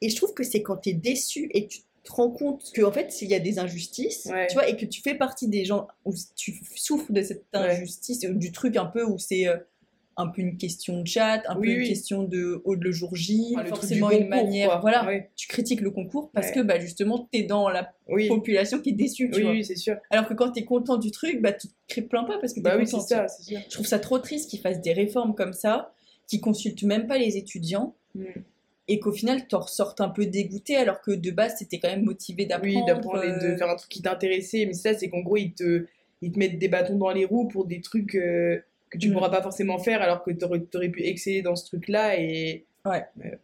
Et 0.02 0.08
je 0.10 0.16
trouve 0.16 0.34
que 0.34 0.44
c'est 0.44 0.62
quand 0.62 0.76
t'es 0.76 0.92
déçu 0.92 1.48
et 1.52 1.66
que 1.66 1.72
tu 1.72 1.80
te 2.06 2.12
rends 2.12 2.30
compte 2.30 2.70
que 2.72 2.82
en 2.82 2.92
fait, 2.92 3.12
s'il 3.12 3.28
y 3.28 3.34
a 3.34 3.40
des 3.40 3.58
injustices, 3.58 4.26
Ouais. 4.32 4.46
tu 4.48 4.54
vois, 4.54 4.68
et 4.68 4.76
que 4.76 4.86
tu 4.86 5.02
fais 5.02 5.14
partie 5.14 5.48
des 5.48 5.64
gens 5.64 5.88
où 6.04 6.12
tu 6.34 6.54
souffres 6.74 7.12
de 7.12 7.22
cette 7.22 7.44
injustice, 7.52 8.20
du 8.20 8.52
truc 8.52 8.76
un 8.76 8.86
peu 8.86 9.04
où 9.04 9.18
c'est 9.18 9.46
euh, 9.48 9.56
un 10.18 10.28
peu 10.28 10.40
une 10.40 10.56
question 10.56 11.02
de 11.02 11.06
chat, 11.06 11.42
un 11.46 11.58
Oui, 11.58 11.66
peu 11.74 11.80
une 11.82 11.86
question 11.88 12.22
de 12.22 12.62
haut 12.64 12.74
de 12.76 12.82
le 12.82 12.90
jour 12.92 13.14
J, 13.14 13.52
Enfin, 13.54 13.66
forcément 13.66 14.10
une 14.10 14.18
concours, 14.30 14.30
manière, 14.30 14.68
quoi. 14.70 14.78
voilà, 14.80 15.20
tu 15.36 15.46
critiques 15.46 15.82
le 15.82 15.90
concours 15.90 16.30
parce 16.32 16.48
Ouais. 16.48 16.54
que 16.54 16.60
bah, 16.60 16.78
justement, 16.78 17.28
t'es 17.30 17.42
dans 17.42 17.68
la 17.68 17.92
population 18.28 18.78
qui 18.80 18.90
est 18.90 18.92
déçue, 18.94 19.30
tu 19.30 19.44
oui, 19.44 19.62
c'est 19.64 19.76
sûr. 19.76 19.96
Alors 20.10 20.26
que 20.26 20.32
quand 20.32 20.52
t'es 20.52 20.64
content 20.64 20.96
du 20.96 21.10
truc, 21.10 21.42
bah 21.42 21.52
tu 21.52 21.68
te 21.88 22.00
plains 22.00 22.24
pas 22.24 22.38
parce 22.38 22.54
que 22.54 22.60
Bah 22.60 22.76
oui, 22.78 22.84
content. 22.86 23.00
c'est 23.00 23.14
tu 23.14 23.20
vois. 23.20 23.28
ça, 23.28 23.42
sûr. 23.42 23.60
Je 23.62 23.68
trouve 23.74 23.86
ça 23.86 23.98
trop 23.98 24.18
triste 24.18 24.48
qu'ils 24.48 24.60
fassent 24.60 24.80
des 24.80 24.94
réformes 24.94 25.34
comme 25.34 25.52
ça, 25.52 25.92
qui 26.26 26.40
consultent 26.40 26.82
même 26.84 27.06
pas 27.06 27.18
les 27.18 27.36
étudiants, 27.36 27.94
Mm. 28.14 28.24
Et 28.88 29.00
qu'au 29.00 29.12
final 29.12 29.46
t'en 29.48 29.60
ressortes 29.60 30.00
un 30.00 30.08
peu 30.08 30.26
dégoûté 30.26 30.76
alors 30.76 31.00
que 31.00 31.10
de 31.10 31.30
base 31.30 31.56
t'étais 31.56 31.78
quand 31.80 31.88
même 31.88 32.04
motivé 32.04 32.46
d'apprendre. 32.46 32.74
Oui, 32.76 32.84
d'apprendre 32.86 33.24
et 33.24 33.30
de 33.32 33.52
euh, 33.54 33.56
faire 33.56 33.68
un 33.68 33.76
truc 33.76 33.90
qui 33.90 34.02
t'intéressait. 34.02 34.64
Mais 34.66 34.74
ça, 34.74 34.94
c'est 34.94 35.08
qu'en 35.08 35.20
gros, 35.20 35.36
ils 35.36 35.52
te, 35.54 35.86
ils 36.22 36.30
te 36.32 36.38
mettent 36.38 36.58
des 36.58 36.68
bâtons 36.68 36.96
dans 36.96 37.10
les 37.10 37.24
roues 37.24 37.48
pour 37.48 37.64
des 37.66 37.80
trucs 37.80 38.14
euh, 38.14 38.60
que 38.90 38.98
tu 38.98 39.08
Mm. 39.10 39.12
pourras 39.14 39.30
pas 39.30 39.42
forcément 39.42 39.78
faire 39.78 40.00
alors 40.02 40.22
que 40.22 40.30
t'aurais 40.30 40.62
aurais 40.74 40.88
pu 40.88 41.02
exceller 41.04 41.42
dans 41.42 41.56
ce 41.56 41.66
truc-là. 41.66 42.20
Et... 42.20 42.64
Ouais. 42.84 43.04
Mais. 43.16 43.38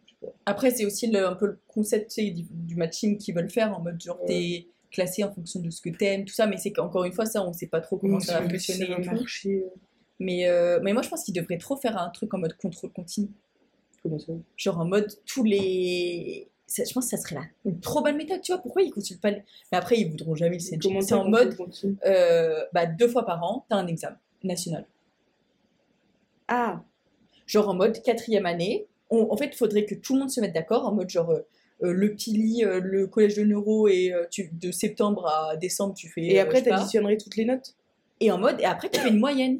Après 0.45 0.71
c'est 0.71 0.85
aussi 0.85 1.07
le- 1.07 1.25
un 1.27 1.35
peu 1.35 1.47
le 1.47 1.59
concept 1.67 2.09
tu 2.11 2.23
sais, 2.23 2.31
du, 2.31 2.43
du 2.49 2.75
matching 2.75 3.17
qu'ils 3.17 3.35
veulent 3.35 3.49
faire 3.49 3.77
en 3.77 3.81
mode 3.81 3.99
genre 4.01 4.21
Ouais. 4.21 4.27
t'es 4.27 4.67
classé 4.89 5.21
en 5.25 5.33
fonction 5.33 5.59
de 5.59 5.69
ce 5.69 5.81
que 5.81 5.89
t'aimes, 5.89 6.23
tout 6.23 6.33
ça, 6.33 6.45
mais 6.47 6.55
c'est 6.55 6.71
qu'encore 6.71 7.03
une 7.03 7.11
fois 7.11 7.25
ça 7.25 7.43
on 7.45 7.51
sait 7.51 7.67
pas 7.67 7.81
trop 7.81 7.97
comment 7.97 8.17
Oui, 8.17 8.23
ça 8.23 8.39
va 8.39 8.47
fonctionner. 8.47 8.87
Mais, 10.19 10.47
euh, 10.47 10.79
mais 10.81 10.93
moi 10.93 11.01
je 11.01 11.09
pense 11.09 11.23
qu'ils 11.23 11.33
devraient 11.33 11.57
trop 11.57 11.75
faire 11.75 11.97
un 11.97 12.09
truc 12.09 12.33
en 12.33 12.37
mode 12.37 12.55
contrôle 12.55 12.91
continu. 12.93 13.27
Comment 14.03 14.19
ça 14.19 14.33
Genre 14.57 14.79
en 14.79 14.85
mode 14.85 15.07
tous 15.25 15.43
les. 15.43 16.49
ça- 16.67 16.83
Je 16.83 16.93
pense 16.93 17.05
que 17.09 17.17
ça 17.17 17.17
serait 17.17 17.35
là. 17.35 17.43
Une 17.65 17.79
trop 17.79 18.01
bonne 18.01 18.17
méthode, 18.17 18.41
tu 18.41 18.51
vois. 18.51 18.61
Pourquoi 18.61 18.81
ils 18.81 18.91
consultent 18.91 19.21
pas. 19.21 19.31
les- 19.31 19.43
Mais 19.71 19.77
après, 19.77 19.97
ils 19.97 20.09
voudront 20.09 20.35
jamais 20.35 20.57
le. 20.57 20.79
Comment 20.81 21.01
C'est 21.01 21.13
en 21.15 21.27
mode 21.29 21.55
euh, 22.05 22.63
bah, 22.73 22.85
deux 22.85 23.07
fois 23.07 23.25
par 23.25 23.41
an, 23.43 23.65
t'as 23.69 23.77
un 23.77 23.87
examen 23.87 24.17
national. 24.43 24.85
Ah, 26.47 26.83
Genre 27.47 27.67
en 27.69 27.73
mode 27.75 28.01
quatrième 28.01 28.45
année. 28.45 28.87
on- 29.09 29.31
en 29.31 29.37
fait, 29.37 29.45
il 29.47 29.55
faudrait 29.55 29.85
que 29.85 29.95
tout 29.95 30.13
le 30.13 30.21
monde 30.21 30.29
se 30.31 30.41
mette 30.41 30.53
d'accord 30.53 30.85
en 30.87 30.91
mode 30.93 31.09
genre. 31.09 31.29
euh, 31.31 31.41
euh, 31.83 31.91
le 31.91 32.13
Pili, 32.15 32.63
euh, 32.63 32.79
le 32.79 33.07
collège 33.07 33.35
de 33.35 33.43
neuro, 33.43 33.87
et 33.87 34.13
tu, 34.31 34.49
de 34.53 34.71
septembre 34.71 35.27
à 35.27 35.57
décembre, 35.57 35.93
tu 35.93 36.07
fais. 36.07 36.21
et 36.25 36.39
après, 36.39 36.61
pas. 36.63 36.69
t'additionnerais 36.77 37.17
toutes 37.17 37.35
les 37.35 37.45
notes? 37.45 37.75
Et 38.21 38.31
en 38.31 38.37
mode, 38.37 38.59
et 38.61 38.65
après, 38.65 38.89
tu 38.89 38.99
fais 38.99 39.09
une 39.09 39.19
moyenne 39.19 39.59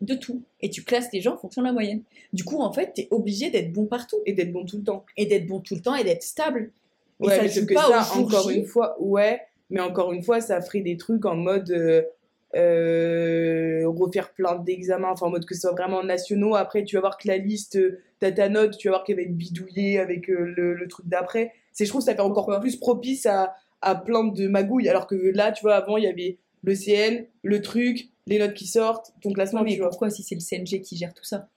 de 0.00 0.14
tout. 0.14 0.42
Et 0.60 0.70
tu 0.70 0.82
classes 0.82 1.12
les 1.12 1.20
gens 1.20 1.34
en 1.34 1.38
fonction 1.38 1.62
de 1.62 1.66
la 1.66 1.72
moyenne. 1.72 2.02
Du 2.32 2.44
coup, 2.44 2.60
en 2.60 2.72
fait, 2.72 2.92
tu 2.94 3.02
es 3.02 3.08
obligé 3.10 3.50
d'être 3.50 3.72
bon 3.72 3.86
partout. 3.86 4.18
et 4.26 4.32
d'être 4.32 4.52
bon 4.52 4.64
tout 4.64 4.78
le 4.78 4.84
temps. 4.84 5.04
Et 5.16 5.26
d'être 5.26 5.46
bon 5.46 5.60
tout 5.60 5.74
le 5.74 5.80
temps 5.80 5.94
et 5.94 6.04
d'être 6.04 6.22
stable. 6.22 6.70
Et 7.20 7.26
Ouais, 7.26 7.36
ça 7.36 7.42
mais 7.42 7.66
que 7.66 7.74
pas 7.74 8.04
ça, 8.04 8.18
encore 8.18 8.48
une 8.50 8.64
fois, 8.64 8.96
ouais, 9.00 9.40
mais 9.70 9.80
encore 9.80 10.12
une 10.12 10.22
fois, 10.22 10.40
ça 10.40 10.60
ferait 10.60 10.80
des 10.82 10.96
trucs 10.96 11.26
en 11.26 11.34
mode 11.34 11.70
euh, 11.72 12.02
euh, 12.56 13.82
refaire 13.86 14.32
plein 14.32 14.56
d'examens, 14.56 15.10
enfin 15.10 15.26
en 15.26 15.30
mode 15.30 15.44
que 15.44 15.54
ce 15.54 15.62
soit 15.62 15.72
vraiment 15.72 16.02
nationaux. 16.02 16.54
Après, 16.54 16.84
tu 16.84 16.96
vas 16.96 17.00
voir 17.00 17.18
que 17.18 17.28
la 17.28 17.36
liste, 17.36 17.76
euh, 17.76 18.00
t'as 18.20 18.32
ta 18.32 18.48
note, 18.48 18.76
tu 18.78 18.88
vas 18.88 18.92
voir 18.92 19.04
qu'elle 19.04 19.16
va 19.16 19.22
être 19.22 19.36
bidouillée 19.36 19.98
avec 19.98 20.30
euh, 20.30 20.54
le, 20.56 20.74
le 20.74 20.88
truc 20.88 21.06
d'après. 21.08 21.52
C'est, 21.72 21.84
je 21.84 21.90
trouve, 21.90 22.00
que 22.00 22.06
ça 22.06 22.14
fait 22.14 22.20
encore 22.20 22.46
Pourquoi 22.46 22.60
plus 22.60 22.76
propice 22.76 23.26
à, 23.26 23.54
à 23.82 23.94
plein 23.94 24.24
de 24.24 24.48
magouilles. 24.48 24.88
Alors 24.88 25.06
que 25.06 25.14
là, 25.14 25.52
tu 25.52 25.62
vois, 25.62 25.74
avant, 25.74 25.96
il 25.96 26.04
y 26.04 26.06
avait 26.06 26.38
le 26.64 26.74
CN, 26.74 27.26
le 27.42 27.62
truc, 27.62 28.08
les 28.28 28.38
notes 28.38 28.54
qui 28.54 28.66
sortent, 28.66 29.12
ton 29.22 29.32
classement, 29.32 29.62
mais 29.62 29.76
vois. 29.76 29.88
pourquoi 29.88 30.10
si 30.10 30.22
c'est 30.22 30.34
le 30.34 30.40
CNG 30.40 30.80
qui 30.80 30.96
gère 30.96 31.12
tout 31.14 31.24
ça? 31.24 31.48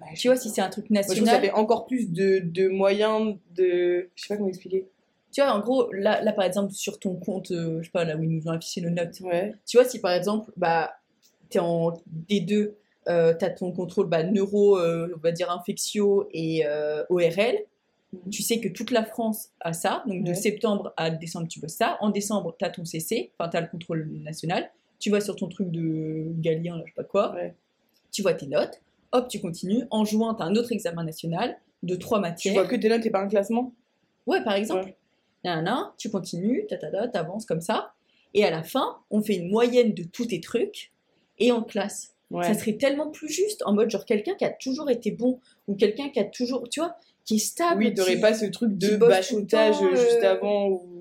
Bah, 0.00 0.06
Tu 0.16 0.28
vois, 0.28 0.36
si 0.36 0.50
c'est 0.50 0.60
un 0.60 0.68
truc 0.70 0.90
Moi, 0.90 1.02
je 1.02 1.06
trouve 1.06 1.18
que 1.20 1.24
ça 1.26 1.32
national. 1.32 1.50
fait 1.50 1.56
encore 1.58 1.86
plus 1.86 2.10
de, 2.12 2.38
de 2.44 2.68
moyens 2.68 3.36
de. 3.54 4.08
Je 4.14 4.22
sais 4.22 4.28
pas 4.28 4.36
comment 4.36 4.48
expliquer. 4.48 4.86
Tu 5.32 5.42
vois, 5.42 5.52
en 5.52 5.60
gros, 5.60 5.92
là, 5.92 6.22
là, 6.22 6.32
par 6.32 6.44
exemple, 6.44 6.72
sur 6.72 6.98
ton 6.98 7.14
compte, 7.16 7.50
euh, 7.50 7.78
je 7.80 7.86
sais 7.86 7.90
pas, 7.90 8.04
là 8.04 8.16
où 8.16 8.22
ils 8.22 8.30
nous 8.30 8.46
ont 8.48 8.52
affiché 8.52 8.80
nos 8.80 8.90
notes. 8.90 9.20
Ouais. 9.20 9.52
Tu 9.66 9.76
vois, 9.76 9.84
si 9.86 9.98
par 10.00 10.12
exemple, 10.12 10.50
bah, 10.56 10.94
t'es 11.50 11.58
en 11.58 11.92
D2, 12.28 12.72
euh, 13.08 13.34
t'as 13.38 13.50
ton 13.50 13.72
contrôle 13.72 14.06
bah, 14.08 14.22
neuro, 14.22 14.78
euh, 14.78 15.12
on 15.14 15.18
va 15.20 15.32
dire 15.32 15.50
infectio 15.50 16.28
et 16.32 16.64
euh, 16.66 17.04
ORL, 17.10 17.56
Mhm. 18.10 18.30
Tu 18.30 18.40
sais 18.42 18.58
que 18.58 18.68
toute 18.68 18.90
la 18.90 19.04
France 19.04 19.50
a 19.60 19.74
ça, 19.74 20.02
donc 20.06 20.24
de 20.24 20.30
Ouais. 20.30 20.34
septembre 20.34 20.94
à 20.96 21.10
décembre, 21.10 21.46
tu 21.46 21.60
bosses 21.60 21.74
ça. 21.74 21.98
En 22.00 22.08
décembre, 22.08 22.56
tu 22.58 22.64
as 22.64 22.70
ton 22.70 22.86
CC, 22.86 23.32
enfin, 23.38 23.50
tu 23.50 23.58
as 23.58 23.60
le 23.60 23.66
contrôle 23.66 24.08
national. 24.24 24.70
Tu 24.98 25.10
vas 25.10 25.20
sur 25.20 25.36
ton 25.36 25.48
truc 25.48 25.70
de 25.70 26.26
Galien, 26.40 26.76
là, 26.76 26.82
je 26.84 26.90
sais 26.90 26.94
pas 26.96 27.04
quoi. 27.04 27.34
Ouais. 27.34 27.54
Tu 28.12 28.22
vois 28.22 28.34
tes 28.34 28.46
notes. 28.46 28.80
Hop, 29.12 29.28
tu 29.28 29.40
continues. 29.40 29.84
En 29.90 30.04
juin, 30.04 30.34
tu 30.34 30.42
as 30.42 30.46
un 30.46 30.54
autre 30.56 30.72
examen 30.72 31.04
national 31.04 31.56
de 31.82 31.94
trois 31.94 32.18
Tu 32.18 32.22
matières. 32.22 32.54
vois 32.54 32.66
que 32.66 32.76
tes 32.76 32.88
notes 32.88 33.06
et 33.06 33.10
pas 33.10 33.20
un 33.20 33.28
classement? 33.28 33.72
Ouais, 34.26 34.42
par 34.42 34.54
exemple. 34.54 34.84
Ouais. 34.86 34.96
Nanana, 35.44 35.94
tu 35.96 36.10
continues, 36.10 36.66
tatata, 36.68 37.08
t'avances 37.08 37.46
comme 37.46 37.60
ça. 37.60 37.92
Et 38.34 38.44
à 38.44 38.50
la 38.50 38.62
fin, 38.62 38.98
on 39.10 39.22
fait 39.22 39.36
une 39.36 39.50
moyenne 39.50 39.94
de 39.94 40.02
tous 40.02 40.26
tes 40.26 40.40
trucs 40.40 40.92
et 41.38 41.52
on 41.52 41.62
classe. 41.62 42.14
Ouais. 42.30 42.44
Ça 42.44 42.52
serait 42.54 42.74
tellement 42.76 43.10
plus 43.10 43.28
juste 43.30 43.62
en 43.64 43.72
mode 43.72 43.88
genre 43.88 44.04
quelqu'un 44.04 44.34
qui 44.34 44.44
a 44.44 44.50
toujours 44.50 44.90
été 44.90 45.10
bon 45.12 45.40
ou 45.66 45.74
quelqu'un 45.76 46.10
qui 46.10 46.18
a 46.20 46.24
toujours, 46.24 46.68
tu 46.68 46.80
vois, 46.80 46.96
qui 47.24 47.36
est 47.36 47.38
stable. 47.38 47.84
Oui, 47.84 47.94
t'aurais 47.94 48.16
qui- 48.16 48.20
pas 48.20 48.34
ce 48.34 48.44
truc 48.46 48.76
de 48.76 48.96
bachotage 48.96 49.78
temps, 49.78 49.90
juste 49.90 50.22
euh, 50.24 50.32
avant 50.32 50.68
ou. 50.68 50.97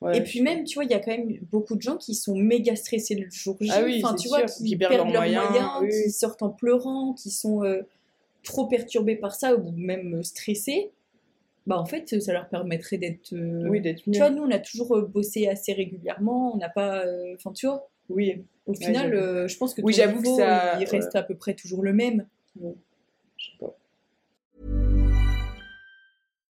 Ouais. 0.00 0.16
Et 0.16 0.22
puis 0.22 0.40
même, 0.40 0.64
tu 0.64 0.76
vois, 0.76 0.84
il 0.84 0.90
y 0.90 0.94
a 0.94 0.98
quand 0.98 1.10
même 1.10 1.36
beaucoup 1.52 1.76
de 1.76 1.82
gens 1.82 1.96
qui 1.98 2.14
sont 2.14 2.34
méga 2.34 2.74
stressés 2.74 3.14
le 3.14 3.28
jour 3.30 3.56
J. 3.60 3.68
Ah 3.70 3.82
oui, 3.84 4.00
enfin, 4.02 4.14
tu 4.14 4.28
vois, 4.28 4.42
qui, 4.42 4.64
qui 4.64 4.76
perdent 4.76 4.94
leurs 4.94 5.04
moyens, 5.06 5.44
moyens, 5.50 5.68
oui. 5.82 5.88
qui 6.04 6.10
sortent 6.10 6.42
en 6.42 6.48
pleurant, 6.48 7.12
qui 7.12 7.30
sont 7.30 7.62
euh, 7.64 7.82
trop 8.42 8.66
perturbés 8.66 9.16
par 9.16 9.34
ça 9.34 9.54
ou 9.56 9.70
même 9.72 10.14
euh, 10.16 10.22
stressés. 10.22 10.90
Bah 11.66 11.78
en 11.78 11.84
fait, 11.84 12.18
ça 12.22 12.32
leur 12.32 12.48
permettrait 12.48 12.96
d'être... 12.96 13.34
euh, 13.34 13.68
Oui, 13.68 13.82
d'être 13.82 14.02
Tu 14.02 14.16
vois, 14.16 14.30
nous, 14.30 14.42
on 14.42 14.50
a 14.50 14.58
toujours 14.58 14.98
bossé 15.02 15.46
assez 15.48 15.74
régulièrement. 15.74 16.54
On 16.54 16.56
n'a 16.56 16.70
pas... 16.70 17.04
Enfin, 17.34 17.52
tu 17.52 17.66
vois, 17.66 17.86
Oui. 18.08 18.42
au 18.66 18.72
final, 18.72 19.46
je 19.46 19.56
pense 19.58 19.74
que 19.74 19.82
Oui, 19.82 19.92
j'avoue 19.92 20.22
que 20.22 20.28
ça- 20.36 20.80
il 20.80 20.86
reste 20.86 21.12
ouais. 21.12 21.20
à 21.20 21.22
peu 21.22 21.34
près 21.34 21.52
toujours 21.52 21.82
le 21.82 21.92
même. 21.92 22.26
Je 22.56 22.68
sais 23.38 23.52
pas. 23.60 23.76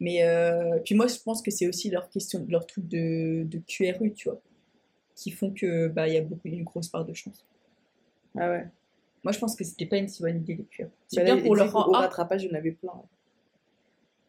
Mais 0.00 0.22
euh, 0.22 0.78
puis 0.84 0.94
moi, 0.94 1.06
je 1.08 1.16
pense 1.18 1.42
que 1.42 1.50
c'est 1.50 1.66
aussi 1.66 1.90
leur 1.90 2.08
question, 2.08 2.46
leur 2.48 2.66
truc 2.66 2.86
de, 2.88 3.44
de 3.44 3.58
QRU, 3.66 4.12
tu 4.14 4.28
vois, 4.28 4.40
qui 5.16 5.30
font 5.32 5.50
que 5.52 5.88
bah 5.88 6.06
il 6.08 6.14
y 6.14 6.16
a 6.16 6.20
beaucoup, 6.22 6.46
une 6.48 6.62
grosse 6.64 6.88
part 6.88 7.04
de 7.04 7.12
chance. 7.14 7.44
Ah 8.36 8.48
ouais. 8.50 8.64
Moi, 9.24 9.32
je 9.32 9.38
pense 9.40 9.56
que 9.56 9.64
c'était 9.64 9.86
pas 9.86 9.96
une 9.96 10.08
si 10.08 10.22
bonne 10.22 10.36
idée 10.36 10.54
les 10.54 10.64
QRU. 10.64 10.88
C'est 11.08 11.24
bien 11.24 11.38
pour 11.38 11.56
leur 11.56 11.66
dit 11.66 11.72
qu'au 11.72 11.78
rang 11.80 11.92
A. 11.94 12.00
rattrapage, 12.02 12.44
il 12.44 12.50
y 12.50 12.52
en 12.52 12.54
avait 12.58 12.70
plein. 12.72 12.92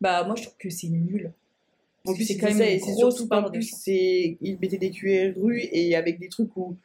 Bah 0.01 0.23
moi, 0.23 0.35
je 0.35 0.43
trouve 0.43 0.57
que 0.57 0.69
c'est 0.69 0.87
nul. 0.87 1.31
En 2.07 2.13
plus, 2.13 2.25
c'est 2.25 2.37
quand 2.37 2.47
même 2.53 2.61
une 2.61 2.79
grosse 2.79 3.15
surtout 3.15 3.27
part 3.27 3.51
de 3.51 3.57
plus, 3.57 3.69
chance. 3.69 3.81
c'est... 3.83 4.37
ils 4.41 4.57
mettaient 4.59 4.77
des 4.77 4.89
QRU 4.91 5.59
et 5.71 5.95
avec 5.95 6.19
des 6.19 6.29
trucs 6.29 6.55
où. 6.55 6.77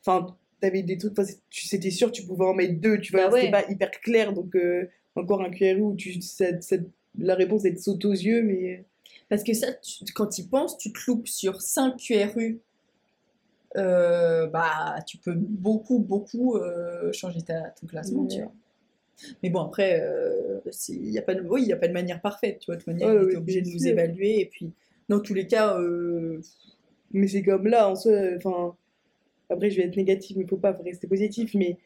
Enfin, 0.00 0.36
t'avais 0.60 0.82
des 0.82 0.98
trucs, 0.98 1.14
tu- 1.48 1.66
c'était 1.66 1.90
sûr, 1.90 2.10
tu 2.12 2.24
pouvais 2.24 2.44
en 2.44 2.54
mettre 2.54 2.80
deux, 2.80 3.00
tu 3.00 3.12
vois, 3.12 3.28
Bah 3.28 3.36
c'était 3.36 3.50
pas 3.50 3.70
hyper 3.70 3.90
clair, 3.90 4.32
donc 4.32 4.54
euh, 4.56 4.88
encore 5.14 5.40
un 5.42 5.50
QRU 5.50 5.80
où 5.80 5.94
tu, 5.96 6.20
ça- 6.20 6.60
ça- 6.60 6.76
la 7.18 7.34
réponse, 7.34 7.64
elle 7.64 7.74
te 7.76 7.80
saute 7.80 8.04
aux 8.04 8.12
yeux, 8.12 8.42
mais. 8.42 8.84
Parce 9.28 9.42
que 9.42 9.54
ça, 9.54 9.72
tu- 9.72 10.04
quand 10.14 10.26
tu 10.28 10.42
y 10.42 10.46
penses, 10.46 10.78
tu 10.78 10.92
te 10.92 10.98
loupes 11.08 11.26
sur 11.28 11.60
5 11.62 11.96
QRU. 11.96 12.60
euh, 13.76 14.46
bah, 14.46 14.96
tu 15.06 15.18
peux 15.18 15.34
beaucoup, 15.34 15.98
beaucoup 15.98 16.56
euh, 16.56 17.12
changer 17.12 17.42
ta, 17.42 17.70
ton 17.78 17.86
classement, 17.86 18.26
tu 18.26 18.38
vois. 18.42 18.52
Mais 19.42 19.50
bon, 19.50 19.60
après, 19.60 20.00
euh, 20.00 20.60
il 20.88 21.10
n'y 21.10 21.18
a, 21.18 21.22
pas 21.22 21.34
de- 21.34 21.42
oui, 21.42 21.62
il 21.62 21.68
y 21.68 21.72
a 21.72 21.76
pas 21.76 21.88
de 21.88 21.92
manière 21.92 22.20
parfaite, 22.20 22.58
tu 22.60 22.66
vois. 22.66 22.76
De 22.76 22.80
toute 22.80 22.86
manière, 22.88 23.10
obligés 23.36 23.62
de 23.62 23.68
nous 23.68 23.78
évaluer. 23.90 24.40
Et 24.40 24.46
puis, 24.46 24.72
dans 25.08 25.20
tous 25.20 25.34
les 25.34 25.46
cas, 25.46 25.78
euh, 25.78 26.40
Mais 27.12 27.28
c'est 27.28 27.42
comme 27.42 27.66
là, 27.66 27.88
en 27.88 27.94
soi, 27.96 28.12
enfin. 28.36 28.74
Après, 29.48 29.70
je 29.70 29.76
vais 29.76 29.84
être 29.86 29.96
négatif, 29.96 30.36
mais 30.36 30.46
faut 30.46 30.56
pas 30.56 30.72
rester 30.72 31.06
positif, 31.06 31.54
mais. 31.54 31.78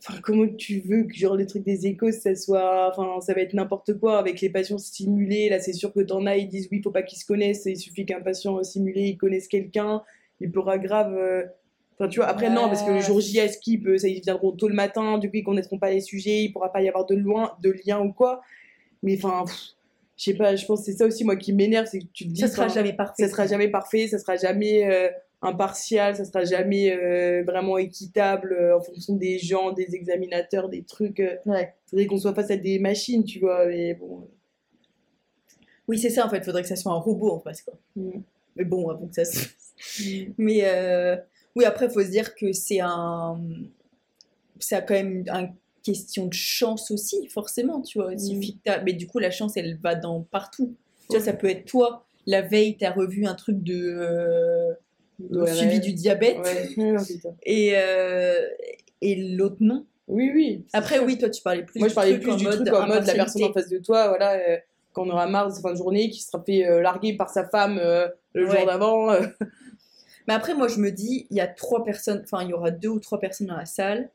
Enfin, 0.00 0.20
comment 0.22 0.46
tu 0.46 0.80
veux 0.80 1.04
que, 1.04 1.14
genre, 1.14 1.34
les 1.36 1.46
trucs 1.46 1.64
des 1.64 1.86
échos, 1.86 2.12
ça 2.12 2.34
soit. 2.36 2.90
Enfin, 2.92 3.20
ça 3.20 3.34
va 3.34 3.40
être 3.40 3.54
n'importe 3.54 3.98
quoi 3.98 4.18
avec 4.18 4.40
les 4.40 4.48
patients 4.50 4.78
simulés. 4.78 5.48
Là, 5.48 5.58
c'est 5.60 5.72
sûr 5.72 5.92
que 5.92 6.00
t'en 6.00 6.24
as, 6.26 6.36
ils 6.36 6.48
disent 6.48 6.68
oui, 6.70 6.80
faut 6.82 6.90
pas 6.92 7.02
qu'ils 7.02 7.18
se 7.18 7.26
connaissent. 7.26 7.64
Il 7.66 7.76
suffit 7.76 8.06
qu'un 8.06 8.20
patient 8.20 8.62
simulé, 8.62 9.02
il 9.08 9.16
connaisse 9.16 9.48
quelqu'un. 9.48 10.02
Il 10.40 10.52
pourra 10.52 10.78
grave. 10.78 11.14
euh, 11.16 11.44
Enfin, 12.00 12.08
tu 12.08 12.20
vois, 12.20 12.28
après, 12.28 12.48
non, 12.48 12.68
parce 12.68 12.84
que 12.84 12.92
le 12.92 13.00
jour 13.00 13.20
J, 13.20 13.40
à 13.40 13.48
skip, 13.48 13.84
euh, 13.88 13.98
ça, 13.98 14.06
ils 14.06 14.20
viendront 14.22 14.52
tôt 14.52 14.68
le 14.68 14.74
matin, 14.74 15.18
du 15.18 15.30
coup, 15.30 15.36
ils 15.38 15.42
connaîtront 15.42 15.78
pas 15.80 15.90
les 15.90 16.00
sujets, 16.00 16.44
il 16.44 16.52
pourra 16.52 16.72
pas 16.72 16.80
y 16.80 16.88
avoir 16.88 17.04
de, 17.06 17.16
loin, 17.16 17.56
de 17.60 17.74
lien 17.84 17.98
ou 17.98 18.12
quoi. 18.12 18.40
Mais 19.02 19.16
enfin, 19.16 19.44
je 20.16 20.24
sais 20.24 20.34
pas, 20.34 20.54
je 20.54 20.64
pense 20.64 20.80
que 20.80 20.86
c'est 20.86 20.98
ça 20.98 21.06
aussi, 21.06 21.24
moi, 21.24 21.34
qui 21.34 21.52
m'énerve, 21.52 21.86
c'est 21.90 21.98
que 21.98 22.04
tu 22.12 22.24
te 22.28 22.30
dis. 22.32 22.40
ça 22.40 22.46
sera 22.46 22.68
jamais 22.68 22.92
parfait. 22.92 23.24
ça 23.24 23.28
sera 23.28 23.46
jamais 23.48 23.66
parfait, 23.68 24.06
ça 24.06 24.18
sera 24.20 24.36
jamais 24.36 24.86
euh, 24.88 25.08
impartial, 25.42 26.16
ça 26.16 26.24
sera 26.24 26.44
jamais 26.44 26.92
euh, 26.92 27.42
vraiment 27.44 27.78
équitable 27.78 28.52
euh, 28.52 28.76
en 28.76 28.80
fonction 28.80 29.14
des 29.14 29.38
gens, 29.38 29.72
des 29.72 29.94
examinateurs, 29.94 30.68
des 30.68 30.82
trucs. 30.82 31.20
euh. 31.20 31.36
Ouais. 31.46 31.74
Faudrait 31.86 32.06
qu'on 32.06 32.18
soit 32.18 32.34
face 32.34 32.50
à 32.50 32.56
des 32.56 32.78
machines, 32.78 33.24
tu 33.24 33.38
vois, 33.40 33.66
mais 33.66 33.94
bon. 33.94 34.28
Oui, 35.86 35.98
c'est 35.98 36.10
ça, 36.10 36.26
en 36.26 36.30
fait. 36.30 36.38
Il 36.38 36.44
faudrait 36.44 36.62
que 36.62 36.68
ça 36.68 36.76
soit 36.76 36.92
un 36.92 36.98
robot 36.98 37.30
en 37.32 37.38
face, 37.40 37.62
quoi. 37.62 37.74
Mm. 37.96 38.20
Mais 38.56 38.64
bon, 38.64 38.88
avant 38.90 39.06
que 39.06 39.14
ça 39.14 39.24
se 39.24 39.46
Mais 40.38 40.60
euh, 40.64 41.16
oui, 41.56 41.64
après, 41.64 41.86
il 41.86 41.92
faut 41.92 42.02
se 42.02 42.10
dire 42.10 42.34
que 42.34 42.52
c'est 42.52 42.80
un. 42.80 43.40
C'est 44.58 44.84
quand 44.84 44.94
même 44.94 45.24
une 45.26 45.54
question 45.84 46.26
de 46.26 46.34
chance 46.34 46.90
aussi, 46.90 47.28
forcément, 47.28 47.80
tu 47.80 47.98
vois. 47.98 48.12
Mm. 48.12 48.40
t'as- 48.64 48.82
Mais 48.82 48.92
du 48.92 49.06
coup, 49.06 49.18
la 49.18 49.30
chance, 49.30 49.56
elle 49.56 49.76
va 49.78 49.94
dans 49.94 50.22
partout. 50.22 50.74
Tu 51.08 51.16
vois, 51.16 51.24
ça 51.24 51.32
peut 51.32 51.48
être 51.48 51.64
toi, 51.64 52.04
la 52.26 52.42
veille, 52.42 52.76
tu 52.76 52.84
as 52.84 52.92
revu 52.92 53.24
un 53.26 53.34
truc 53.34 53.62
de. 53.62 54.76
Ouais, 55.18 55.52
suivi 55.54 55.74
ouais. 55.74 55.80
du 55.80 55.92
diabète. 55.92 56.36
Et, 57.42 57.72
euh, 57.74 58.46
et 59.00 59.16
l'autre, 59.16 59.56
non. 59.60 59.84
Oui, 60.06 60.30
oui. 60.34 60.64
Après, 60.72 60.96
sûr. 60.96 61.04
oui, 61.04 61.18
toi, 61.18 61.28
tu 61.28 61.42
parlais 61.42 61.62
plus 61.64 61.78
Moi, 61.80 61.88
je 61.88 61.94
parlais 61.94 62.18
plus 62.18 62.36
du 62.36 62.44
mode 62.44 62.64
truc 62.64 62.74
en 62.74 62.86
mode 62.86 63.06
la 63.06 63.14
personne 63.14 63.44
en 63.44 63.52
face 63.52 63.68
de 63.68 63.78
toi, 63.78 64.08
voilà, 64.08 64.34
euh, 64.34 64.56
quand 64.92 65.06
on 65.06 65.10
aura 65.10 65.26
marre 65.26 65.48
de 65.48 65.54
sa 65.54 65.60
fin 65.60 65.72
de 65.72 65.76
journée, 65.76 66.08
qui 66.10 66.22
sera 66.22 66.42
fait 66.42 66.66
euh, 66.66 66.80
larguer 66.80 67.14
par 67.16 67.30
sa 67.30 67.46
femme 67.48 67.78
euh, 67.82 68.08
le 68.32 68.46
Ouais. 68.48 68.56
jour 68.58 68.66
d'avant. 68.66 69.10
euh. 69.10 69.20
Mais 70.28 70.34
après, 70.34 70.54
moi, 70.54 70.68
je 70.68 70.78
me 70.78 70.90
dis, 70.90 71.26
il 71.30 71.36
y 71.36 71.40
a 71.40 71.46
trois 71.46 71.84
personnes, 71.84 72.22
enfin, 72.24 72.42
il 72.44 72.50
y 72.50 72.52
aura 72.54 72.70
deux 72.70 72.88
ou 72.88 73.00
trois 73.00 73.18
personnes 73.20 73.46
dans 73.48 73.56
la 73.56 73.66
salle. 73.66 74.08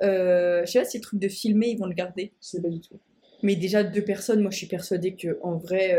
Je 0.00 0.62
sais 0.66 0.78
pas 0.80 0.84
si 0.84 0.98
le 0.98 1.02
truc 1.02 1.20
de 1.20 1.28
filmer, 1.28 1.68
ils 1.70 1.78
vont 1.78 1.86
le 1.86 1.94
garder. 1.94 2.32
Je 2.40 2.46
sais 2.48 2.62
pas 2.62 2.68
du 2.68 2.80
tout. 2.80 2.98
Mais 3.42 3.54
déjà, 3.56 3.82
deux 3.84 4.02
personnes, 4.02 4.40
moi, 4.40 4.50
je 4.50 4.56
suis 4.56 4.66
persuadée 4.66 5.14
que 5.14 5.38
en 5.42 5.56
vrai, 5.56 5.98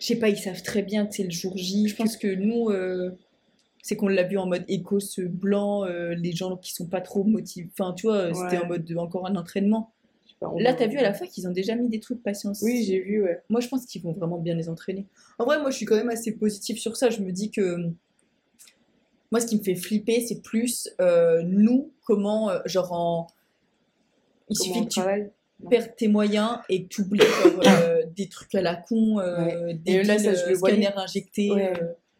je 0.00 0.06
sais 0.06 0.16
pas, 0.16 0.28
ils 0.28 0.36
savent 0.38 0.62
très 0.62 0.82
bien 0.82 1.06
que 1.06 1.14
c'est 1.14 1.22
le 1.24 1.30
jour 1.30 1.56
J. 1.56 1.88
Je 1.88 1.94
pense 1.96 2.16
que 2.16 2.28
nous, 2.34 2.70
c'est 3.82 3.96
qu'on 3.96 4.08
l'a 4.08 4.22
vu 4.22 4.38
en 4.38 4.46
mode 4.46 4.64
écos 4.68 4.98
blanc, 5.28 5.84
euh, 5.84 6.14
les 6.14 6.32
gens 6.32 6.56
qui 6.56 6.72
sont 6.72 6.86
pas 6.86 7.00
trop 7.00 7.24
motivés. 7.24 7.68
Enfin, 7.72 7.92
tu 7.92 8.06
vois, 8.06 8.32
c'était 8.32 8.56
Ouais. 8.58 8.64
en 8.64 8.68
mode 8.68 8.84
de- 8.84 8.96
encore 8.96 9.26
un 9.26 9.36
entraînement. 9.36 9.92
Là, 10.58 10.74
t'as 10.74 10.88
vu 10.88 10.98
à 10.98 11.02
la 11.02 11.14
fin 11.14 11.26
qu'ils 11.26 11.46
ont 11.46 11.52
déjà 11.52 11.76
mis 11.76 11.88
des 11.88 12.00
trucs 12.00 12.20
patience. 12.20 12.62
Oui, 12.62 12.82
j'ai 12.84 12.98
vu, 13.00 13.22
ouais. 13.22 13.40
Moi, 13.48 13.60
je 13.60 13.68
pense 13.68 13.86
qu'ils 13.86 14.02
vont 14.02 14.10
vraiment 14.12 14.38
bien 14.38 14.56
les 14.56 14.68
entraîner. 14.68 15.06
En 15.38 15.44
vrai, 15.44 15.60
moi, 15.60 15.70
je 15.70 15.76
suis 15.76 15.86
quand 15.86 15.94
même 15.94 16.08
assez 16.10 16.32
positive 16.32 16.78
sur 16.78 16.96
ça. 16.96 17.10
Je 17.10 17.20
me 17.20 17.30
dis 17.30 17.50
que. 17.52 17.76
Moi, 19.30 19.40
ce 19.40 19.46
qui 19.46 19.56
me 19.56 19.62
fait 19.62 19.76
flipper, 19.76 20.20
c'est 20.20 20.42
plus 20.42 20.90
euh, 21.00 21.42
nous, 21.44 21.92
comment, 22.04 22.50
euh, 22.50 22.58
genre 22.66 22.92
en. 22.92 23.26
Il 24.50 24.56
Comment 24.58 24.72
suffit 24.74 24.84
que 24.86 24.92
tu 24.92 25.00
travaille. 25.00 25.30
perds 25.70 25.94
tes 25.96 26.08
moyens 26.08 26.58
et 26.68 26.82
que 26.84 26.88
tu 26.88 27.02
oublies 27.02 27.20
genre, 27.20 27.60
euh, 27.84 28.02
des 28.16 28.28
trucs 28.28 28.54
à 28.56 28.62
la 28.62 28.74
con, 28.74 29.20
euh, 29.20 29.72
des 29.74 29.92
Et 29.92 30.02
là, 30.02 30.18
ça, 30.18 30.34
je 30.34 30.50
le 30.50 30.56
voyais. 30.56 30.82
scanners 30.82 30.96
injectés. 31.00 31.50
Ouais. 31.52 31.72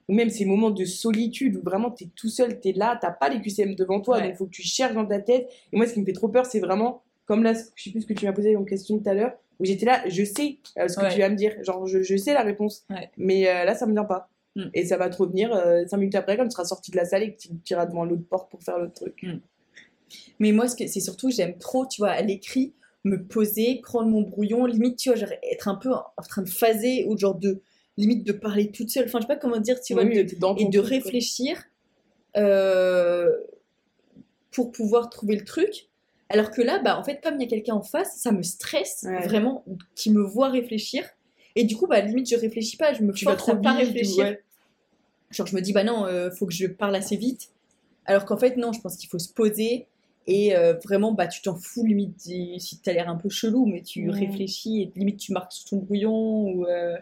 Ou 0.08 0.14
même 0.14 0.30
ces 0.30 0.44
moments 0.44 0.70
de 0.70 0.84
solitude 0.84 1.56
où 1.56 1.62
vraiment 1.62 1.90
t'es 1.90 2.08
tout 2.16 2.28
seul, 2.28 2.58
t'es 2.60 2.72
là, 2.72 2.98
t'as 3.00 3.12
pas 3.12 3.28
les 3.28 3.40
QCM 3.40 3.74
devant 3.76 4.00
toi, 4.00 4.18
Ouais. 4.18 4.28
donc 4.28 4.36
faut 4.36 4.46
que 4.46 4.50
tu 4.50 4.62
cherches 4.62 4.94
dans 4.94 5.06
ta 5.06 5.20
tête. 5.20 5.48
Et 5.72 5.76
moi, 5.76 5.86
ce 5.86 5.94
qui 5.94 6.00
me 6.00 6.04
fait 6.04 6.12
trop 6.12 6.28
peur, 6.28 6.44
c'est 6.46 6.60
vraiment 6.60 7.02
comme 7.26 7.42
là, 7.44 7.52
je 7.76 7.82
sais 7.84 7.90
plus 7.90 8.02
ce 8.02 8.06
que 8.06 8.12
tu 8.14 8.26
m'as 8.26 8.32
posé 8.32 8.52
comme 8.54 8.66
question 8.66 8.98
tout 8.98 9.08
à 9.08 9.14
l'heure, 9.14 9.32
où 9.60 9.64
j'étais 9.64 9.86
là, 9.86 10.02
je 10.08 10.24
sais 10.24 10.58
euh, 10.78 10.88
ce 10.88 10.96
que 10.96 11.02
Ouais. 11.02 11.12
tu 11.14 11.20
vas 11.20 11.28
me 11.28 11.36
dire, 11.36 11.54
genre 11.62 11.86
je, 11.86 12.02
je 12.02 12.16
sais 12.16 12.34
la 12.34 12.42
réponse, 12.42 12.84
Ouais. 12.90 13.10
mais 13.16 13.48
euh, 13.48 13.64
là 13.64 13.74
ça 13.76 13.86
me 13.86 13.92
vient 13.92 14.04
pas. 14.04 14.28
Mm. 14.56 14.64
Et 14.74 14.84
ça 14.84 14.96
va 14.98 15.08
te 15.08 15.16
revenir 15.16 15.54
euh, 15.54 15.86
cinq 15.86 15.96
minutes 15.98 16.16
après 16.16 16.36
quand 16.36 16.44
tu 16.44 16.50
seras 16.50 16.64
sorti 16.64 16.90
de 16.90 16.96
la 16.96 17.04
salle 17.04 17.22
et 17.22 17.32
que 17.34 17.38
tu 17.40 17.48
tu 17.64 17.72
iras 17.72 17.86
devant 17.86 18.04
l'autre 18.04 18.24
porte 18.28 18.50
pour 18.50 18.62
faire 18.62 18.78
l'autre 18.78 18.94
truc. 18.94 19.24
Mais 20.40 20.52
moi, 20.52 20.68
ce 20.68 20.76
que- 20.76 20.86
c'est 20.86 21.00
surtout, 21.00 21.30
j'aime 21.30 21.56
trop, 21.58 21.86
tu 21.86 22.00
vois, 22.02 22.10
à 22.10 22.20
l'écrit, 22.22 22.74
me 23.04 23.16
poser, 23.24 23.80
prendre 23.82 24.08
mon 24.10 24.22
brouillon, 24.22 24.66
limite, 24.66 24.96
tu 24.98 25.08
vois, 25.08 25.16
genre, 25.18 25.30
être 25.50 25.68
un 25.68 25.74
peu 25.76 25.90
en 25.92 26.22
train 26.28 26.42
de 26.42 26.48
phaser 26.48 27.06
ou 27.08 27.16
genre 27.16 27.34
de, 27.34 27.60
limite, 27.96 28.24
de 28.26 28.32
parler 28.32 28.70
toute 28.70 28.90
seule. 28.90 29.04
Enfin, 29.06 29.18
je 29.20 29.22
sais 29.26 29.28
pas 29.34 29.36
comment 29.36 29.60
dire, 29.60 29.80
tu 29.80 29.92
vois, 29.94 30.04
Oui, 30.04 30.16
de- 30.16 30.22
t'es 30.30 30.36
dans 30.36 30.56
et 30.56 30.64
de 30.66 30.78
truc, 30.80 30.88
réfléchir 31.04 31.62
euh, 32.36 33.30
pour 34.50 34.70
pouvoir 34.72 35.10
trouver 35.10 35.36
le 35.36 35.44
truc. 35.44 35.88
Alors 36.28 36.50
que 36.50 36.62
là, 36.62 36.78
bah, 36.82 36.98
en 36.98 37.04
fait, 37.04 37.20
comme 37.22 37.34
il 37.36 37.42
y 37.42 37.44
a 37.44 37.48
quelqu'un 37.48 37.74
en 37.74 37.82
face, 37.82 38.16
ça 38.16 38.32
me 38.32 38.42
stresse 38.42 39.04
Ouais. 39.06 39.26
vraiment, 39.26 39.64
qui 39.94 40.10
me 40.10 40.22
voit 40.22 40.48
réfléchir. 40.48 41.04
Et 41.56 41.64
du 41.64 41.76
coup, 41.76 41.86
bah, 41.86 42.00
limite, 42.00 42.28
je 42.30 42.36
réfléchis 42.36 42.76
pas, 42.78 42.94
je 42.94 43.02
me 43.02 43.12
Tu 43.12 43.24
vas 43.26 43.32
force 43.36 43.48
à 43.50 43.52
trop 43.52 43.62
pas 43.62 43.74
réfléchir. 43.74 44.24
ouais. 44.24 44.42
Genre, 45.30 45.46
je 45.46 45.54
me 45.56 45.60
dis, 45.60 45.72
bah 45.72 45.84
non, 45.84 46.06
euh, 46.06 46.30
faut 46.30 46.46
que 46.46 46.52
je 46.52 46.66
parle 46.66 46.94
assez 46.96 47.16
vite. 47.16 47.50
Alors 48.06 48.24
qu'en 48.24 48.36
fait, 48.38 48.56
non, 48.56 48.72
je 48.72 48.80
pense 48.80 48.96
qu'il 48.96 49.08
faut 49.08 49.18
se 49.18 49.32
poser 49.32 49.86
et 50.26 50.56
euh, 50.56 50.74
vraiment, 50.84 51.12
bah, 51.12 51.26
tu 51.26 51.42
t'en 51.42 51.56
fous 51.56 51.84
limite 51.84 52.18
si 52.20 52.58
si 52.60 52.78
t'as 52.80 52.92
l'air 52.92 53.08
un 53.08 53.16
peu 53.16 53.28
chelou, 53.28 53.66
mais 53.66 53.82
tu 53.82 54.08
Ouais. 54.10 54.18
réfléchis 54.20 54.82
et 54.82 54.92
limite 54.98 55.18
tu 55.18 55.32
marques 55.32 55.52
sur 55.52 55.68
ton 55.70 55.76
brouillon. 55.78 56.48
Ou, 56.52 56.66
euh, 56.66 56.96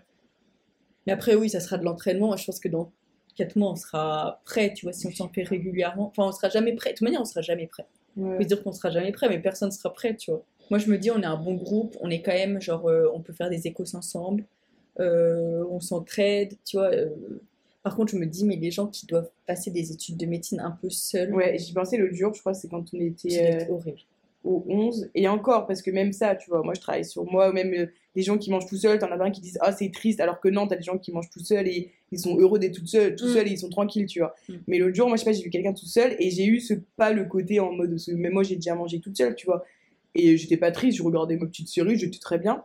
Mais 1.11 1.15
après, 1.15 1.35
oui, 1.35 1.51
ça 1.51 1.59
sera 1.59 1.77
de 1.77 1.85
l'entraînement. 1.85 2.37
Je 2.37 2.45
pense 2.45 2.61
que 2.61 2.69
dans 2.69 2.93
4 3.35 3.57
mois, 3.57 3.73
on 3.73 3.77
sera 3.77 4.41
prêt, 4.45 4.73
tu 4.73 4.87
vois, 4.87 4.93
si 4.93 5.09
on 5.09 5.11
s'en 5.11 5.29
fait 5.29 5.43
régulièrement. 5.43 6.07
Enfin, 6.07 6.29
on 6.29 6.33
sera 6.33 6.49
jamais 6.49 6.73
prêt. 6.73 6.91
De 6.91 6.95
toute 6.95 7.03
manière, 7.05 7.21
on 7.21 7.25
sera 7.25 7.41
jamais 7.41 7.67
prêt. 7.67 7.87
Ouais. 8.17 8.35
On 8.35 8.37
peut 8.37 8.43
se 8.45 8.49
dire 8.49 8.63
qu'on 8.63 8.73
sera 8.73 8.91
jamais 8.91 9.11
prêt, 9.11 9.29
mais 9.29 9.41
personne 9.41 9.73
sera 9.73 9.93
prêt, 9.93 10.15
tu 10.15 10.31
vois. 10.31 10.45
Moi, 10.71 10.79
je 10.79 10.89
me 10.89 10.99
dis, 10.99 11.11
on 11.11 11.21
est 11.21 11.27
un 11.27 11.37
bon 11.37 11.55
groupe, 11.55 11.97
on 12.01 12.11
est 12.11 12.23
quand 12.23 12.33
même, 12.33 12.61
genre, 12.61 12.89
euh, 12.89 13.11
on 13.13 13.21
peut 13.21 13.33
faire 13.33 13.51
des 13.51 13.67
écos 13.67 13.97
ensemble, 13.97 14.45
euh, 15.01 15.65
on 15.69 15.81
s'entraide, 15.81 16.55
tu 16.65 16.77
vois. 16.77 16.93
euh. 16.95 17.09
Par 17.83 17.97
contre, 17.97 18.13
je 18.13 18.19
me 18.19 18.27
dis, 18.27 18.45
mais 18.45 18.57
les 18.57 18.71
gens 18.71 18.87
qui 18.87 19.07
doivent 19.07 19.31
passer 19.47 19.71
des 19.71 19.91
études 19.91 20.17
de 20.19 20.27
médecine 20.27 20.61
un 20.61 20.71
peu 20.71 20.91
seuls, 20.91 21.35
Ouais, 21.35 21.57
j'y 21.59 21.73
pensais 21.73 21.97
l'autre 21.97 22.15
jour, 22.15 22.33
je 22.35 22.41
crois, 22.41 22.55
c'est 22.55 22.69
quand 22.69 22.85
on 22.95 23.01
était 23.01 23.67
horrible. 23.71 23.99
au 24.45 24.65
11. 24.69 25.09
Et 25.15 25.27
encore, 25.29 25.67
parce 25.67 25.81
que 25.83 25.91
même 25.91 26.13
ça, 26.13 26.37
tu 26.37 26.51
vois, 26.51 26.63
moi 26.63 26.75
je 26.75 26.81
travaille 26.81 27.05
sur 27.07 27.25
moi, 27.25 27.53
même 27.53 27.89
des 28.17 28.23
gens 28.23 28.39
qui 28.39 28.51
mangent 28.51 28.67
tout 28.67 28.77
seuls, 28.77 28.99
t'en 28.99 29.11
as 29.11 29.17
plein 29.17 29.31
qui 29.31 29.41
disent 29.41 29.59
Ah, 29.61 29.73
c'est 29.73 29.91
triste, 29.91 30.21
alors 30.21 30.41
que 30.41 30.49
non, 30.49 30.67
t'as 30.67 30.77
des 30.77 30.83
gens 30.83 30.99
qui 30.99 31.13
mangent 31.13 31.31
tout 31.31 31.45
seuls 31.45 31.69
et 31.69 31.91
ils 32.13 32.19
sont 32.19 32.37
heureux 32.39 32.59
d'être 32.59 32.75
tout 32.79 32.87
seuls, 32.87 33.15
tout 33.15 33.27
Mm. 33.27 33.33
seuls 33.35 33.49
et 33.49 33.51
ils 33.53 33.59
sont 33.59 33.69
tranquilles, 33.69 34.07
tu 34.07 34.19
vois. 34.19 34.35
Mm. 34.49 34.55
Mais 34.67 34.79
l'autre 34.79 34.95
jour, 34.97 35.07
moi 35.09 35.17
je 35.17 35.21
sais 35.21 35.31
pas, 35.31 35.33
j'ai 35.33 35.43
vu 35.45 35.51
quelqu'un 35.51 35.73
tout 35.73 35.87
seul 35.87 36.17
et 36.19 36.31
j'ai 36.31 36.45
eu 36.45 36.61
ce 36.61 36.75
pas 36.97 37.13
le 37.13 37.25
côté 37.25 37.61
en 37.61 37.73
mode, 37.73 37.97
même 38.09 38.33
moi 38.33 38.43
j'ai 38.43 38.57
déjà 38.57 38.75
mangé 38.75 38.99
toute 39.01 39.17
seule, 39.17 39.35
tu 39.37 39.47
vois. 39.47 39.65
Et 40.17 40.37
j'étais 40.37 40.57
pas 40.57 40.73
triste, 40.73 40.99
je 40.99 41.03
regardais 41.05 41.37
ma 41.37 41.47
petite 41.47 41.69
série, 41.69 41.97
j'étais 41.97 42.19
très 42.19 42.39
bien. 42.39 42.65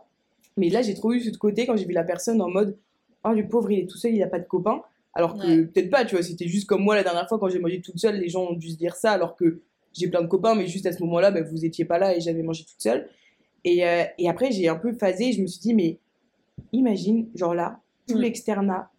Mais 0.56 0.68
là, 0.68 0.82
j'ai 0.82 0.94
trop 0.94 1.12
eu 1.12 1.20
ce 1.20 1.30
côté 1.36 1.64
quand 1.66 1.76
j'ai 1.76 1.84
vu 1.84 1.92
la 1.92 2.02
personne 2.04 2.40
en 2.42 2.48
mode 2.48 2.76
Oh, 3.24 3.32
le 3.32 3.46
pauvre, 3.48 3.70
il 3.70 3.80
est 3.80 3.86
tout 3.86 3.98
seul, 3.98 4.14
il 4.14 4.22
a 4.22 4.26
pas 4.28 4.38
de 4.40 4.46
copain. 4.46 4.82
Alors 5.14 5.36
que 5.38 5.46
Ouais. 5.46 5.62
peut-être 5.66 5.90
pas, 5.90 6.04
tu 6.04 6.14
vois, 6.16 6.22
c'était 6.24 6.46
juste 6.48 6.66
comme 6.66 6.82
moi 6.82 6.94
la 6.96 7.02
dernière 7.02 7.28
fois 7.28 7.38
quand 7.38 7.48
j'ai 7.48 7.58
mangé 7.58 7.80
toute 7.80 7.98
seule, 7.98 8.18
les 8.20 8.28
gens 8.28 8.46
ont 8.46 8.52
dû 8.54 8.68
se 8.70 8.76
dire 8.76 8.96
ça, 8.96 9.12
alors 9.12 9.34
que 9.36 9.60
j'ai 9.92 10.08
plein 10.08 10.20
de 10.22 10.26
copains, 10.26 10.54
mais 10.54 10.66
juste 10.66 10.86
à 10.86 10.92
ce 10.92 11.02
moment-là, 11.04 11.30
bah, 11.30 11.40
vous 11.42 11.64
étiez 11.64 11.84
pas 11.84 11.98
là 11.98 12.14
et 12.16 12.20
j'avais 12.20 12.42
mangé 12.42 12.64
toute 12.64 12.80
seule. 12.80 13.08
Et, 13.66 13.84
euh, 13.84 14.04
et 14.16 14.28
après, 14.28 14.52
j'ai 14.52 14.68
un 14.68 14.76
peu 14.76 14.92
phasé, 14.92 15.32
je 15.32 15.42
me 15.42 15.46
suis 15.48 15.60
dit, 15.60 15.74
mais 15.74 15.98
imagine, 16.72 17.28
genre 17.34 17.52
là, 17.54 17.80
tout 18.06 18.16
Mm. 18.16 18.20
l'externat, 18.20 18.90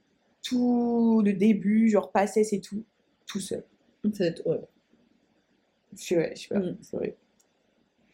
tout 0.44 1.22
le 1.26 1.32
début, 1.34 1.90
genre 1.90 2.12
passesse 2.12 2.52
et 2.54 2.60
tout, 2.60 2.84
tout 3.26 3.40
seul. 3.40 3.64
Être 4.20 4.42
horrible. 4.46 4.68
Je 5.96 6.04
sais, 6.04 6.18
ouais, 6.18 6.34
je 6.36 6.42
sais 6.42 6.48
pas, 6.50 6.60
Mm. 6.60 6.78
c'est 6.82 6.98
vrai. 6.98 7.16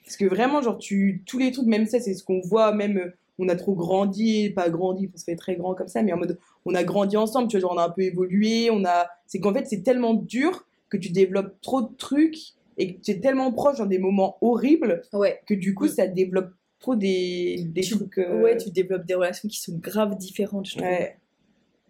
Parce 0.05 0.15
que 0.17 0.25
vraiment, 0.25 0.61
genre, 0.61 0.77
tu, 0.77 1.23
tous 1.25 1.39
les 1.39 1.51
trucs, 1.51 1.65
même 1.65 1.87
ça, 1.87 1.99
c'est 1.99 2.13
ce 2.13 2.23
qu'on 2.23 2.39
voit, 2.41 2.71
même 2.73 2.97
euh, 2.97 3.09
on 3.39 3.49
a 3.49 3.55
trop 3.55 3.73
grandi, 3.73 4.51
pas 4.51 4.69
grandi, 4.69 5.09
on 5.11 5.17
se 5.17 5.23
fait 5.23 5.35
très 5.35 5.55
grand 5.55 5.73
comme 5.73 5.87
ça, 5.87 6.03
mais 6.03 6.13
en 6.13 6.17
mode, 6.17 6.37
on 6.65 6.75
a 6.75 6.83
grandi 6.83 7.17
ensemble, 7.17 7.47
tu 7.47 7.57
vois, 7.57 7.61
genre, 7.61 7.73
on 7.73 7.79
a 7.79 7.85
un 7.85 7.89
peu 7.89 8.03
évolué, 8.03 8.69
on 8.69 8.85
a. 8.85 9.07
C'est 9.25 9.39
qu'en 9.39 9.53
fait, 9.53 9.65
c'est 9.65 9.81
tellement 9.81 10.13
dur 10.13 10.67
que 10.89 10.97
tu 10.97 11.09
développes 11.09 11.59
trop 11.61 11.81
de 11.81 11.91
trucs 11.95 12.37
et 12.77 12.95
que 12.95 13.01
tu 13.01 13.11
es 13.11 13.19
tellement 13.19 13.51
proche 13.51 13.77
dans 13.77 13.85
des 13.85 13.99
moments 13.99 14.37
horribles 14.41 15.01
Ouais. 15.13 15.39
que 15.45 15.53
du 15.53 15.73
coup, 15.75 15.87
ça 15.87 16.07
développe 16.07 16.51
trop 16.79 16.95
des, 16.95 17.63
des 17.67 17.81
Tu- 17.81 17.95
trucs. 17.95 18.17
euh, 18.17 18.41
Ouais, 18.41 18.57
tu 18.57 18.69
développes 18.71 19.05
des 19.05 19.13
relations 19.15 19.47
qui 19.47 19.59
sont 19.59 19.77
grave 19.77 20.17
différentes, 20.17 20.67
je 20.67 20.71
trouve. 20.77 20.87
ouais. 20.87 21.17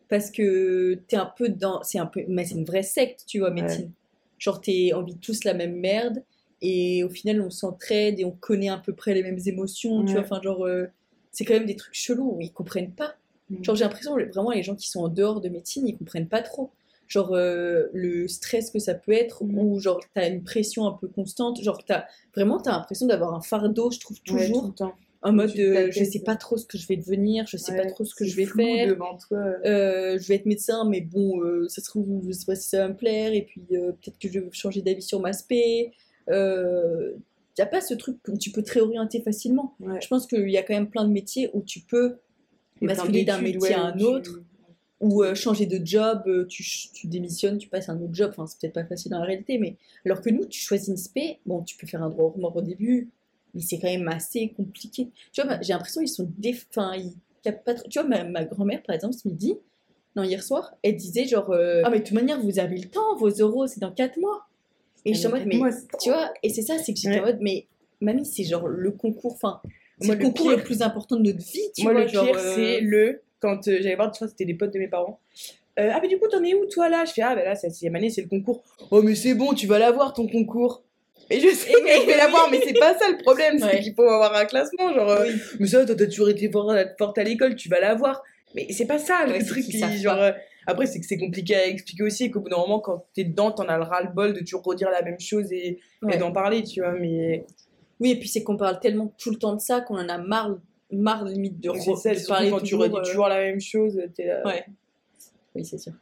Parce 0.10 0.30
que 0.30 0.96
t'es 1.08 1.16
un 1.16 1.32
peu 1.36 1.50
dans. 1.50 1.82
C'est 1.84 1.98
un 1.98 2.06
peu. 2.06 2.22
Mais 2.28 2.46
c'est 2.46 2.56
une 2.56 2.66
vraie 2.66 2.84
secte, 2.84 3.24
tu 3.26 3.40
vois, 3.40 3.50
médecine. 3.50 3.92
Genre, 4.38 4.62
t'es 4.62 4.92
on 4.94 5.02
vit 5.04 5.18
tous 5.18 5.44
la 5.44 5.54
même 5.54 5.76
merde. 5.76 6.24
Et 6.62 7.04
au 7.04 7.10
final, 7.10 7.42
on 7.42 7.50
s'entraide 7.50 8.20
et 8.20 8.26
on 8.26 8.32
connaît 8.32 8.70
à 8.70 8.78
peu 8.78 8.94
près 8.94 9.14
les 9.14 9.24
mêmes 9.24 9.40
émotions, 9.48 10.02
tu 10.06 10.14
Ouais. 10.14 10.14
vois. 10.14 10.22
Enfin, 10.22 10.42
genre, 10.42 10.66
euh, 10.66 10.86
c'est 11.32 11.44
quand 11.46 11.54
même 11.56 11.66
des 11.66 11.76
trucs 11.76 11.94
chelous 11.96 12.36
où 12.38 12.42
ils 12.42 12.52
comprennent 12.54 12.92
pas. 12.92 13.16
Mm. 13.50 13.64
Genre, 13.64 13.76
j'ai 13.76 13.84
l'impression, 13.84 14.14
vraiment, 14.16 14.52
les 14.52 14.64
gens 14.64 14.76
qui 14.76 14.90
sont 14.90 15.02
en 15.02 15.10
dehors 15.10 15.42
de 15.42 15.50
médecine, 15.50 15.88
ils 15.88 15.98
comprennent 15.98 16.28
pas 16.30 16.42
trop. 16.42 16.70
Genre, 17.08 17.34
euh, 17.34 17.88
le 17.94 18.28
stress 18.28 18.70
que 18.72 18.80
ça 18.80 18.94
peut 18.96 19.12
être, 19.12 19.44
Mm. 19.44 19.58
ou 19.60 19.80
genre, 19.80 20.00
t'as 20.16 20.30
une 20.30 20.44
pression 20.44 20.88
un 20.88 20.94
peu 20.94 21.08
constante. 21.08 21.62
Genre, 21.62 21.84
t'as 21.86 22.06
vraiment, 22.36 22.60
t'as 22.60 22.72
l'impression 22.72 23.06
d'avoir 23.08 23.34
un 23.36 23.42
fardeau, 23.42 23.92
je 23.92 24.00
trouve, 24.00 24.18
Ouais, 24.32 24.46
toujours. 24.48 24.62
tout 24.64 24.68
le 24.70 24.74
temps. 24.74 24.94
en 25.26 25.32
mode, 25.32 25.46
au-dessus 25.52 25.62
de 25.62 25.74
euh, 25.74 25.88
je 25.92 26.04
sais 26.04 26.20
pas 26.20 26.36
trop 26.36 26.58
ce 26.58 26.66
que 26.66 26.78
je 26.78 26.86
vais 26.86 26.98
devenir, 26.98 27.48
je 27.48 27.56
sais 27.56 27.72
Ouais, 27.72 27.84
pas 27.84 27.90
trop 27.92 28.04
ce 28.04 28.14
que 28.14 28.26
je 28.26 28.36
vais 28.36 28.46
faire. 28.46 28.90
devant 28.90 29.16
toi. 29.18 29.38
Euh, 29.66 30.18
je 30.20 30.28
vais 30.28 30.36
être 30.36 30.46
médecin, 30.46 30.84
mais 30.90 31.00
bon, 31.00 31.42
euh, 31.42 31.66
ça 31.70 31.82
se 31.82 31.86
trouve, 31.90 32.24
je 32.28 32.34
sais 32.34 32.46
pas 32.46 32.56
si 32.56 32.68
ça 32.68 32.80
va 32.80 32.90
me 32.90 32.98
plaire, 32.98 33.32
et 33.34 33.44
puis 33.44 33.62
euh, 33.72 33.94
peut-être 33.94 34.20
que 34.20 34.28
je 34.28 34.40
vais 34.40 34.50
changer 34.52 34.82
d'avis 34.82 35.02
sur 35.02 35.22
ma 35.22 35.32
spé. 35.32 35.94
Euh, 36.30 37.14
y 37.58 37.62
a 37.62 37.66
pas 37.66 37.80
ce 37.80 37.94
truc 37.94 38.18
où 38.28 38.38
tu 38.38 38.52
peux 38.52 38.64
te 38.64 38.74
réorienter 38.74 39.22
facilement. 39.22 39.76
Ouais. 39.80 40.02
Je 40.02 40.08
pense 40.10 40.28
qu'il 40.28 40.50
y 40.50 40.58
a 40.58 40.64
quand 40.64 40.74
même 40.74 40.90
plein 40.90 41.06
de 41.06 41.12
métiers 41.14 41.50
où 41.54 41.62
tu 41.62 41.80
peux 41.82 42.18
basculer 42.82 43.24
d'un 43.24 43.40
métier 43.40 43.60
ouais, 43.60 43.74
à 43.74 43.84
un 43.86 43.92
tu- 43.96 44.04
autre, 44.04 44.42
ou 45.04 45.22
euh, 45.24 45.36
changer 45.36 45.66
de 45.66 45.86
job, 45.86 46.24
euh, 46.28 46.46
tu, 46.46 46.64
démissionnes, 47.08 47.58
tu 47.58 47.68
passes 47.68 47.90
à 47.90 47.92
un 47.92 48.02
autre 48.02 48.14
job. 48.14 48.30
Enfin, 48.32 48.48
c'est 48.48 48.60
peut-être 48.60 48.74
pas 48.74 48.86
facile 48.86 49.12
dans 49.12 49.20
la 49.20 49.26
réalité, 49.26 49.58
mais 49.58 49.76
alors 50.06 50.22
que 50.22 50.30
nous, 50.30 50.46
tu 50.46 50.60
choisis 50.62 50.88
une 50.88 50.98
spé, 50.98 51.40
bon, 51.46 51.62
tu 51.62 51.76
peux 51.78 51.86
faire 51.88 52.02
un 52.02 52.10
droit 52.10 52.26
au 52.26 52.30
remords 52.30 52.56
au 52.56 52.62
début, 52.62 53.10
mais 53.54 53.62
c'est 53.62 53.80
quand 53.80 53.90
même 53.90 54.08
assez 54.08 54.50
compliqué. 54.56 55.10
Tu 55.32 55.42
vois, 55.42 55.50
bah, 55.56 55.60
j'ai 55.62 55.74
l'impression 55.74 56.02
qu'ils 56.02 56.10
sont 56.10 56.30
déf... 56.38 56.66
enfin, 56.70 56.96
ils 56.96 57.14
capent 57.44 57.64
pas 57.66 57.74
trop. 57.74 57.88
Tu 57.90 58.00
vois, 58.00 58.08
ma, 58.08 58.24
ma 58.24 58.46
grand-mère, 58.46 58.82
par 58.84 58.96
exemple, 58.96 59.14
ce 59.14 59.28
midi, 59.28 59.56
non, 60.16 60.24
hier 60.24 60.42
soir, 60.44 60.74
elle 60.84 60.96
disait 60.96 61.26
genre, 61.26 61.50
euh, 61.52 61.82
ah, 61.84 61.90
mais 61.90 62.00
de 62.00 62.04
toute 62.06 62.14
manière, 62.14 62.40
vous 62.40 62.60
avez 62.60 62.78
le 62.78 62.88
temps, 62.90 63.16
vos 63.18 63.30
euros, 63.30 63.68
c'est 63.68 63.80
dans 63.82 63.92
4 63.92 64.18
mois. 64.20 64.46
Et 65.06 65.14
je 65.14 65.20
suis 65.20 65.28
en 65.28 65.32
mode, 65.32 65.46
mais 65.48 65.58
Moi, 65.58 65.72
tu 66.02 66.10
vois, 66.10 66.32
et 66.44 66.50
c'est 66.50 66.62
ça, 66.62 66.78
c'est 66.78 66.94
que 66.94 67.00
j'étais 67.00 67.20
en 67.20 67.24
Ouais. 67.24 67.34
mode, 67.34 67.40
mais 67.42 67.68
mamie, 68.00 68.26
c'est 68.26 68.46
genre 68.46 68.68
le 68.68 68.92
concours, 68.92 69.34
enfin, 69.34 69.60
c'est 70.00 70.16
le 70.16 70.22
concours 70.22 70.48
pire- 70.48 70.58
le 70.58 70.64
plus 70.64 70.82
important 70.82 71.18
de 71.18 71.24
notre 71.24 71.40
vie, 71.44 71.60
tu 71.76 71.84
Moi, 71.84 71.92
vois, 71.92 72.04
le 72.04 72.08
genre, 72.08 72.26
pire, 72.26 72.38
euh, 72.38 72.56
c'est 72.56 72.80
le. 72.80 73.22
Quand 73.44 73.68
euh, 73.68 73.78
j'allais 73.82 73.96
voir, 73.96 74.10
tu 74.12 74.20
vois, 74.20 74.28
c'était 74.30 74.46
des 74.46 74.54
potes 74.56 74.74
de 74.74 74.80
mes 74.80 74.88
parents. 74.88 75.20
Euh, 75.80 75.90
ah, 75.94 76.00
mais 76.02 76.08
du 76.08 76.18
coup, 76.18 76.28
t'en 76.28 76.44
es 76.44 76.54
où, 76.56 76.66
toi, 76.66 76.88
là? 76.88 77.04
Je 77.06 77.12
fais, 77.12 77.22
ah, 77.24 77.36
ben 77.36 77.44
là, 77.44 77.56
c'est 77.56 77.68
la 77.68 77.74
sixième 77.74 77.96
année, 77.96 78.10
c'est 78.10 78.22
le 78.22 78.28
concours. 78.30 78.64
Oh, 78.90 79.02
mais 79.02 79.16
c'est 79.16 79.34
bon, 79.34 79.54
tu 79.54 79.68
vas 79.68 79.80
l'avoir, 79.80 80.14
ton 80.14 80.28
concours. 80.28 80.84
Et 81.30 81.40
je 81.40 81.48
sais 81.50 81.72
que 81.72 81.78
je 82.02 82.06
vais 82.06 82.18
l'avoir, 82.18 82.50
mais 82.52 82.60
c'est 82.64 82.78
pas 82.80 82.98
ça 82.98 83.10
le 83.10 83.18
problème, 83.18 83.58
c'est 83.60 83.66
Ouais. 83.66 83.80
qu'il 83.82 83.94
faut 83.96 84.04
avoir 84.08 84.34
un 84.36 84.46
classement. 84.46 84.94
Genre, 84.94 85.10
euh, 85.10 85.26
Oui. 85.26 85.42
mais 85.60 85.68
ça, 85.68 85.86
t'as 85.86 86.06
toujours 86.06 86.30
été 86.30 86.50
fort- 86.52 86.74
forte 86.98 87.18
à 87.18 87.24
l'école, 87.24 87.56
tu 87.56 87.70
vas 87.70 87.80
l'avoir. 87.80 88.22
Mais 88.56 88.68
c'est 88.72 88.86
pas 88.86 89.00
ça, 89.00 89.26
le 89.26 89.44
truc. 89.46 89.64
qui, 89.66 89.80
genre, 90.02 90.16
pas. 90.18 90.36
après, 90.68 90.86
c'est 90.86 91.00
que 91.00 91.06
c'est 91.06 91.18
compliqué 91.18 91.56
à 91.56 91.66
expliquer 91.68 92.04
aussi, 92.04 92.26
et 92.26 92.32
qu'au 92.32 92.40
bout 92.42 92.50
d'un 92.50 92.58
moment, 92.58 92.80
quand 92.80 93.06
t'es 93.16 93.24
dedans, 93.24 93.52
t'en 93.52 93.64
as 93.68 93.78
le 93.78 93.84
ras-le-bol 93.84 94.34
de 94.34 94.40
toujours 94.42 94.64
redire 94.64 94.90
la 94.92 95.02
même 95.02 95.20
chose 95.20 95.52
et, 95.52 95.80
et 96.12 96.18
d'en 96.18 96.32
parler, 96.32 96.62
tu 96.64 96.82
vois. 96.82 96.92
Mais 96.94 97.46
Oui, 98.00 98.12
et 98.12 98.16
puis 98.20 98.28
c'est 98.28 98.44
qu'on 98.44 98.58
parle 98.58 98.80
tellement 98.80 99.12
tout 99.18 99.32
le 99.32 99.38
temps 99.38 99.56
de 99.56 99.62
ça 99.62 99.82
qu'on 99.82 99.96
en 99.98 100.10
a 100.10 100.18
marre, 100.18 100.58
marre 100.98 101.26
limite 101.26 101.60
de, 101.60 101.72
c'est 101.74 101.92
re- 101.92 101.98
ça, 102.02 102.14
de 102.16 102.28
parler 102.28 102.50
quand 102.50 102.58
tu 102.58 102.64
toujours, 102.72 102.82
redis 102.82 102.96
euh, 102.96 103.02
toujours 103.04 103.28
la 103.28 103.40
même 103.40 103.60
chose, 103.62 104.00
t'es 104.16 104.26
là. 104.28 104.42
Ouais. 104.46 104.66
Oui, 105.56 105.66
c'est 105.66 105.78
sûr. 105.78 105.94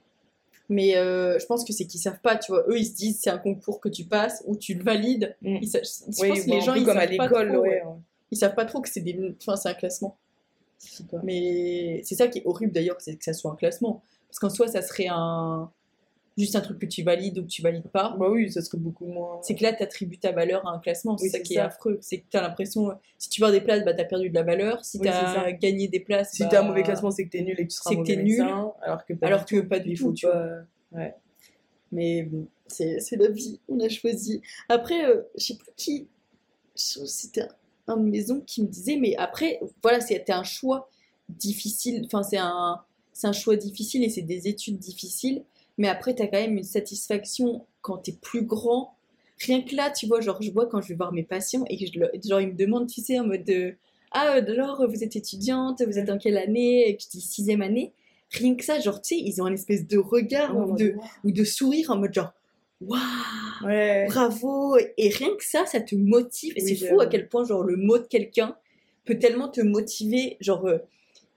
Mais 0.70 0.96
euh, 0.96 1.38
je 1.40 1.46
pense 1.46 1.66
que 1.66 1.74
c'est 1.74 1.86
qu'ils 1.86 2.00
savent 2.00 2.22
pas, 2.22 2.38
tu 2.38 2.52
vois. 2.54 2.64
Eux, 2.70 2.78
ils 2.80 2.86
se 2.86 2.96
disent 2.96 3.20
c'est 3.22 3.30
un 3.30 3.38
concours 3.38 3.82
que 3.82 3.90
tu 3.90 4.06
passes 4.06 4.42
ou 4.46 4.56
tu 4.56 4.74
le 4.74 4.84
valides. 4.84 5.36
Mm. 5.42 5.58
Ils 5.62 5.68
sa- 5.68 5.80
je 5.84 6.22
Oui, 6.22 6.30
pense 6.30 6.40
que 6.42 6.48
bon, 6.48 6.56
les 6.56 6.62
gens, 6.62 6.74
ils 6.76 6.86
comme 6.86 6.98
à 6.98 7.02
savent 7.08 7.18
pas 7.18 7.24
l'école, 7.28 7.52
trop, 7.54 7.62
ouais. 7.64 7.84
Ils 8.32 8.38
savent 8.38 8.56
pas 8.56 8.66
trop 8.66 8.80
que 8.82 8.88
c'est 8.90 9.02
des... 9.02 9.36
enfin, 9.42 9.58
c'est 9.58 9.68
un 9.70 9.74
classement. 9.74 10.16
Mais 11.24 12.02
c'est 12.04 12.16
ça 12.16 12.28
qui 12.28 12.40
est 12.40 12.46
horrible 12.46 12.72
d'ailleurs, 12.72 12.96
c'est 13.00 13.16
que 13.16 13.24
ça 13.24 13.34
soit 13.34 13.52
un 13.52 13.56
classement. 13.56 14.02
Parce 14.30 14.40
qu'en 14.40 14.50
soi, 14.50 14.68
ça 14.68 14.82
serait 14.82 15.08
un 15.10 15.70
juste 16.38 16.56
un 16.56 16.62
truc 16.62 16.80
que 16.80 16.86
tu 16.86 17.04
valides 17.04 17.38
ou 17.40 17.44
que 17.44 17.48
tu 17.48 17.62
valides 17.62 17.88
pas. 17.90 18.16
Bah 18.18 18.30
oui, 18.30 18.52
ça 18.52 18.62
serait 18.62 18.78
beaucoup 18.78 19.06
moins. 19.06 19.40
C'est 19.44 19.56
que 19.56 19.64
là, 19.64 19.74
tu 19.74 19.84
attribues 19.84 20.18
ta 20.18 20.32
valeur 20.32 20.66
à 20.68 20.72
un 20.72 20.80
classement. 20.80 21.18
C'est 21.18 21.26
Oui, 21.26 21.30
ça 21.30 21.40
qui 21.40 21.56
est 21.56 21.60
affreux. 21.60 21.98
C'est 22.02 22.20
que 22.20 22.26
tu 22.30 22.38
as 22.38 22.42
l'impression, 22.42 22.90
si 23.18 23.30
tu 23.30 23.42
perds 23.42 23.52
des 23.52 23.62
places, 23.62 23.84
bah, 23.84 23.94
tu 23.94 24.02
as 24.02 24.06
perdu 24.06 24.30
de 24.30 24.36
la 24.36 24.44
valeur. 24.44 24.84
Si 24.86 24.98
Oui, 24.98 25.04
tu 25.08 25.10
as 25.10 25.52
gagné 25.54 25.88
des 25.88 26.00
places, 26.00 26.32
Si 26.34 26.44
bah, 26.44 26.50
t'as 26.52 26.64
un 26.64 26.68
mauvais 26.68 26.84
classement, 26.84 27.12
c'est 27.12 27.26
que 27.26 27.30
t'es 27.32 27.42
nul 27.42 27.60
et 27.60 27.68
que 27.68 27.72
tu 27.72 27.78
seras 27.78 27.92
un 27.92 27.94
que 27.96 28.00
mauvais 28.00 28.16
nul. 28.24 28.42
alors 28.82 29.06
que 29.06 29.14
pas 29.14 29.28
Alors 29.28 29.46
du 29.46 29.56
que 29.56 29.62
tout. 29.62 29.68
pas 29.68 29.80
du 29.80 29.94
tout, 29.96 30.14
tu 30.14 30.26
pas. 30.26 30.60
Ouais. 30.94 31.16
Mais 31.92 32.24
bon, 32.24 32.48
c'est 32.68 32.98
la 33.18 33.30
vie, 33.30 33.60
on 33.68 33.80
a 33.82 33.90
choisi. 33.90 34.42
Après, 34.70 35.06
euh, 35.06 35.24
je 35.38 35.44
sais 35.48 35.56
plus 35.58 35.72
qui, 35.76 36.08
c'était 36.76 37.48
un 37.88 37.98
de 37.98 38.04
mes 38.10 38.32
oncles 38.32 38.46
qui 38.46 38.62
me 38.64 38.68
disait, 38.68 38.96
mais 38.96 39.16
après, 39.18 39.60
voilà, 39.82 40.00
c'était 40.00 40.32
un 40.32 40.44
choix 40.44 40.90
difficile, 41.28 42.04
enfin, 42.06 42.24
c'est 42.24 42.38
un, 42.38 42.82
c'est 43.14 43.28
un 43.28 43.34
choix 43.34 43.56
difficile 43.58 44.04
et 44.04 44.10
c'est 44.10 44.22
des 44.22 44.48
études 44.48 44.78
difficiles, 44.78 45.44
mais 45.82 45.88
après, 45.90 46.14
tu 46.16 46.22
as 46.22 46.28
quand 46.28 46.40
même 46.40 46.58
une 46.58 46.64
satisfaction 46.64 47.66
quand 47.82 47.98
tu 48.04 48.12
es 48.12 48.14
plus 48.22 48.44
grand. 48.46 48.96
rien 49.46 49.62
que 49.64 49.76
là, 49.76 49.90
tu 49.90 50.06
vois, 50.06 50.22
genre, 50.22 50.40
je 50.42 50.52
vois 50.52 50.68
quand 50.68 50.82
je 50.82 50.90
vais 50.90 50.96
voir 50.96 51.12
mes 51.12 51.24
patients 51.24 51.64
et 51.70 51.78
que 51.78 51.86
je, 51.92 52.00
le- 52.00 52.12
genre, 52.24 52.40
ils 52.42 52.50
me 52.50 52.54
demandent, 52.54 52.88
tu 52.88 53.02
sais, 53.02 53.20
en 53.20 53.26
mode 53.26 53.44
de, 53.44 53.74
ah, 54.12 54.36
euh, 54.36 54.46
alors, 54.52 54.88
vous 54.88 55.04
êtes 55.04 55.16
étudiante, 55.16 55.82
vous 55.82 55.98
êtes 55.98 56.10
en 56.12 56.20
quelle 56.20 56.38
année? 56.38 56.88
Et 56.88 56.96
que 56.96 57.02
je 57.04 57.10
dis 57.10 57.22
sixième 57.22 57.62
année. 57.64 57.94
Rien 58.30 58.56
que 58.56 58.64
ça, 58.64 58.80
genre, 58.80 59.02
tu 59.02 59.16
sais, 59.16 59.22
ils 59.22 59.42
ont 59.42 59.46
un 59.46 59.54
espèce 59.54 59.88
de 59.88 59.98
regard 59.98 60.56
Oh, 60.56 60.72
ou, 60.72 60.76
de, 60.78 60.94
ou 61.24 61.32
de 61.32 61.44
sourire 61.44 61.90
en 61.92 61.98
mode 61.98 62.14
genre, 62.14 62.32
waouh, 62.82 63.00
Ouais. 63.66 64.06
bravo. 64.08 64.78
Et 64.98 65.10
rien 65.10 65.30
que 65.36 65.44
ça, 65.44 65.66
ça 65.66 65.82
te 65.82 65.96
motive. 65.96 66.54
Et 66.56 66.64
Oui, 66.64 66.76
c'est 66.78 66.88
fou 66.88 67.00
à 67.02 67.08
quel 67.08 67.28
point, 67.28 67.44
genre, 67.44 67.64
le 67.64 67.76
mot 67.78 67.98
de 67.98 68.06
quelqu'un 68.08 68.56
peut 69.06 69.18
tellement 69.18 69.50
te 69.50 69.62
motiver. 69.62 70.38
Genre, 70.40 70.66
euh, 70.68 70.78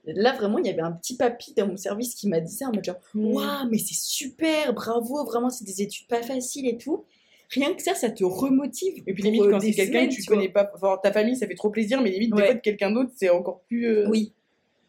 là, 0.07 0.33
vraiment, 0.33 0.57
il 0.59 0.65
y 0.65 0.69
avait 0.69 0.81
un 0.81 0.91
petit 0.91 1.15
papy 1.15 1.53
dans 1.55 1.67
mon 1.67 1.77
service 1.77 2.15
qui 2.15 2.27
m'a 2.27 2.39
dit 2.39 2.51
ça 2.53 2.67
en 2.67 2.73
mode 2.73 2.83
genre, 2.85 2.99
Mm. 3.13 3.33
waouh, 3.33 3.69
mais 3.71 3.77
c'est 3.77 3.93
super, 3.95 4.73
bravo, 4.73 5.23
vraiment, 5.25 5.49
c'est 5.49 5.65
des 5.65 5.81
études 5.81 6.07
pas 6.07 6.21
faciles 6.21 6.67
et 6.67 6.77
tout. 6.77 7.03
Rien 7.51 7.73
que 7.73 7.81
ça, 7.83 7.93
ça 7.93 8.09
te 8.09 8.23
remotive. 8.23 9.03
Et 9.05 9.13
puis 9.13 9.23
limite, 9.23 9.41
euh, 9.43 9.51
quand 9.51 9.59
des 9.59 9.67
c'est 9.71 9.85
quelqu'un 9.85 10.07
que 10.07 10.13
tu 10.13 10.23
connais 10.25 10.49
pas, 10.49 10.69
enfin, 10.75 10.97
ta 11.01 11.11
famille, 11.11 11.35
ça 11.35 11.45
fait 11.47 11.53
trop 11.55 11.69
plaisir, 11.69 12.01
mais 12.01 12.09
limite, 12.09 12.31
des 12.33 12.41
Ouais. 12.41 12.45
fois, 12.47 12.55
de 12.55 12.59
quelqu'un 12.59 12.91
d'autre, 12.91 13.11
c'est 13.15 13.29
encore 13.29 13.61
plus. 13.67 13.85
euh, 13.87 14.07
Oui. 14.09 14.31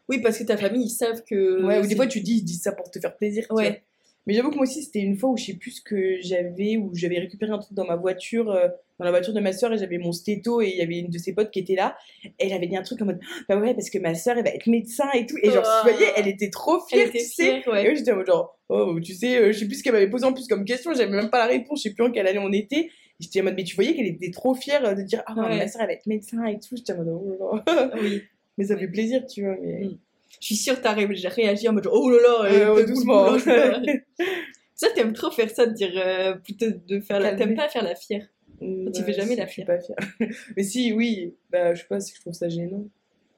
Oui, 0.09 0.21
parce 0.21 0.39
que 0.39 0.45
ta 0.45 0.57
famille, 0.57 0.85
ils 0.87 0.91
savent 0.91 1.23
que. 1.25 1.65
Ouais, 1.65 1.81
ou 1.81 1.87
des 1.87 1.97
fois, 1.97 2.07
tu 2.07 2.21
dis, 2.21 2.37
ils 2.37 2.45
disent 2.45 2.63
ça 2.63 2.73
pour 2.73 2.91
te 2.91 2.99
faire 3.01 3.17
plaisir. 3.17 3.45
tu 3.49 3.55
Ouais. 3.55 3.69
vois. 3.71 3.79
Mais 4.27 4.35
j'avoue 4.35 4.51
que 4.51 4.57
moi 4.57 4.65
aussi, 4.65 4.83
c'était 4.83 5.01
une 5.01 5.17
fois 5.17 5.31
où 5.31 5.37
je 5.37 5.45
sais 5.45 5.55
plus 5.55 5.71
ce 5.71 5.81
que 5.83 6.17
j'avais, 6.21 6.77
où 6.77 6.91
j'avais 6.95 7.19
récupéré 7.21 7.53
un 7.53 7.59
truc 7.59 7.75
dans 7.75 7.85
ma 7.87 7.95
voiture, 7.97 8.51
euh, 8.51 8.69
dans 8.99 9.05
la 9.05 9.11
voiture 9.13 9.33
de 9.33 9.41
ma 9.41 9.53
soeur, 9.53 9.73
et 9.73 9.79
j'avais 9.79 9.99
mon 9.99 10.11
stéto, 10.11 10.61
et 10.61 10.69
il 10.69 10.77
y 10.77 10.81
avait 10.83 10.99
une 10.99 11.11
de 11.11 11.19
ses 11.19 11.33
potes 11.35 11.51
qui 11.53 11.61
était 11.61 11.77
là. 11.77 11.97
Et 12.25 12.31
elle 12.47 12.53
avait 12.53 12.67
dit 12.67 12.77
un 12.77 12.83
truc 12.83 13.01
en 13.03 13.05
mode, 13.05 13.21
bah 13.49 13.57
ouais, 13.57 13.73
parce 13.75 13.89
que 13.91 13.99
ma 13.99 14.15
soeur, 14.15 14.37
elle 14.37 14.45
va 14.45 14.51
être 14.51 14.67
médecin 14.67 15.09
et 15.15 15.27
tout. 15.27 15.37
Et 15.43 15.51
genre, 15.51 15.63
Oh. 15.65 15.87
tu 15.89 15.93
voyais, 15.93 16.13
elle 16.17 16.27
était 16.29 16.51
trop 16.51 16.81
fière, 16.81 17.07
était 17.07 17.19
tu 17.19 17.25
sais. 17.25 17.61
fière, 17.63 17.69
ouais. 17.73 17.83
Et 17.83 17.87
moi, 17.87 17.95
j'étais 17.95 18.13
en 18.13 18.17
mode 18.17 18.27
genre, 18.27 18.59
oh, 18.69 18.99
tu 19.01 19.15
sais, 19.15 19.39
euh, 19.39 19.53
je 19.53 19.59
sais 19.61 19.67
plus 19.67 19.77
ce 19.77 19.83
qu'elle 19.85 19.93
m'avait 19.93 20.11
posé 20.11 20.25
en 20.25 20.33
plus 20.33 20.49
comme 20.49 20.65
question, 20.65 20.93
j'avais 20.93 21.11
même 21.11 21.31
pas 21.31 21.39
la 21.39 21.47
réponse, 21.53 21.79
je 21.85 21.89
sais 21.91 21.95
plus 21.95 22.03
en 22.05 22.11
quelle 22.11 22.27
année 22.27 22.41
on 22.41 22.53
était. 22.53 22.91
J'étais 23.21 23.41
en 23.41 23.45
mode, 23.45 23.55
mais 23.57 23.65
tu 23.65 23.77
voyais 23.77 23.95
qu'elle 23.95 24.07
était 24.07 24.31
trop 24.33 24.55
fière 24.55 24.95
de 24.95 25.03
dire, 25.03 25.23
ah, 25.27 25.35
Ouais. 25.37 25.57
ma 25.57 25.69
soeur, 25.69 25.83
elle 25.83 25.89
va 25.89 25.93
être 25.95 26.07
médecin 26.07 26.45
et 26.47 26.59
tout. 26.59 26.77
J'étais 26.77 26.93
en 26.95 26.97
mode, 27.05 27.09
oh 27.11 27.37
là 27.55 27.63
là. 27.67 27.91
Oui. 28.03 28.23
Mais 28.59 28.65
ça 28.65 28.77
fait 28.77 28.89
plaisir, 28.89 29.25
tu 29.27 29.43
vois. 29.45 29.57
Mais... 29.63 29.85
Mm. 29.85 29.99
Je 30.41 30.47
suis 30.47 30.57
sûre 30.57 30.77
que 30.77 30.83
t'as 30.83 30.93
ré- 30.93 31.07
réagi 31.07 31.69
en 31.69 31.73
mode 31.73 31.89
oh 31.91 32.11
là 32.11 32.19
là, 32.23 32.45
Euh, 32.53 32.75
ouais, 32.75 32.83
de 32.85 32.89
doucement. 32.89 33.37
Ça, 34.75 34.89
t'aimes 34.95 35.15
trop 35.15 35.31
faire 35.31 35.49
ça, 35.49 35.65
de 35.67 35.73
dire, 35.73 35.91
euh, 35.97 36.35
plutôt 36.35 36.67
de 36.87 37.01
faire 37.01 37.19
la... 37.19 37.35
T'aimes 37.35 37.55
pas 37.57 37.67
faire 37.71 37.83
la 37.83 37.95
fière. 37.95 38.27
Mm, 38.61 38.91
Tu 38.93 39.01
bah, 39.01 39.07
fais 39.07 39.13
jamais 39.15 39.31
si, 39.31 39.37
la 39.37 39.47
je 39.47 39.53
suis 39.53 39.63
fière. 39.65 39.79
pas 39.79 39.81
fière. 39.81 39.97
mais 40.57 40.63
si, 40.63 40.93
oui, 40.93 41.35
bah, 41.51 41.73
je 41.75 41.81
sais 41.81 41.87
pas, 41.89 41.99
que 41.99 42.05
je 42.15 42.21
trouve 42.21 42.35
ça 42.35 42.51
gênant. 42.51 42.85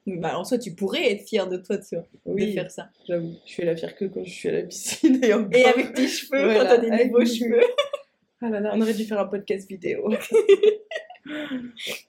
Bah, 0.05 0.37
en 0.37 0.43
soi, 0.43 0.57
tu 0.57 0.73
pourrais 0.75 1.11
être 1.13 1.25
fière 1.25 1.47
de 1.47 1.55
toi, 1.55 1.77
tu 1.77 1.95
vois, 1.95 2.03
de 2.25 2.31
Oui, 2.33 2.53
faire 2.53 2.69
ça. 2.69 2.89
j'avoue. 3.07 3.35
Je 3.45 3.53
fais 3.53 3.63
la 3.65 3.77
fière 3.77 3.95
que 3.95 4.05
quand 4.05 4.23
je 4.25 4.29
suis 4.31 4.49
à 4.49 4.51
la 4.51 4.63
piscine. 4.63 5.23
Et, 5.23 5.33
encore. 5.33 5.49
Et 5.53 5.63
avec 5.63 5.93
tes 5.93 6.07
cheveux, 6.09 6.43
Voilà, 6.43 6.59
quand 6.59 6.65
t'as 6.65 6.77
des 6.97 7.05
nouveaux 7.05 7.25
cheveux. 7.25 7.61
Ah 8.41 8.49
là 8.49 8.59
là, 8.59 8.71
on 8.75 8.81
aurait 8.81 8.93
dû 8.93 9.05
faire 9.05 9.19
un 9.19 9.25
podcast 9.27 9.69
vidéo. 9.69 10.09
oh 11.25 11.31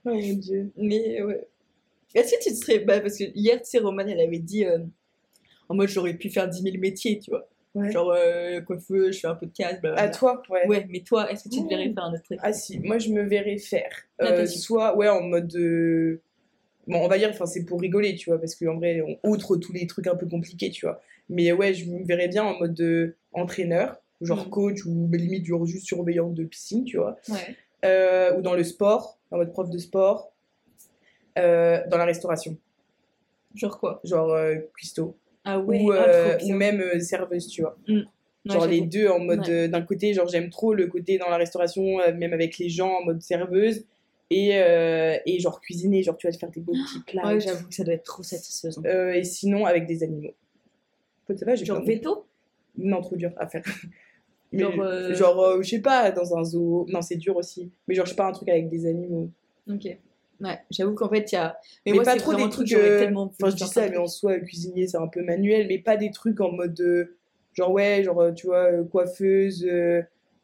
mon 0.05 0.33
dieu. 0.35 0.73
Mais 0.77 1.23
ouais. 1.23 1.47
Est-ce 2.15 2.33
que 2.35 2.43
tu 2.43 2.51
te 2.51 2.55
serais. 2.57 2.81
Bah, 2.81 3.01
parce 3.01 3.17
que 3.17 3.25
hier, 3.35 3.59
tu 3.59 3.65
sais, 3.71 3.79
Romane, 3.79 4.09
elle 4.09 4.21
avait 4.21 4.39
dit. 4.39 4.65
euh, 4.65 4.79
En 5.69 5.75
mode, 5.75 5.89
j'aurais 5.89 6.15
pu 6.15 6.31
faire 6.31 6.49
10 6.49 6.63
000 6.63 6.79
métiers, 6.79 7.19
tu 7.21 7.31
vois. 7.31 7.49
Ouais. 7.77 7.93
Genre, 7.93 8.11
euh, 8.11 8.61
je 8.69 9.19
fais 9.21 9.29
un 9.29 9.37
podcast, 9.37 9.81
blablabla. 9.81 10.03
À 10.03 10.09
toi, 10.09 10.43
ouais. 10.51 10.67
Ouais, 10.67 10.87
mais 10.91 11.01
toi, 11.03 11.31
est-ce 11.31 11.45
que 11.45 11.49
tu 11.55 11.63
te 11.63 11.69
verrais 11.69 11.89
Mmh. 11.89 11.95
faire 11.95 12.05
un 12.05 12.13
autre 12.15 12.23
truc? 12.25 12.39
Ah 12.43 12.53
si, 12.53 12.81
moi 12.81 12.99
je 12.99 13.11
me 13.11 13.23
verrais 13.23 13.59
faire. 13.59 13.93
Ah, 14.19 14.33
euh, 14.33 14.47
soit, 14.47 14.97
ouais, 14.97 15.09
en 15.09 15.23
mode. 15.23 15.55
euh, 15.55 16.21
Bon, 16.89 16.99
on 17.05 17.07
va 17.09 17.19
dire, 17.19 17.29
enfin, 17.31 17.47
c'est 17.47 17.65
pour 17.65 17.81
rigoler, 17.81 18.17
tu 18.17 18.31
vois, 18.31 18.41
parce 18.41 18.57
qu'en 18.57 18.75
vrai, 18.77 19.01
on- 19.03 19.31
outre 19.31 19.57
tous 19.57 19.73
les 19.73 19.87
trucs 19.87 20.09
un 20.09 20.17
peu 20.17 20.27
compliqués, 20.27 20.71
tu 20.71 20.87
vois. 20.87 21.01
Mais 21.29 21.53
ouais, 21.53 21.73
je 21.75 21.85
me 21.89 22.05
verrais 22.05 22.27
bien 22.27 22.43
en 22.43 22.59
mode 22.59 22.81
euh, 22.81 23.17
entraîneur, 23.33 24.03
genre 24.21 24.47
Mm. 24.49 24.51
coach 24.51 24.85
ou 24.87 25.09
limite 25.13 25.47
genre 25.47 25.65
juste 25.67 25.87
surveillant 25.87 26.31
de 26.31 26.43
piscine, 26.43 26.85
tu 26.85 26.97
vois. 26.97 27.17
Ouais. 27.29 27.55
Euh, 27.85 28.37
ou 28.37 28.43
dans 28.43 28.55
le 28.55 28.65
sport, 28.65 29.21
en 29.31 29.37
mode 29.37 29.53
prof 29.53 29.71
de 29.71 29.79
sport. 29.79 30.33
Euh, 31.41 31.81
dans 31.89 31.97
la 31.99 32.05
restauration, 32.05 32.57
Genre 33.55 33.79
quoi? 33.79 34.01
Genre 34.05 34.31
euh, 34.33 34.57
cuistot. 34.77 35.17
Ah 35.45 35.59
ouais, 35.59 35.81
ou, 35.83 35.91
ah, 35.93 36.05
euh, 36.07 36.39
ou 36.45 36.53
même 36.53 36.81
euh, 36.81 37.01
serveuse, 37.01 37.49
tu 37.49 37.63
vois. 37.63 37.77
Ouais, 37.89 38.03
Genre 38.47 38.67
les 38.67 38.81
deux 38.83 39.09
en 39.09 39.19
mode 39.19 39.47
Ouais. 39.49 39.69
d'un 39.69 39.83
côté 39.83 40.15
genre 40.15 40.27
j'aime 40.29 40.49
trop 40.51 40.73
le 40.73 40.87
côté 40.87 41.19
dans 41.19 41.29
la 41.29 41.37
restauration 41.37 41.99
même 42.15 42.33
avec 42.33 42.57
les 42.59 42.69
gens 42.71 42.91
en 43.01 43.05
mode 43.05 43.21
serveuse 43.21 43.85
et, 44.31 44.51
et 45.27 45.39
genre 45.41 45.61
cuisiner 45.61 46.03
genre 46.03 46.17
tu 46.17 46.27
vas 46.27 46.33
te 46.33 46.39
faire 46.39 46.51
des 46.51 46.61
beaux 46.63 46.73
petits 46.73 47.01
plats 47.07 47.27
Ouais, 47.27 47.35
et 47.37 47.39
tout. 47.39 47.45
j'avoue 47.49 47.69
que 47.69 47.75
ça 47.75 47.85
doit 47.85 47.93
être 47.95 48.05
trop 48.05 48.23
satisfaisant. 48.23 48.83
Et 48.85 49.25
sinon 49.25 49.67
avec 49.67 49.87
des 49.87 50.03
animaux 50.03 50.33
ça 51.29 51.45
va 51.45 51.55
Genre 51.55 51.85
veto? 51.85 52.27
Non 52.79 53.03
trop 53.03 53.17
dur 53.17 53.31
à 53.37 53.47
faire 53.47 53.63
mais 54.53 54.61
Genre, 54.63 54.81
euh, 54.81 55.15
genre 55.15 55.41
euh, 55.45 55.63
je 55.63 55.69
sais 55.69 55.81
pas 55.83 56.11
dans 56.11 56.35
un 56.37 56.43
zoo 56.43 56.87
non 56.89 57.03
c'est 57.03 57.17
dur 57.17 57.37
aussi 57.37 57.71
mais 57.87 57.95
genre 57.95 58.07
je 58.07 58.11
sais 58.13 58.17
pas 58.17 58.27
un 58.27 58.33
truc 58.33 58.49
avec 58.49 58.71
des 58.71 58.87
animaux 58.87 59.29
Ok. 59.71 59.87
Ouais, 60.41 60.59
j'avoue 60.71 60.95
qu'en 60.95 61.09
fait, 61.11 61.31
il 61.33 61.35
y 61.35 61.39
a. 61.39 61.59
mais, 61.85 61.93
moi, 61.93 62.03
pas 62.05 62.17
trop 62.17 62.35
des 62.35 62.49
trucs 62.49 62.73
euh, 62.73 62.99
tellement 63.01 63.25
enfin 63.25 63.51
je 63.51 63.57
dis 63.57 63.67
ça 63.69 63.89
mais 63.89 63.99
en 63.99 64.07
soi 64.07 64.39
cuisinier 64.39 64.87
c'est 64.87 64.97
un 64.97 65.07
peu 65.09 65.23
manuel 65.23 65.67
mais 65.69 65.79
pas 65.79 65.97
des 65.99 66.11
trucs 66.11 66.41
en 66.41 66.51
mode 66.53 66.81
euh, 66.81 67.17
genre 67.53 67.71
ouais 67.73 68.03
genre 68.05 68.21
euh, 68.23 68.33
tu 68.33 68.47
vois 68.47 68.73
euh, 68.73 68.85
coiffeuse 68.85 69.67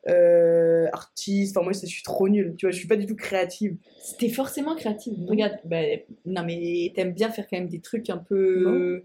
euh, 0.09 0.87
artiste 0.93 1.57
enfin 1.57 1.65
moi 1.65 1.73
ça 1.73 1.87
je 1.87 1.93
suis 1.93 2.03
trop 2.03 2.29
nulle 2.29 2.55
tu 2.57 2.67
vois 2.67 2.71
je 2.73 2.77
suis 2.79 2.87
pas 2.87 2.97
du 2.97 3.07
tout 3.07 3.17
créative 3.17 3.77
C'était 4.01 4.29
forcément 4.29 4.77
créatif. 4.77 5.15
Regarde, 5.27 5.59
bah, 5.65 5.81
non 6.27 6.45
mais 6.45 6.93
t'aimes 6.95 7.13
bien 7.13 7.31
faire 7.31 7.47
quand 7.49 7.57
même 7.59 7.69
des 7.69 7.81
trucs 7.81 8.09
un 8.11 8.19
peu. 8.19 9.05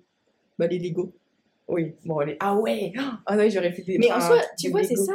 Bah, 0.59 0.67
les 0.67 0.77
Lego. 0.77 1.11
oui 1.69 1.93
bon 2.05 2.19
allez 2.19 2.37
ah 2.39 2.55
ouais 2.55 2.93
ah 3.25 3.35
ouais 3.37 3.49
j'aurais 3.49 3.71
fait 3.71 3.81
des 3.83 3.97
Mais 3.97 4.11
en 4.11 4.19
soi, 4.19 4.37
tu 4.59 4.69
vois, 4.69 4.83
c'est 4.83 4.95
ça. 4.95 5.13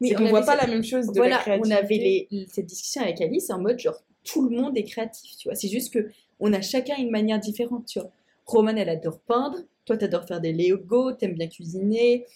Mais 0.00 0.14
on 0.18 0.26
voit 0.28 0.40
pas 0.42 0.52
cette- 0.58 0.68
la 0.68 0.72
même 0.74 0.84
chose 0.84 1.06
de 1.08 1.14
Voilà, 1.16 1.36
la 1.36 1.42
créativité 1.42 1.74
on 1.74 1.76
avait 1.84 1.96
les, 1.96 2.46
cette 2.48 2.66
discussion 2.66 3.02
avec 3.02 3.20
Alice 3.20 3.50
en 3.50 3.58
mode 3.60 3.78
genre 3.78 4.02
tout 4.26 4.48
le 4.48 4.56
monde 4.56 4.76
est 4.76 4.84
créatif, 4.84 5.36
tu 5.38 5.48
vois. 5.48 5.54
C'est 5.54 5.68
juste 5.68 5.92
que 5.94 6.10
on 6.40 6.52
a 6.52 6.60
chacun 6.60 6.96
une 6.98 7.10
manière 7.10 7.38
différente, 7.40 7.86
tu 7.86 7.98
vois. 7.98 8.10
Romane, 8.44 8.78
elle 8.78 8.88
adore 8.88 9.20
peindre. 9.20 9.58
Toi, 9.86 9.96
t'adores 9.96 10.26
faire 10.26 10.40
des 10.40 10.52
Lego, 10.52 11.12
t'aimes 11.12 11.34
bien 11.34 11.48
cuisiner. 11.48 12.26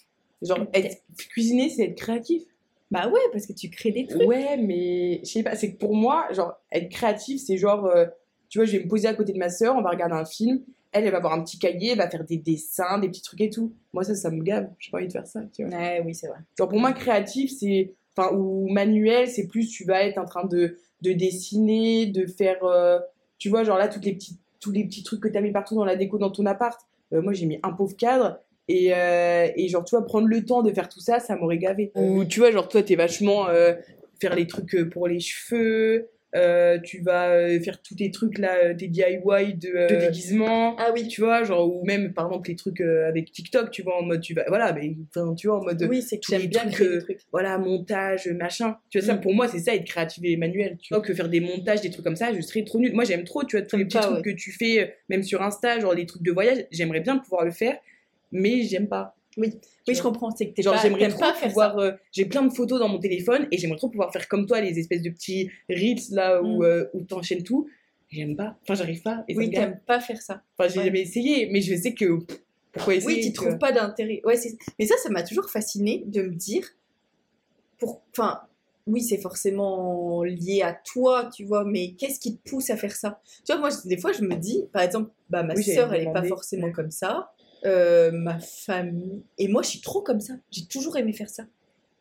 genre 0.41 0.65
être, 0.73 1.03
cuisiner 1.29 1.69
c'est 1.69 1.83
être 1.83 1.95
créatif 1.95 2.43
Bah 2.89 3.07
ouais, 3.09 3.19
parce 3.31 3.45
que 3.45 3.53
tu 3.53 3.69
crées 3.69 3.91
des 3.91 4.07
trucs. 4.07 4.27
Ouais, 4.27 4.57
mais 4.57 5.19
je 5.23 5.29
sais 5.29 5.43
pas, 5.43 5.55
c'est 5.55 5.73
que 5.73 5.77
pour 5.77 5.95
moi, 5.95 6.27
genre, 6.31 6.53
être 6.71 6.89
créatif, 6.89 7.41
c'est 7.45 7.57
genre, 7.57 7.85
euh, 7.85 8.05
tu 8.49 8.57
vois, 8.57 8.65
je 8.65 8.77
vais 8.77 8.83
me 8.83 8.89
poser 8.89 9.07
à 9.07 9.13
côté 9.13 9.33
de 9.33 9.37
ma 9.37 9.49
sœur, 9.49 9.75
on 9.75 9.81
va 9.81 9.89
regarder 9.91 10.15
un 10.15 10.25
film, 10.25 10.61
elle, 10.91 11.05
elle 11.05 11.11
va 11.11 11.17
avoir 11.17 11.33
un 11.33 11.43
petit 11.43 11.59
cahier, 11.59 11.91
elle 11.91 11.99
va 11.99 12.09
faire 12.09 12.25
des 12.25 12.37
dessins, 12.37 12.99
des 12.99 13.07
petits 13.07 13.21
trucs 13.21 13.41
et 13.41 13.49
tout. 13.49 13.73
Moi, 13.93 14.03
ça, 14.03 14.15
ça 14.15 14.29
me 14.31 14.41
gave, 14.41 14.69
j'ai 14.79 14.91
pas 14.91 14.97
envie 14.97 15.07
de 15.07 15.13
faire 15.13 15.27
ça, 15.27 15.41
tu 15.53 15.63
vois. 15.63 15.77
Ouais, 15.77 16.01
oui, 16.05 16.15
c'est 16.15 16.27
vrai. 16.27 16.39
Genre, 16.57 16.67
pour 16.67 16.79
moi, 16.79 16.91
créatif, 16.93 17.51
c'est, 17.57 17.93
enfin, 18.15 18.35
ou 18.35 18.67
manuel, 18.69 19.27
c'est 19.27 19.47
plus, 19.47 19.69
tu 19.69 19.85
vas 19.85 20.03
être 20.03 20.17
en 20.17 20.25
train 20.25 20.45
de, 20.45 20.77
de 21.01 21.13
dessiner, 21.13 22.05
de 22.07 22.25
faire, 22.25 22.63
euh, 22.63 22.99
tu 23.37 23.49
vois, 23.49 23.63
genre 23.63 23.77
là, 23.77 23.87
toutes 23.87 24.05
les 24.05 24.13
petits, 24.13 24.37
tous 24.59 24.71
les 24.71 24.83
petits 24.85 25.03
trucs 25.03 25.21
que 25.21 25.27
t'as 25.27 25.41
mis 25.41 25.51
partout 25.51 25.75
dans 25.75 25.85
la 25.85 25.95
déco 25.95 26.17
dans 26.17 26.29
ton 26.29 26.45
appart. 26.45 26.79
Euh, 27.13 27.21
moi, 27.21 27.33
j'ai 27.33 27.45
mis 27.45 27.59
un 27.63 27.71
pauvre 27.71 27.95
cadre. 27.95 28.39
Et, 28.67 28.93
euh, 28.93 29.47
et 29.55 29.67
genre, 29.67 29.83
tu 29.83 29.95
vois, 29.95 30.05
prendre 30.05 30.27
le 30.27 30.45
temps 30.45 30.61
de 30.61 30.71
faire 30.71 30.87
tout 30.87 30.99
ça, 30.99 31.19
ça 31.19 31.35
m'aurait 31.35 31.57
gavé. 31.57 31.91
Ou 31.95 32.23
tu 32.25 32.39
vois, 32.39 32.51
genre, 32.51 32.69
toi, 32.69 32.83
t'es 32.83 32.95
vachement 32.95 33.47
faire 34.19 34.35
les 34.35 34.47
trucs 34.47 34.89
pour 34.91 35.07
les 35.07 35.19
cheveux. 35.19 36.09
Euh, 36.35 36.79
tu 36.79 37.01
vas 37.01 37.29
euh, 37.31 37.59
faire 37.59 37.81
tous 37.81 37.95
tes 37.95 38.09
trucs 38.11 38.37
là, 38.37 38.55
euh, 38.63 38.73
tes 38.73 38.87
DIY 38.87 39.53
de, 39.55 39.69
euh, 39.75 39.87
de 39.87 39.95
déguisement. 40.07 40.75
Ah 40.77 40.91
oui. 40.93 41.07
Tu 41.07 41.21
vois, 41.21 41.43
genre, 41.43 41.67
ou 41.73 41.83
même 41.85 42.13
par 42.13 42.27
exemple 42.27 42.49
les 42.49 42.55
trucs 42.55 42.79
euh, 42.81 43.07
avec 43.07 43.31
TikTok, 43.31 43.69
tu 43.71 43.81
vois, 43.81 43.97
en 43.99 44.03
mode, 44.03 44.21
tu 44.21 44.33
vas, 44.33 44.45
voilà, 44.47 44.71
mais 44.73 44.95
tu 45.37 45.47
vois, 45.47 45.59
en 45.59 45.63
mode, 45.63 45.85
Oui, 45.89 46.01
c'est 46.01 46.17
que 46.19 46.23
j'aime 46.29 46.47
bien 46.47 46.69
trucs, 46.69 46.89
des 46.89 46.99
trucs. 46.99 47.19
voilà, 47.31 47.57
montage, 47.57 48.27
machin. 48.29 48.77
Tu 48.89 48.99
vois, 48.99 49.07
ça, 49.07 49.15
Mm. 49.15 49.21
pour 49.21 49.33
moi, 49.33 49.47
c'est 49.47 49.59
ça, 49.59 49.75
être 49.75 49.85
créatif 49.85 50.23
et 50.23 50.37
manuel. 50.37 50.77
Tu 50.81 50.93
vois, 50.93 51.01
que 51.03 51.13
faire 51.13 51.27
des 51.29 51.41
montages, 51.41 51.81
des 51.81 51.89
trucs 51.89 52.05
comme 52.05 52.15
ça, 52.15 52.33
je 52.33 52.41
serais 52.41 52.63
trop 52.63 52.79
nulle. 52.79 52.93
Moi, 52.93 53.03
j'aime 53.03 53.23
trop, 53.25 53.43
tu 53.43 53.57
vois, 53.57 53.65
tous 53.65 53.77
les 53.77 53.85
petits 53.85 53.97
pas, 53.97 54.07
trucs 54.07 54.23
que 54.25 54.29
tu 54.31 54.51
fais, 54.51 54.95
même 55.09 55.23
sur 55.23 55.41
Insta, 55.41 55.79
genre 55.79 55.93
les 55.93 56.05
trucs 56.05 56.23
de 56.23 56.31
voyage, 56.31 56.65
j'aimerais 56.71 57.01
bien 57.01 57.17
pouvoir 57.17 57.43
le 57.45 57.51
faire, 57.51 57.77
mais 58.31 58.63
j'aime 58.63 58.87
pas. 58.87 59.15
Oui, 59.37 59.53
oui, 59.87 59.95
je 59.95 60.01
comprends. 60.01 60.31
C'est 60.31 60.51
que 60.51 60.61
Genre, 60.61 60.75
j'aimerais 60.81 61.07
trop 61.09 61.19
pas 61.19 61.33
pouvoir. 61.33 61.77
euh, 61.79 61.91
J'ai 62.11 62.25
plein 62.25 62.43
de 62.43 62.53
photos 62.53 62.79
dans 62.79 62.89
mon 62.89 62.99
téléphone 62.99 63.47
et 63.51 63.57
j'aimerais 63.57 63.77
trop 63.77 63.89
pouvoir 63.89 64.11
faire 64.11 64.27
comme 64.27 64.45
toi, 64.45 64.59
les 64.61 64.77
espèces 64.79 65.01
de 65.01 65.09
petits 65.09 65.49
reels 65.69 66.01
là 66.11 66.41
où, 66.41 66.59
Mm. 66.61 66.63
euh, 66.65 66.85
où 66.93 67.01
t'enchaînes 67.01 67.43
tout. 67.43 67.69
J'aime 68.09 68.35
pas. 68.35 68.57
Enfin, 68.63 68.73
j'arrive 68.75 69.01
pas. 69.01 69.23
Et 69.29 69.37
Oui, 69.37 69.49
t'aimes 69.49 69.79
pas 69.85 70.01
faire 70.01 70.21
ça. 70.21 70.41
Enfin, 70.57 70.67
j'ai 70.69 70.79
Ouais. 70.79 70.85
jamais 70.85 71.01
essayé, 71.01 71.47
mais 71.49 71.61
je 71.61 71.73
sais 71.75 71.93
que. 71.93 72.19
Pourquoi 72.73 72.95
essayer 72.95 73.15
Oui, 73.15 73.21
tu 73.21 73.27
tu 73.27 73.33
trouves 73.33 73.57
pas 73.57 73.71
d'intérêt. 73.71 74.21
Ouais. 74.25 74.35
Mais 74.79 74.85
ça, 74.85 74.95
ça 74.97 75.09
m'a 75.09 75.23
toujours 75.23 75.49
fasciné 75.49 76.03
de 76.05 76.21
me 76.23 76.35
dire. 76.35 76.65
Pour... 77.79 78.01
Enfin, 78.15 78.41
oui, 78.87 79.01
c'est 79.01 79.17
forcément 79.17 80.23
lié 80.23 80.61
à 80.61 80.73
toi, 80.73 81.29
tu 81.33 81.45
vois, 81.45 81.63
mais 81.63 81.91
qu'est-ce 81.93 82.19
qui 82.19 82.35
te 82.37 82.49
pousse 82.49 82.69
à 82.69 82.77
faire 82.77 82.95
ça? 82.95 83.21
Tu 83.45 83.51
vois, 83.53 83.61
moi, 83.61 83.69
des 83.85 83.97
fois, 83.97 84.11
je 84.11 84.21
me 84.23 84.35
dis, 84.35 84.63
par 84.73 84.81
exemple, 84.83 85.11
bah, 85.29 85.43
ma 85.43 85.53
Oui, 85.53 85.63
sœur, 85.63 85.93
elle 85.93 86.07
est 86.07 86.13
pas 86.13 86.23
forcément 86.23 86.71
comme 86.71 86.91
ça. 86.91 87.31
Euh, 87.65 88.11
ma 88.11 88.39
famille. 88.39 89.23
Et 89.37 89.47
moi, 89.47 89.61
je 89.61 89.69
suis 89.69 89.81
trop 89.81 90.01
comme 90.01 90.19
ça. 90.19 90.33
J'ai 90.51 90.65
toujours 90.65 90.97
aimé 90.97 91.13
faire 91.13 91.29
ça. 91.29 91.43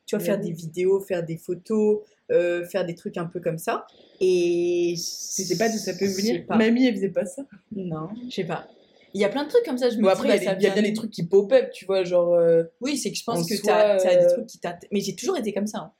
Tu 0.06 0.16
vois, 0.16 0.24
faire 0.24 0.34
J'avoue. 0.36 0.48
des 0.48 0.52
vidéos, 0.54 1.00
faire 1.00 1.24
des 1.24 1.36
photos, 1.36 2.00
euh, 2.32 2.64
faire 2.66 2.84
des 2.84 2.94
trucs 2.96 3.16
un 3.16 3.26
peu 3.26 3.40
comme 3.40 3.58
ça. 3.58 3.86
Et. 4.20 4.94
Je 4.96 5.00
sais 5.44 5.56
pas 5.56 5.68
d'où 5.68 5.78
ça 5.78 5.92
peut 5.94 6.06
venir. 6.06 6.44
Mamie, 6.48 6.86
elle 6.86 6.94
faisait 6.96 7.10
pas 7.10 7.26
ça? 7.26 7.42
Non, 7.74 8.08
je 8.28 8.34
sais 8.34 8.44
pas. 8.44 8.66
Il 9.14 9.20
y 9.20 9.24
a 9.24 9.28
plein 9.28 9.44
de 9.44 9.48
trucs 9.48 9.64
comme 9.64 9.78
ça, 9.78 9.90
je 9.90 9.96
me 9.96 10.02
Bon, 10.02 10.08
dis, 10.08 10.12
après, 10.12 10.28
bah, 10.28 10.36
il 10.36 10.44
y 10.44 10.48
a 10.48 10.54
y 10.54 10.72
bien 10.72 10.82
des 10.82 10.92
trucs 10.92 11.10
qui 11.10 11.24
pop-up, 11.24 11.70
tu 11.72 11.84
vois, 11.84 12.04
genre. 12.04 12.34
euh, 12.34 12.62
Oui, 12.80 12.96
c'est 12.96 13.10
que 13.10 13.16
je 13.18 13.22
En 13.26 13.34
pense 13.34 13.48
que 13.48 13.60
t'as 13.60 13.96
as 13.96 14.16
des 14.16 14.32
trucs 14.32 14.46
qui 14.46 14.58
t'intéressent. 14.58 14.88
Mais 14.92 15.00
j'ai 15.00 15.14
toujours 15.16 15.36
été 15.36 15.52
comme 15.52 15.66
ça. 15.66 15.78
hein. 15.78 15.92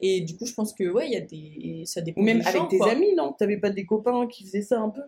Et 0.00 0.20
du 0.20 0.36
coup, 0.36 0.46
je 0.46 0.54
pense 0.54 0.72
que, 0.72 0.84
ouais, 0.88 1.06
il 1.06 1.12
y 1.12 1.16
a 1.16 1.20
des. 1.20 1.82
Ça 1.86 2.00
dépend 2.00 2.20
Ou 2.20 2.24
même 2.24 2.38
des 2.38 2.46
avec 2.46 2.60
gens, 2.60 2.66
tes 2.68 2.78
quoi. 2.78 2.92
amis, 2.92 3.14
non? 3.14 3.32
T'avais 3.32 3.56
pas 3.58 3.70
des 3.70 3.84
copains 3.84 4.26
qui 4.28 4.44
faisaient 4.44 4.62
ça 4.62 4.80
un 4.80 4.90
peu? 4.90 5.02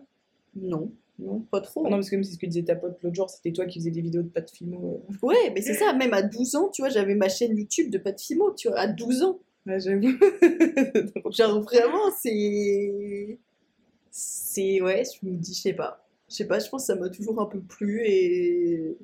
Non, 0.55 0.91
Non 1.21 1.39
pas 1.39 1.61
trop. 1.61 1.83
Ah 1.85 1.89
Non, 1.89 1.97
parce 1.97 2.09
que 2.09 2.15
comme 2.15 2.23
c'est 2.23 2.33
ce 2.33 2.37
que 2.39 2.45
disait 2.47 2.63
ta 2.63 2.75
pote 2.75 2.97
l'autre 3.03 3.15
jour, 3.15 3.29
c'était 3.29 3.51
toi 3.53 3.65
qui 3.67 3.79
faisais 3.79 3.91
des 3.91 4.01
vidéos 4.01 4.23
de 4.23 4.29
pas 4.29 4.41
de 4.41 4.49
filmo. 4.49 5.03
euh. 5.09 5.27
Ouais, 5.27 5.51
mais 5.53 5.61
c'est 5.61 5.75
ça, 5.75 5.93
même 5.93 6.13
à 6.13 6.21
12 6.23 6.55
ans, 6.55 6.69
tu 6.69 6.81
vois, 6.81 6.89
j'avais 6.89 7.13
ma 7.15 7.29
chaîne 7.29 7.55
YouTube 7.57 7.89
de 7.91 7.97
Pat 7.99 8.19
Fimo, 8.19 8.51
tu 8.53 8.67
vois, 8.69 8.79
à 8.79 8.87
12 8.87 9.21
ans. 9.23 9.39
Ouais, 9.67 9.79
j'avoue. 9.79 10.01
Genre, 11.31 11.61
vraiment, 11.61 12.09
c'est. 12.19 13.37
C'est. 14.09 14.81
Ouais, 14.81 15.03
je 15.05 15.25
me 15.27 15.35
dis, 15.35 15.53
je 15.53 15.61
sais 15.61 15.73
pas. 15.73 16.03
Je 16.29 16.35
sais 16.35 16.45
pas, 16.47 16.59
je 16.59 16.69
pense 16.69 16.83
que 16.83 16.87
ça 16.87 16.95
m'a 16.95 17.09
toujours 17.09 17.39
un 17.41 17.45
peu 17.45 17.59
plu 17.59 18.01
et. 18.05 18.97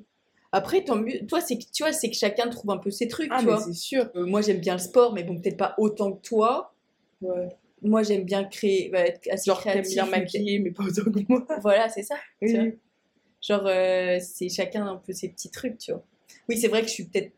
Après, 0.50 0.82
tant 0.82 0.96
mieux. 0.96 1.26
Toi, 1.26 1.40
c'est 1.42 1.58
que, 1.58 1.64
tu 1.72 1.82
vois, 1.82 1.92
c'est 1.92 2.08
que 2.08 2.16
chacun 2.16 2.48
trouve 2.48 2.70
un 2.70 2.78
peu 2.78 2.90
ses 2.90 3.06
trucs, 3.06 3.28
Ah, 3.30 3.38
tu 3.40 3.46
mais 3.46 3.52
vois. 3.52 3.60
c'est 3.60 3.74
sûr. 3.74 4.08
Euh, 4.16 4.24
moi, 4.26 4.40
j'aime 4.40 4.60
bien 4.60 4.72
le 4.74 4.80
sport, 4.80 5.12
mais 5.12 5.22
bon, 5.22 5.38
peut-être 5.38 5.58
pas 5.58 5.74
autant 5.78 6.12
que 6.12 6.22
toi. 6.22 6.74
Ouais. 7.20 7.48
Moi, 7.82 8.02
j'aime 8.02 8.24
bien 8.24 8.44
créer, 8.44 8.88
bah, 8.90 9.00
être 9.06 9.20
assez 9.30 9.46
Genre, 9.46 9.60
créatif. 9.60 9.94
bien 9.94 10.06
maquiller, 10.06 10.58
mais 10.58 10.70
pas 10.70 10.84
autant 10.84 11.10
que 11.10 11.20
moi. 11.28 11.46
Voilà, 11.62 11.88
c'est 11.88 12.02
ça. 12.02 12.16
tu 12.40 12.52
vois. 12.54 12.62
Oui. 12.64 12.78
Genre, 13.40 13.66
euh, 13.66 14.18
c'est 14.20 14.48
chacun 14.48 14.86
un 14.86 14.96
peu 14.96 15.12
ses 15.12 15.28
petits 15.28 15.50
trucs, 15.50 15.78
tu 15.78 15.92
vois. 15.92 16.02
Oui, 16.48 16.56
c'est 16.58 16.68
vrai 16.68 16.82
que 16.82 16.88
je 16.88 16.92
suis 16.92 17.04
peut-être. 17.04 17.32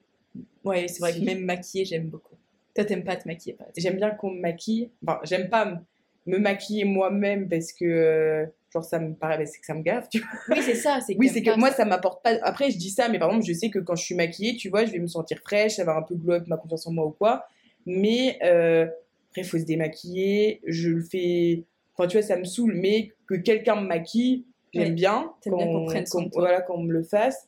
Ouais, 0.65 0.89
c'est 0.89 1.01
vrai 1.01 1.13
Si. 1.13 1.21
que 1.21 1.25
même 1.25 1.41
maquiller, 1.45 1.85
j'aime 1.85 2.07
beaucoup. 2.09 2.37
Toi, 2.75 2.85
t'aimes 2.85 3.05
pas 3.05 3.17
te 3.17 3.27
maquiller, 3.29 3.55
exemple? 3.55 3.73
J'aime 3.77 3.97
bien 3.97 4.11
qu'on 4.11 4.31
me 4.31 4.41
maquille. 4.41 4.91
Enfin, 5.07 5.21
j'aime 5.25 5.49
pas 5.51 5.81
me- 6.27 6.39
maquiller 6.39 6.85
moi-même 6.85 7.49
parce 7.49 7.73
que, 7.73 7.85
euh, 7.85 8.47
genre, 8.73 8.85
ça 8.85 8.99
me 8.99 9.13
paraît, 9.15 9.45
c'est 9.47 9.59
que 9.59 9.67
ça 9.67 9.75
me 9.75 9.83
gaffe, 9.83 10.09
tu 10.09 10.21
vois. 10.21 10.29
Oui, 10.57 10.63
c'est 10.63 10.75
ça. 10.77 11.01
C'est 11.01 11.17
Oui, 11.19 11.29
c'est 11.29 11.43
que 11.43 11.51
pas 11.51 11.57
moi, 11.57 11.71
ça. 11.71 11.79
ça 11.79 11.85
m'apporte 11.85 12.23
pas. 12.23 12.39
Après, 12.43 12.71
je 12.71 12.79
dis 12.79 12.91
ça, 12.91 13.09
mais 13.09 13.19
par 13.19 13.29
exemple, 13.29 13.45
je 13.47 13.53
sais 13.53 13.69
que 13.71 13.79
quand 13.81 13.97
je 13.97 14.05
suis 14.05 14.15
maquillée, 14.15 14.57
tu 14.57 14.69
vois, 14.71 14.85
je 14.87 14.93
vais 14.93 14.99
me 15.01 15.07
sentir 15.09 15.39
fraîche, 15.41 15.79
avoir 15.81 15.99
un 15.99 16.03
peu 16.03 16.15
glow 16.15 16.35
up, 16.35 16.47
ma 16.47 16.57
confiance 16.57 16.87
en 16.87 16.93
moi 16.93 17.05
ou 17.07 17.11
quoi. 17.11 17.47
Mais 17.87 18.39
euh, 18.45 18.87
après, 19.31 19.43
il 19.43 19.45
faut 19.45 19.59
se 19.59 19.65
démaquiller. 19.65 20.61
Je 20.67 20.91
le 20.91 21.03
fais. 21.03 21.65
Enfin, 21.97 22.09
tu 22.09 22.17
vois, 22.19 22.27
ça 22.27 22.37
me 22.37 22.45
saoule, 22.45 22.75
mais 22.75 23.11
que 23.27 23.35
quelqu'un 23.35 23.81
me 23.81 23.87
maquille, 23.87 24.45
j'aime 24.73 24.89
Ouais. 24.89 24.91
bien. 24.91 25.33
T'aimes 25.43 25.57
bien 25.57 25.67
qu'on 25.67 25.85
prenne. 25.87 26.05
Voilà, 26.35 26.61
qu'on 26.63 26.83
me 26.83 26.93
le 26.93 27.03
fasse. 27.03 27.47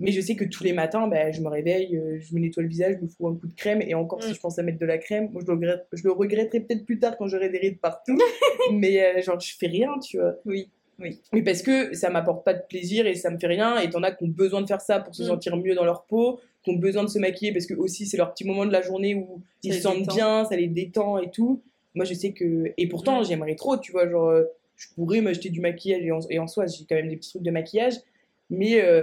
Mais 0.00 0.12
je 0.12 0.20
sais 0.20 0.36
que 0.36 0.44
tous 0.44 0.62
les 0.62 0.72
matins, 0.72 1.08
ben, 1.08 1.32
je 1.32 1.40
me 1.40 1.48
réveille, 1.48 1.96
euh, 1.96 2.18
je 2.20 2.32
me 2.32 2.38
nettoie 2.38 2.62
le 2.62 2.68
visage, 2.68 2.94
je 3.00 3.02
me 3.02 3.08
fous 3.08 3.26
un 3.26 3.34
coup 3.34 3.48
de 3.48 3.54
crème. 3.54 3.82
Et 3.82 3.94
encore, 3.94 4.22
si 4.22 4.30
Mm. 4.30 4.34
je 4.34 4.40
pense 4.40 4.56
à 4.58 4.62
mettre 4.62 4.78
de 4.78 4.86
la 4.86 4.96
crème, 4.98 5.28
moi, 5.32 5.42
je 5.42 5.46
le, 5.48 5.54
regrette, 5.54 5.86
je 5.92 6.04
le 6.04 6.12
regretterai 6.12 6.60
peut-être 6.60 6.84
plus 6.84 7.00
tard 7.00 7.16
quand 7.16 7.26
j'aurai 7.26 7.48
des 7.48 7.58
rides 7.58 7.80
partout. 7.80 8.16
mais 8.72 9.02
euh, 9.02 9.20
genre, 9.22 9.40
je 9.40 9.56
fais 9.58 9.66
rien, 9.66 9.98
tu 9.98 10.18
vois. 10.18 10.36
Oui, 10.44 10.68
oui. 11.00 11.20
Oui, 11.32 11.42
parce 11.42 11.62
que 11.62 11.94
ça 11.94 12.10
m'apporte 12.10 12.44
pas 12.44 12.54
de 12.54 12.62
plaisir 12.68 13.08
et 13.08 13.16
ça 13.16 13.28
me 13.30 13.38
fait 13.40 13.48
rien. 13.48 13.76
Et 13.80 13.90
t'en 13.90 14.04
as 14.04 14.12
qui 14.12 14.22
ont 14.22 14.28
besoin 14.28 14.62
de 14.62 14.66
faire 14.68 14.80
ça 14.80 15.00
pour 15.00 15.16
se 15.16 15.24
Mm. 15.24 15.26
sentir 15.26 15.56
mieux 15.56 15.74
dans 15.74 15.84
leur 15.84 16.04
peau, 16.04 16.38
qui 16.68 16.74
ont 16.74 16.78
besoin 16.78 17.04
de 17.04 17.08
se 17.08 17.18
maquiller 17.18 17.52
parce 17.52 17.66
que 17.66 17.74
aussi 17.74 18.06
c'est 18.06 18.16
leur 18.16 18.32
petit 18.34 18.44
moment 18.44 18.66
de 18.66 18.72
la 18.72 18.82
journée 18.82 19.14
où 19.14 19.40
ils 19.62 19.74
se 19.74 19.80
sentent 19.80 20.00
détend. 20.00 20.14
bien, 20.14 20.44
ça 20.44 20.56
les 20.56 20.68
détend 20.68 21.18
et 21.18 21.30
tout. 21.30 21.62
Moi, 21.94 22.04
je 22.04 22.14
sais 22.14 22.32
que. 22.32 22.72
Et 22.76 22.88
pourtant, 22.88 23.22
j'aimerais 23.24 23.54
trop, 23.56 23.76
tu 23.76 23.92
vois, 23.92 24.08
genre, 24.08 24.28
euh, 24.28 24.44
je 24.76 24.86
pourrais 24.94 25.20
m'acheter 25.20 25.48
du 25.50 25.60
maquillage 25.60 26.02
et 26.04 26.12
en, 26.12 26.20
et 26.30 26.38
en 26.38 26.46
soi, 26.46 26.66
j'ai 26.66 26.84
quand 26.88 26.94
même 26.94 27.08
des 27.08 27.16
petits 27.16 27.30
trucs 27.30 27.42
de 27.42 27.50
maquillage. 27.50 27.94
Mais 28.50 28.80
euh, 28.80 29.02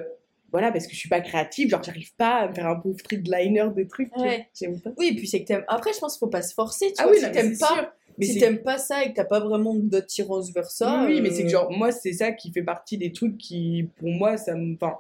voilà, 0.52 0.72
parce 0.72 0.88
que 0.88 0.94
je 0.94 1.00
suis 1.00 1.10
pas 1.10 1.20
créative, 1.20 1.70
genre, 1.70 1.84
j'arrive 1.84 2.14
pas 2.16 2.36
à 2.42 2.48
me 2.48 2.54
faire 2.54 2.68
un 2.68 2.76
pauvre 2.76 2.98
de 3.12 3.32
liner, 3.32 3.66
des 3.76 3.88
trucs. 3.88 4.16
Ouais. 4.16 4.48
J'aime 4.58 4.80
pas. 4.80 4.92
Oui, 4.98 5.10
et 5.12 5.16
puis 5.16 5.28
c'est 5.28 5.42
que 5.42 5.48
t'aimes. 5.48 5.66
Après, 5.68 5.92
je 5.94 6.00
pense 6.00 6.14
qu'il 6.14 6.20
faut 6.20 6.28
pas 6.28 6.42
se 6.44 6.54
forcer, 6.54 6.88
tu 6.88 6.94
Ah 7.00 7.04
vois. 7.04 7.14
oui, 7.14 7.20
si 7.22 7.32
t'aimes 7.32 7.58
pas, 7.58 7.68
sûr. 7.68 7.92
Mais 8.18 8.26
si 8.28 8.40
t'aimes 8.40 8.62
pas 8.62 8.78
ça 8.78 9.04
et 9.04 9.10
que 9.10 9.16
t'as 9.16 9.26
pas 9.26 9.42
vraiment 9.42 9.74
d'attirance 9.76 10.54
vers 10.54 10.72
ça. 10.72 11.04
Oui, 11.06 11.16
oui, 11.16 11.22
mais 11.22 11.32
c'est 11.32 11.42
que 11.44 11.48
euh, 11.48 11.52
genre, 11.52 11.72
moi, 11.72 11.92
c'est 11.92 12.14
ça 12.14 12.32
qui 12.32 12.52
fait 12.54 12.64
partie 12.64 12.98
des 12.98 13.12
trucs 13.12 13.38
qui, 13.38 13.90
pour 13.98 14.10
moi, 14.10 14.38
ça 14.38 14.56
me. 14.56 14.76
Enfin, 14.76 14.94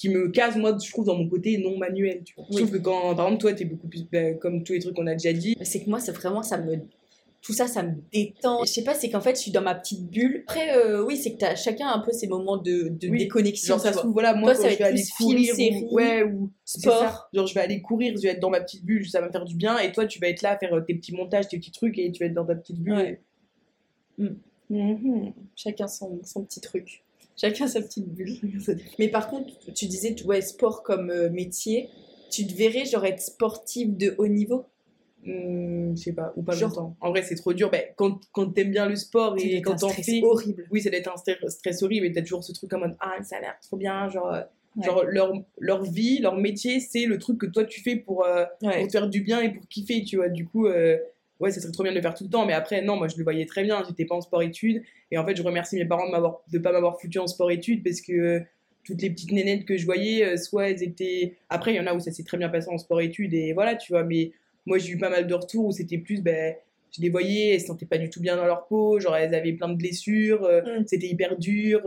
qui 0.00 0.08
me 0.08 0.28
casse, 0.30 0.56
moi, 0.56 0.76
je 0.82 0.90
trouve, 0.90 1.04
dans 1.04 1.16
mon 1.16 1.28
côté 1.28 1.58
non 1.58 1.76
manuel. 1.76 2.22
Tu 2.24 2.32
vois. 2.34 2.46
Je 2.50 2.54
Oui. 2.56 2.62
trouve 2.62 2.72
que 2.78 2.82
quand, 2.82 3.14
par 3.14 3.26
exemple, 3.26 3.42
toi, 3.42 3.52
t'es 3.52 3.66
beaucoup 3.66 3.86
plus. 3.86 4.04
ben, 4.10 4.38
comme 4.38 4.64
tous 4.64 4.72
les 4.72 4.78
trucs 4.78 4.96
qu'on 4.96 5.06
a 5.06 5.12
déjà 5.12 5.32
dit. 5.34 5.54
C'est 5.62 5.84
que 5.84 5.90
moi, 5.90 6.00
c'est 6.00 6.12
vraiment, 6.12 6.42
ça 6.42 6.56
me. 6.56 6.76
Tout 7.42 7.52
ça, 7.52 7.66
ça 7.66 7.82
me 7.82 7.94
détend. 8.12 8.64
Je 8.64 8.70
sais 8.70 8.82
pas, 8.84 8.94
c'est 8.94 9.10
qu'en 9.10 9.20
fait, 9.20 9.34
je 9.36 9.40
suis 9.42 9.50
dans 9.50 9.60
ma 9.62 9.74
petite 9.74 10.06
bulle. 10.10 10.44
Après, 10.46 10.76
euh, 10.76 11.04
oui, 11.04 11.16
c'est 11.18 11.32
que 11.32 11.38
t'as 11.38 11.54
chacun 11.54 11.88
un 11.88 11.98
peu 12.00 12.12
ses 12.12 12.28
moments 12.28 12.56
de, 12.58 12.88
de 12.88 13.08
Oui. 13.08 13.18
déconnexion. 13.18 13.74
Genre, 13.74 13.80
ça 13.82 13.92
se 13.92 13.98
trouve, 13.98 14.12
voilà, 14.12 14.34
moi, 14.34 14.54
Toi, 14.54 14.62
quand 14.62 14.62
ça 14.62 14.68
va 14.68 14.74
je 14.74 14.78
vais 14.78 14.84
être 14.84 14.90
aller 14.94 15.02
film, 15.02 15.30
courir. 15.30 15.54
série, 15.54 15.84
ou, 15.90 15.94
ouais, 15.94 16.22
ou. 16.22 16.50
sport. 16.64 17.28
Genre, 17.34 17.46
je 17.46 17.54
vais 17.54 17.60
aller 17.60 17.80
courir, 17.82 18.14
je 18.16 18.22
vais 18.22 18.28
être 18.28 18.40
dans 18.40 18.50
ma 18.50 18.60
petite 18.60 18.84
bulle, 18.84 19.06
ça 19.08 19.20
va 19.20 19.26
me 19.26 19.32
faire 19.32 19.44
du 19.44 19.54
bien. 19.54 19.78
Et 19.78 19.92
toi, 19.92 20.06
tu 20.06 20.18
vas 20.18 20.28
être 20.28 20.40
là 20.42 20.52
à 20.52 20.58
faire 20.58 20.72
euh, 20.74 20.80
tes 20.82 20.94
petits 20.94 21.14
montages, 21.14 21.48
tes 21.48 21.58
petits 21.58 21.72
trucs, 21.72 21.98
et 21.98 22.10
tu 22.12 22.20
vas 22.20 22.26
être 22.26 22.34
dans 22.34 22.44
ta 22.46 22.54
petite 22.54 22.78
bulle. 22.78 22.94
Ouais. 22.94 23.20
Mm. 24.18 24.28
Mhm. 24.70 25.32
Chacun 25.56 25.88
son, 25.88 26.20
son 26.24 26.44
petit 26.44 26.60
truc. 26.60 27.02
Chacun 27.36 27.66
sa 27.66 27.80
petite 27.80 28.08
bulle. 28.08 28.36
Mais 28.98 29.08
par 29.08 29.28
contre, 29.28 29.52
tu 29.74 29.86
disais, 29.86 30.14
tu 30.14 30.24
vois, 30.24 30.40
sport 30.40 30.82
comme 30.82 31.10
euh, 31.10 31.30
métier. 31.30 31.88
Tu 32.30 32.46
te 32.46 32.54
verrais, 32.54 32.84
genre, 32.84 33.04
être 33.04 33.20
sportive 33.20 33.96
de 33.96 34.14
haut 34.18 34.28
niveau? 34.28 34.66
Hmm, 35.24 35.94
je 35.96 36.02
sais 36.02 36.12
pas, 36.12 36.32
ou 36.36 36.42
pas 36.42 36.54
Genre- 36.54 36.70
longtemps. 36.70 36.96
En 37.00 37.10
vrai, 37.10 37.22
c'est 37.22 37.34
trop 37.34 37.52
dur. 37.52 37.70
Ben, 37.70 37.82
quand 37.96 38.20
quand 38.32 38.50
t'aimes 38.52 38.70
bien 38.70 38.88
le 38.88 38.96
sport 38.96 39.30
Ça 39.38 39.44
doit 39.44 39.52
et 39.52 39.56
être 39.58 39.64
quand 39.64 39.76
t'en 39.76 39.88
stress 39.90 40.06
fais. 40.06 40.20
horrible. 40.22 40.66
Oui, 40.70 40.80
ça 40.80 40.90
doit 40.90 40.98
être 40.98 41.12
un 41.12 41.16
stress, 41.16 41.36
stress 41.48 41.82
horrible. 41.82 42.06
Et 42.06 42.12
t'as 42.12 42.22
toujours 42.22 42.42
ce 42.44 42.52
truc 42.52 42.72
en 42.72 42.78
mode 42.78 42.96
Ah, 43.00 43.16
ça 43.22 43.36
a 43.36 43.40
l'air 43.40 43.54
trop 43.62 43.76
bien. 43.76 44.08
Genre, 44.08 44.32
euh, 44.32 44.42
Ouais. 44.76 44.84
genre 44.86 45.02
leur, 45.04 45.32
leur 45.58 45.82
vie, 45.82 46.20
leur 46.20 46.36
métier, 46.36 46.78
c'est 46.78 47.04
le 47.04 47.18
truc 47.18 47.38
que 47.38 47.46
toi 47.46 47.64
tu 47.64 47.80
fais 47.82 47.96
pour, 47.96 48.24
euh, 48.24 48.44
pour 48.60 48.86
te 48.86 48.92
faire 48.92 49.08
du 49.08 49.20
bien 49.20 49.40
et 49.40 49.52
pour 49.52 49.66
kiffer, 49.66 50.04
tu 50.04 50.16
vois. 50.16 50.28
Du 50.28 50.46
coup, 50.46 50.68
euh, 50.68 50.96
ouais, 51.40 51.50
ça 51.50 51.60
serait 51.60 51.72
trop 51.72 51.82
bien 51.82 51.92
de 51.92 51.96
le 51.96 52.02
faire 52.02 52.14
tout 52.14 52.24
le 52.24 52.30
temps. 52.30 52.46
Mais 52.46 52.52
après, 52.52 52.82
non, 52.82 52.96
moi 52.96 53.08
je 53.08 53.16
le 53.16 53.24
voyais 53.24 53.46
très 53.46 53.62
bien. 53.64 53.82
J'étais 53.88 54.04
pas 54.04 54.14
en 54.14 54.20
sport-études. 54.20 54.82
Et 55.10 55.18
en 55.18 55.26
fait, 55.26 55.36
je 55.36 55.42
remercie 55.42 55.76
mes 55.76 55.84
parents 55.86 56.08
de 56.08 56.52
de 56.52 56.58
pas 56.58 56.72
m'avoir 56.72 57.00
foutu 57.00 57.18
en 57.18 57.26
sport-études 57.26 57.82
parce 57.82 58.00
que. 58.00 58.12
euh, 58.12 58.40
toutes 58.82 59.02
les 59.02 59.10
petites 59.10 59.30
nénettes 59.32 59.66
que 59.66 59.76
je 59.76 59.84
voyais, 59.84 60.24
euh, 60.24 60.36
soit 60.38 60.70
elles 60.70 60.82
étaient. 60.82 61.34
Après, 61.50 61.72
il 61.74 61.76
y 61.76 61.80
en 61.80 61.86
a 61.86 61.92
où 61.94 62.00
ça 62.00 62.10
s'est 62.12 62.24
très 62.24 62.38
bien 62.38 62.48
passé 62.48 62.68
en 62.70 62.78
sport-études 62.78 63.34
et 63.34 63.52
voilà, 63.52 63.76
tu 63.76 63.92
vois. 63.92 64.04
Mais 64.04 64.32
moi, 64.64 64.78
j'ai 64.78 64.92
eu 64.92 64.98
pas 64.98 65.10
mal 65.10 65.26
de 65.26 65.34
retours 65.34 65.66
où 65.66 65.70
c'était 65.70 65.98
plus, 65.98 66.22
ben, 66.22 66.54
je 66.96 67.02
les 67.02 67.10
voyais, 67.10 67.50
elles 67.54 67.60
se 67.60 67.66
sentaient 67.66 67.84
pas 67.86 67.98
du 67.98 68.08
tout 68.08 68.20
bien 68.20 68.36
dans 68.36 68.46
leur 68.46 68.66
peau, 68.66 68.98
genre 68.98 69.14
elles 69.16 69.34
avaient 69.34 69.52
plein 69.52 69.68
de 69.68 69.74
blessures, 69.76 70.44
euh, 70.44 70.62
Mm. 70.80 70.84
c'était 70.86 71.08
hyper 71.08 71.36
dur, 71.38 71.82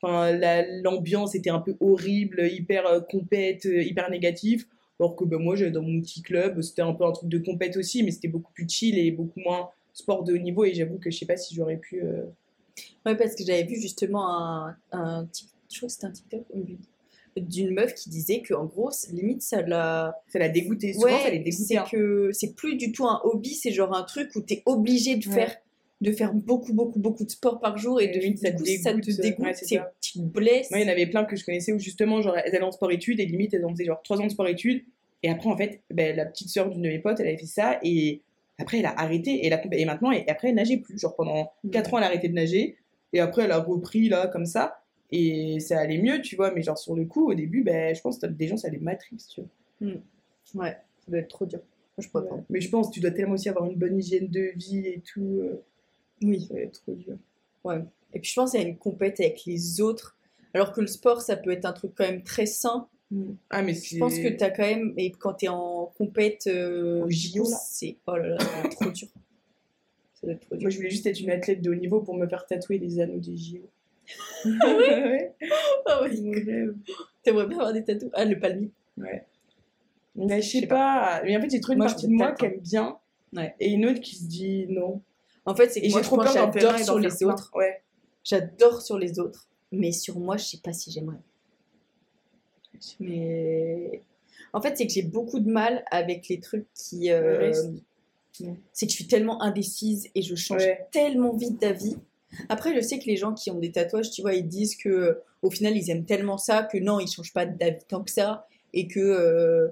enfin 0.00 0.32
la- 0.32 0.66
l'ambiance 0.82 1.34
était 1.34 1.50
un 1.50 1.60
peu 1.60 1.76
horrible, 1.80 2.48
hyper 2.50 2.84
compète, 3.10 3.64
hyper 3.66 4.10
négatif. 4.10 4.66
Alors 5.00 5.16
que 5.16 5.24
ben, 5.24 5.38
moi, 5.40 5.56
j'allais 5.56 5.70
dans 5.72 5.82
mon 5.82 6.00
petit 6.00 6.22
club, 6.22 6.60
c'était 6.62 6.82
un 6.82 6.92
peu 6.92 7.04
un 7.04 7.12
truc 7.12 7.28
de 7.28 7.38
compète 7.38 7.76
aussi, 7.76 8.02
mais 8.02 8.10
c'était 8.12 8.28
beaucoup 8.28 8.52
plus 8.52 8.68
chill 8.68 8.96
et 8.98 9.10
beaucoup 9.10 9.40
moins 9.40 9.68
sport 9.92 10.22
de 10.24 10.34
haut 10.34 10.38
niveau. 10.38 10.64
Et 10.64 10.72
j'avoue 10.74 10.98
que 10.98 11.10
je 11.10 11.18
sais 11.18 11.26
pas 11.26 11.36
si 11.36 11.54
j'aurais 11.54 11.78
pu. 11.78 12.00
euh, 12.02 12.24
Ouais, 13.06 13.16
parce 13.16 13.34
que 13.34 13.44
j'avais 13.44 13.64
vu 13.64 13.76
justement 13.80 14.28
un, 14.28 14.76
un 14.92 15.28
je 15.70 15.78
crois 15.78 15.88
que 15.88 15.92
c'était 15.92 16.06
un 16.06 16.10
TikTok 16.12 16.42
d'une 17.36 17.74
meuf 17.74 17.94
qui 17.94 18.10
disait 18.10 18.42
que 18.42 18.54
en 18.54 18.64
gros, 18.66 18.90
limite, 19.12 19.42
ça 19.42 19.60
l'a. 19.62 20.16
Ça 20.28 20.38
l'a 20.38 20.48
dégoûté. 20.48 20.92
Souvent, 20.92 21.06
Ouais, 21.06 21.20
ça 21.22 21.30
les 21.30 21.40
dégoûtait. 21.40 21.64
c'est 21.64 21.76
hein. 21.78 21.84
que 21.90 22.30
c'est 22.32 22.54
plus 22.54 22.76
du 22.76 22.92
tout 22.92 23.06
un 23.06 23.20
hobby, 23.24 23.50
c'est 23.54 23.72
genre 23.72 23.92
un 23.96 24.04
truc 24.04 24.30
où 24.36 24.40
t'es 24.40 24.62
obligé 24.66 25.16
de 25.16 25.26
Ouais. 25.28 25.34
faire 25.34 25.56
de 26.04 26.12
faire 26.12 26.32
beaucoup, 26.32 26.72
beaucoup, 26.72 26.98
beaucoup 27.00 27.24
de 27.24 27.30
sport 27.30 27.60
par 27.60 27.76
jour 27.78 28.00
et 28.00 28.04
Et 28.04 28.08
de, 28.08 28.18
limite, 28.20 28.38
ça 28.38 28.50
du 28.50 28.56
te 28.56 28.62
coup, 28.62 28.82
ça 28.82 28.92
te 28.92 28.96
dégoûte. 28.98 29.20
dégoûte, 29.20 29.38
Ouais, 29.46 29.54
c'est 29.54 29.76
te 29.76 30.18
blesses. 30.20 30.70
Moi, 30.70 30.80
il 30.80 30.86
y 30.86 30.88
en 30.88 30.92
avait 30.92 31.06
plein 31.06 31.24
que 31.24 31.34
je 31.36 31.44
connaissais 31.44 31.72
où 31.72 31.78
justement, 31.78 32.22
genre, 32.22 32.36
elles 32.36 32.54
allaient 32.54 32.62
en 32.64 32.70
sport-études 32.72 33.18
et 33.20 33.26
limite, 33.26 33.52
elles 33.54 33.64
en 33.64 33.70
faisaient 33.70 33.84
genre 33.86 34.00
3 34.02 34.20
ans 34.20 34.24
de 34.26 34.30
sport-études. 34.30 34.84
Et 35.22 35.30
après, 35.30 35.48
en 35.50 35.56
fait, 35.56 35.80
ben, 35.90 36.14
la 36.14 36.26
petite 36.26 36.48
sœur 36.50 36.68
d'une 36.70 36.82
de 36.82 36.88
mes 36.88 36.98
potes, 36.98 37.18
elle 37.20 37.26
avait 37.28 37.36
fait 37.38 37.46
ça 37.46 37.78
et 37.82 38.20
après, 38.58 38.78
elle 38.78 38.86
a 38.86 38.98
arrêté 39.00 39.30
et, 39.32 39.46
elle 39.46 39.52
a- 39.54 39.62
et 39.72 39.84
maintenant, 39.84 40.12
et 40.12 40.24
après, 40.28 40.50
elle 40.50 40.54
nageait 40.54 40.76
plus. 40.76 40.98
Genre, 40.98 41.16
pendant 41.16 41.50
Mm. 41.64 41.70
4 41.70 41.94
ans, 41.94 41.98
elle 41.98 42.04
a 42.04 42.06
arrêté 42.08 42.28
de 42.28 42.34
nager 42.34 42.76
et 43.12 43.20
après, 43.20 43.44
elle 43.44 43.52
a 43.52 43.58
repris 43.58 44.08
là, 44.08 44.26
comme 44.28 44.46
ça. 44.46 44.80
Et 45.10 45.60
ça 45.60 45.78
allait 45.80 45.98
mieux, 45.98 46.20
tu 46.20 46.36
vois. 46.36 46.52
Mais 46.52 46.62
genre, 46.62 46.76
sur 46.78 46.94
le 46.94 47.04
coup, 47.04 47.30
au 47.30 47.34
début, 47.34 47.62
ben, 47.62 47.94
je 47.94 48.00
pense 48.00 48.18
que 48.18 48.26
des 48.26 48.46
gens, 48.48 48.56
ça 48.56 48.68
les 48.68 48.78
matrix, 48.78 49.16
tu 49.32 49.40
vois. 49.40 49.90
Ouais, 50.54 50.70
ça 50.98 51.10
doit 51.10 51.18
être 51.20 51.28
trop 51.28 51.46
dur. 51.46 51.60
Je. 51.98 52.08
Ouais. 52.12 52.22
Mais 52.50 52.60
je 52.60 52.68
pense 52.70 52.88
que 52.88 52.94
tu 52.94 53.00
dois 53.00 53.10
tellement 53.12 53.34
aussi 53.34 53.48
avoir 53.48 53.70
une 53.70 53.76
bonne 53.76 53.96
hygiène 53.98 54.28
de 54.28 54.50
vie 54.56 54.86
et 54.86 55.00
tout. 55.00 55.38
euh, 55.42 55.62
Oui. 56.24 56.46
Ça 56.48 56.54
va 56.54 56.60
être 56.60 56.82
trop 56.82 56.94
dur. 56.94 57.16
Ouais. 57.64 57.82
Et 58.12 58.20
puis 58.20 58.30
je 58.30 58.34
pense 58.34 58.50
qu'il 58.52 58.60
y 58.60 58.64
a 58.64 58.66
une 58.68 58.76
compète 58.78 59.20
avec 59.20 59.44
les 59.46 59.80
autres. 59.80 60.16
Alors 60.52 60.72
que 60.72 60.80
le 60.80 60.86
sport, 60.86 61.20
ça 61.20 61.36
peut 61.36 61.50
être 61.50 61.64
un 61.64 61.72
truc 61.72 61.92
quand 61.96 62.04
même 62.04 62.22
très 62.22 62.46
sain. 62.46 62.88
Ah, 63.50 63.62
mais 63.62 63.74
Je 63.74 63.98
pense 63.98 64.18
que 64.18 64.28
t'as 64.28 64.50
quand 64.50 64.62
même. 64.64 64.92
Et 64.96 65.10
quand 65.12 65.34
t'es 65.34 65.48
en 65.48 65.92
compète. 65.96 66.46
euh, 66.48 67.04
JO, 67.08 67.44
c'est. 67.44 67.96
Oh 68.06 68.16
là 68.16 68.28
là, 68.28 68.36
trop 68.70 68.90
dur. 68.90 69.08
Ça 70.14 70.26
doit 70.26 70.32
être 70.32 70.40
trop 70.46 70.56
dur. 70.56 70.62
Moi, 70.62 70.70
je 70.70 70.76
voulais 70.78 70.90
juste 70.90 71.06
être 71.06 71.20
une 71.20 71.30
athlète 71.30 71.60
de 71.62 71.70
haut 71.70 71.74
niveau 71.74 72.00
pour 72.00 72.16
me 72.16 72.26
faire 72.26 72.44
tatouer 72.46 72.78
les 72.78 72.98
anneaux 73.00 73.18
des 73.20 73.36
JO. 73.36 73.58
Ah 74.62 74.76
ouais. 74.76 75.32
Ah 75.86 76.02
ouais. 76.02 76.20
Mon 76.20 76.30
rêve. 76.32 76.74
T'aimerais 77.22 77.46
bien 77.46 77.58
avoir 77.58 77.72
des 77.72 77.84
tatous 77.84 78.10
Ah, 78.12 78.24
le 78.24 78.38
palmier. 78.38 78.70
Ouais. 78.98 79.24
Mais 80.16 80.42
je 80.42 80.48
sais 80.48 80.60
sais 80.60 80.66
pas. 80.66 81.22
Mais 81.24 81.36
en 81.36 81.40
fait, 81.40 81.50
j'ai 81.50 81.60
trouvé 81.60 81.74
une 81.74 81.78
Moi, 81.78 81.86
partie 81.86 82.06
de 82.06 82.12
moi 82.12 82.32
qui 82.32 82.46
hein. 82.46 82.50
aime 82.52 82.60
bien 82.60 82.98
Ouais. 83.34 83.54
et 83.58 83.70
une 83.70 83.86
autre 83.86 84.00
qui 84.00 84.14
se 84.16 84.24
dit 84.26 84.66
non. 84.68 85.00
En 85.46 85.54
fait, 85.54 85.68
c'est 85.70 85.80
que 85.82 85.90
moi, 85.90 86.00
j'ai 86.00 86.06
trop 86.06 86.16
moi, 86.16 86.26
j'adore 86.26 86.78
sur 86.78 86.98
les 86.98 87.08
plein. 87.08 87.28
autres. 87.32 87.50
Ouais. 87.54 87.82
J'adore 88.24 88.80
sur 88.82 88.98
les 88.98 89.18
autres. 89.18 89.48
Mais 89.72 89.92
sur 89.92 90.18
moi, 90.18 90.36
je 90.36 90.44
sais 90.44 90.58
pas 90.62 90.72
si 90.72 90.90
j'aimerais. 90.90 91.18
Mais. 93.00 94.02
En 94.52 94.60
fait, 94.60 94.76
c'est 94.76 94.86
que 94.86 94.92
j'ai 94.92 95.02
beaucoup 95.02 95.40
de 95.40 95.50
mal 95.50 95.84
avec 95.90 96.28
les 96.28 96.40
trucs 96.40 96.66
qui. 96.74 97.10
euh, 97.10 97.52
c'est 98.72 98.86
que 98.86 98.90
je 98.90 98.96
suis 98.96 99.06
tellement 99.06 99.40
indécise 99.42 100.08
et 100.14 100.22
je 100.22 100.34
change 100.34 100.62
Ouais. 100.62 100.86
tellement 100.90 101.34
vite 101.36 101.60
d'avis. 101.60 101.96
Après, 102.48 102.74
je 102.74 102.80
sais 102.80 102.98
que 102.98 103.04
les 103.06 103.16
gens 103.16 103.32
qui 103.32 103.50
ont 103.52 103.60
des 103.60 103.70
tatouages, 103.70 104.10
tu 104.10 104.22
vois, 104.22 104.34
ils 104.34 104.46
disent 104.48 104.74
que 104.76 105.20
au 105.42 105.50
final, 105.50 105.76
ils 105.76 105.88
aiment 105.90 106.04
tellement 106.04 106.36
ça 106.38 106.64
que 106.64 106.78
non, 106.78 106.98
ils 106.98 107.06
changent 107.08 107.32
pas 107.32 107.46
d'avis 107.46 107.84
tant 107.86 108.02
que 108.02 108.10
ça 108.10 108.48
et 108.72 108.88
que 108.88 108.98
euh, 108.98 109.68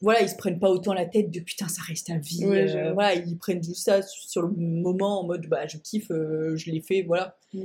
voilà, 0.00 0.22
ils 0.22 0.28
se 0.28 0.36
prennent 0.36 0.58
pas 0.58 0.70
autant 0.70 0.94
la 0.94 1.06
tête 1.06 1.30
de 1.30 1.40
putain, 1.40 1.68
ça 1.68 1.82
reste 1.82 2.10
à 2.10 2.18
vie. 2.18 2.46
Ouais, 2.46 2.74
euh, 2.74 2.92
voilà, 2.92 3.14
ils 3.14 3.36
prennent 3.36 3.62
juste 3.62 3.84
ça 3.84 4.02
sur 4.02 4.42
le 4.42 4.48
moment 4.48 5.20
en 5.20 5.26
mode 5.26 5.46
bah 5.46 5.66
je 5.66 5.76
kiffe, 5.78 6.10
euh, 6.10 6.56
je 6.56 6.70
l'ai 6.70 6.80
fait, 6.80 7.02
voilà. 7.02 7.36
Mm. 7.52 7.60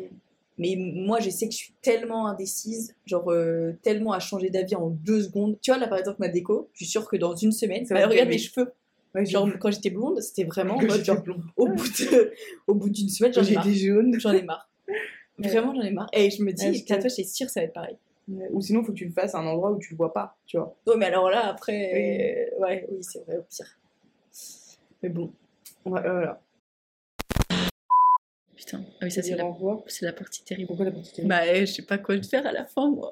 Mais 0.60 0.76
moi, 0.78 1.20
je 1.20 1.32
sais 1.32 1.48
que 1.48 1.54
je 1.54 1.58
suis 1.58 1.74
tellement 1.82 2.28
indécise, 2.28 2.96
genre 3.06 3.32
euh, 3.32 3.74
tellement 3.82 4.14
à 4.14 4.20
changer 4.20 4.50
d'avis 4.52 4.76
en 4.76 4.90
deux 4.90 5.24
secondes. 5.24 5.58
Tu 5.62 5.72
vois, 5.72 5.80
là 5.80 5.88
par 5.88 5.98
exemple, 5.98 6.18
ma 6.20 6.28
déco, 6.28 6.70
je 6.74 6.84
suis 6.84 6.92
sûre 6.92 7.08
que 7.08 7.18
dans 7.18 7.36
une 7.36 7.52
semaine, 7.52 7.86
Ça 7.86 7.96
bah, 7.96 8.08
regarde 8.08 8.30
mes 8.30 8.38
cheveux. 8.38 8.72
Ouais, 9.16 9.26
Genre, 9.26 9.48
quand 9.60 9.72
j'étais 9.72 9.92
blonde, 9.92 10.22
c'était 10.22 10.44
vraiment 10.44 10.76
en 10.78 10.82
mode 10.82 11.04
genre, 11.04 11.24
au 11.56 11.68
bout 11.68 11.88
de, 11.88 12.34
au 12.68 12.76
bout 12.76 12.90
d'une 12.90 13.10
semaine, 13.10 13.34
j'en 13.34 13.44
ai 13.44 13.54
marre. 13.54 13.68
J'en 14.20 14.32
ai 14.34 14.42
marre. 14.44 14.70
Vraiment, 15.40 15.74
j'en 15.74 15.82
ai 15.82 15.92
marre. 15.92 16.10
Et 16.14 16.30
je 16.30 16.44
me 16.44 16.52
dis, 16.52 16.86
tatouage, 16.86 17.12
c'est 17.12 17.24
sûr, 17.24 17.50
ça 17.50 17.60
va 17.60 17.66
être 17.66 17.74
pareil. 17.74 17.98
Ouais, 18.30 18.48
Ou 18.52 18.62
sinon, 18.62 18.84
faut 18.84 18.92
que 18.94 18.98
tu 18.98 19.06
le 19.06 19.12
fasses 19.12 19.36
à 19.36 19.40
un 19.40 19.46
endroit 19.46 19.72
où 19.72 19.80
tu 19.80 19.92
le 19.94 19.98
vois 19.98 20.14
pas, 20.14 20.38
tu 20.46 20.58
vois. 20.58 20.76
Ouais, 20.88 20.96
mais 20.98 21.06
alors 21.08 21.30
là, 21.30 21.48
après, 21.48 22.50
euh, 22.56 22.62
ouais, 22.62 22.88
oui, 22.90 22.98
c'est 23.02 23.20
vrai, 23.26 23.38
au 23.38 23.44
pire. 23.44 23.78
Mais 25.02 25.10
bon, 25.10 25.34
Ouais, 25.86 26.02
voilà. 26.02 26.42
putain. 28.56 28.82
Ah 29.02 29.06
oui, 29.06 29.12
ça, 29.12 29.22
c'est 29.22 29.36
la, 29.36 29.44
la 30.02 30.14
partie 30.14 30.44
terrible. 30.46 30.68
Pourquoi 30.68 30.86
la 30.86 30.92
petite 30.92 31.20
amie 31.20 31.28
Bah, 31.28 31.42
euh, 31.46 31.62
je 31.62 31.66
sais 31.66 31.82
pas 31.82 31.98
quoi 31.98 32.22
faire 32.22 32.46
à 32.48 32.52
la 32.54 32.66
fin, 32.66 32.90
moi. 32.90 33.10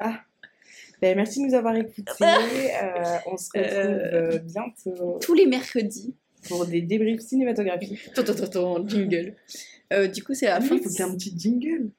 Ben, 1.01 1.15
merci 1.17 1.41
de 1.41 1.47
nous 1.47 1.55
avoir 1.55 1.75
écoutés. 1.75 2.03
Euh, 2.21 3.17
on 3.25 3.35
se 3.37 3.49
retrouve 3.53 3.73
Euh, 3.73 4.31
euh, 4.35 4.39
bientôt 4.39 5.19
Tous 5.21 5.33
les 5.33 5.45
mercredis. 5.45 6.15
pour 6.47 6.65
des 6.65 6.81
débriefs 6.81 7.21
cinématographiques. 7.21 8.07
Attends, 8.15 8.31
attends, 8.31 8.43
attends, 8.43 8.87
jingle. 8.87 9.35
Euh, 9.93 10.07
du 10.07 10.23
coup, 10.23 10.33
c'est 10.33 10.45
la 10.45 10.55
Ah, 10.55 10.61
fin. 10.61 10.75
il 10.75 10.81
faut 10.81 10.89
qu'il 10.89 10.99
y 10.99 11.01
ait 11.01 11.11
un 11.11 11.15
petit 11.15 11.33
jingle. 11.37 11.89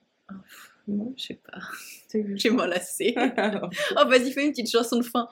Non, 0.88 1.14
je 1.16 1.22
sais 1.26 1.38
pas. 1.50 1.58
C'est- 2.08 2.24
Je 2.36 2.48
vais 2.48 2.54
m'en 2.54 2.66
lasser. 2.66 3.14
oh, 3.96 4.08
vas-y, 4.08 4.32
fais 4.32 4.44
une 4.44 4.50
petite 4.50 4.70
chanson 4.70 4.98
de 4.98 5.02
fin. 5.04 5.28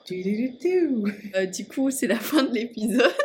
Euh, 1.35 1.45
du 1.45 1.65
coup, 1.65 1.91
c'est 1.91 2.07
la 2.07 2.19
fin 2.19 2.43
de 2.43 2.53
l'épisode. 2.53 3.11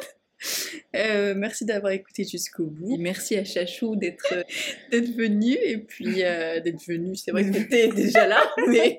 Euh, 0.95 1.35
merci 1.35 1.65
d'avoir 1.65 1.93
écouté 1.93 2.23
jusqu'au 2.23 2.67
bout. 2.67 2.95
Et 2.95 2.99
merci 2.99 3.37
à 3.37 3.45
Chachou 3.45 3.97
d'être 3.97 4.33
euh, 4.33 4.43
d'être 4.91 5.11
venu 5.17 5.55
et 5.55 5.79
puis 5.79 6.23
euh, 6.23 6.61
d'être 6.61 6.87
venu. 6.87 7.17
C'est 7.17 7.31
vrai 7.31 7.45
que 7.47 7.53
t'étais 7.53 7.89
déjà 7.95 8.27
là, 8.27 8.41
mais 8.69 8.97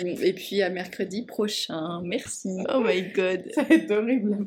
et 0.00 0.32
puis 0.32 0.62
à 0.62 0.70
mercredi 0.70 1.22
prochain. 1.26 2.00
Merci. 2.04 2.50
Oh 2.72 2.80
my 2.86 3.02
god. 3.12 3.50
Ça 3.52 3.62
va 3.64 3.74
être 3.74 3.90
horrible. 3.90 4.46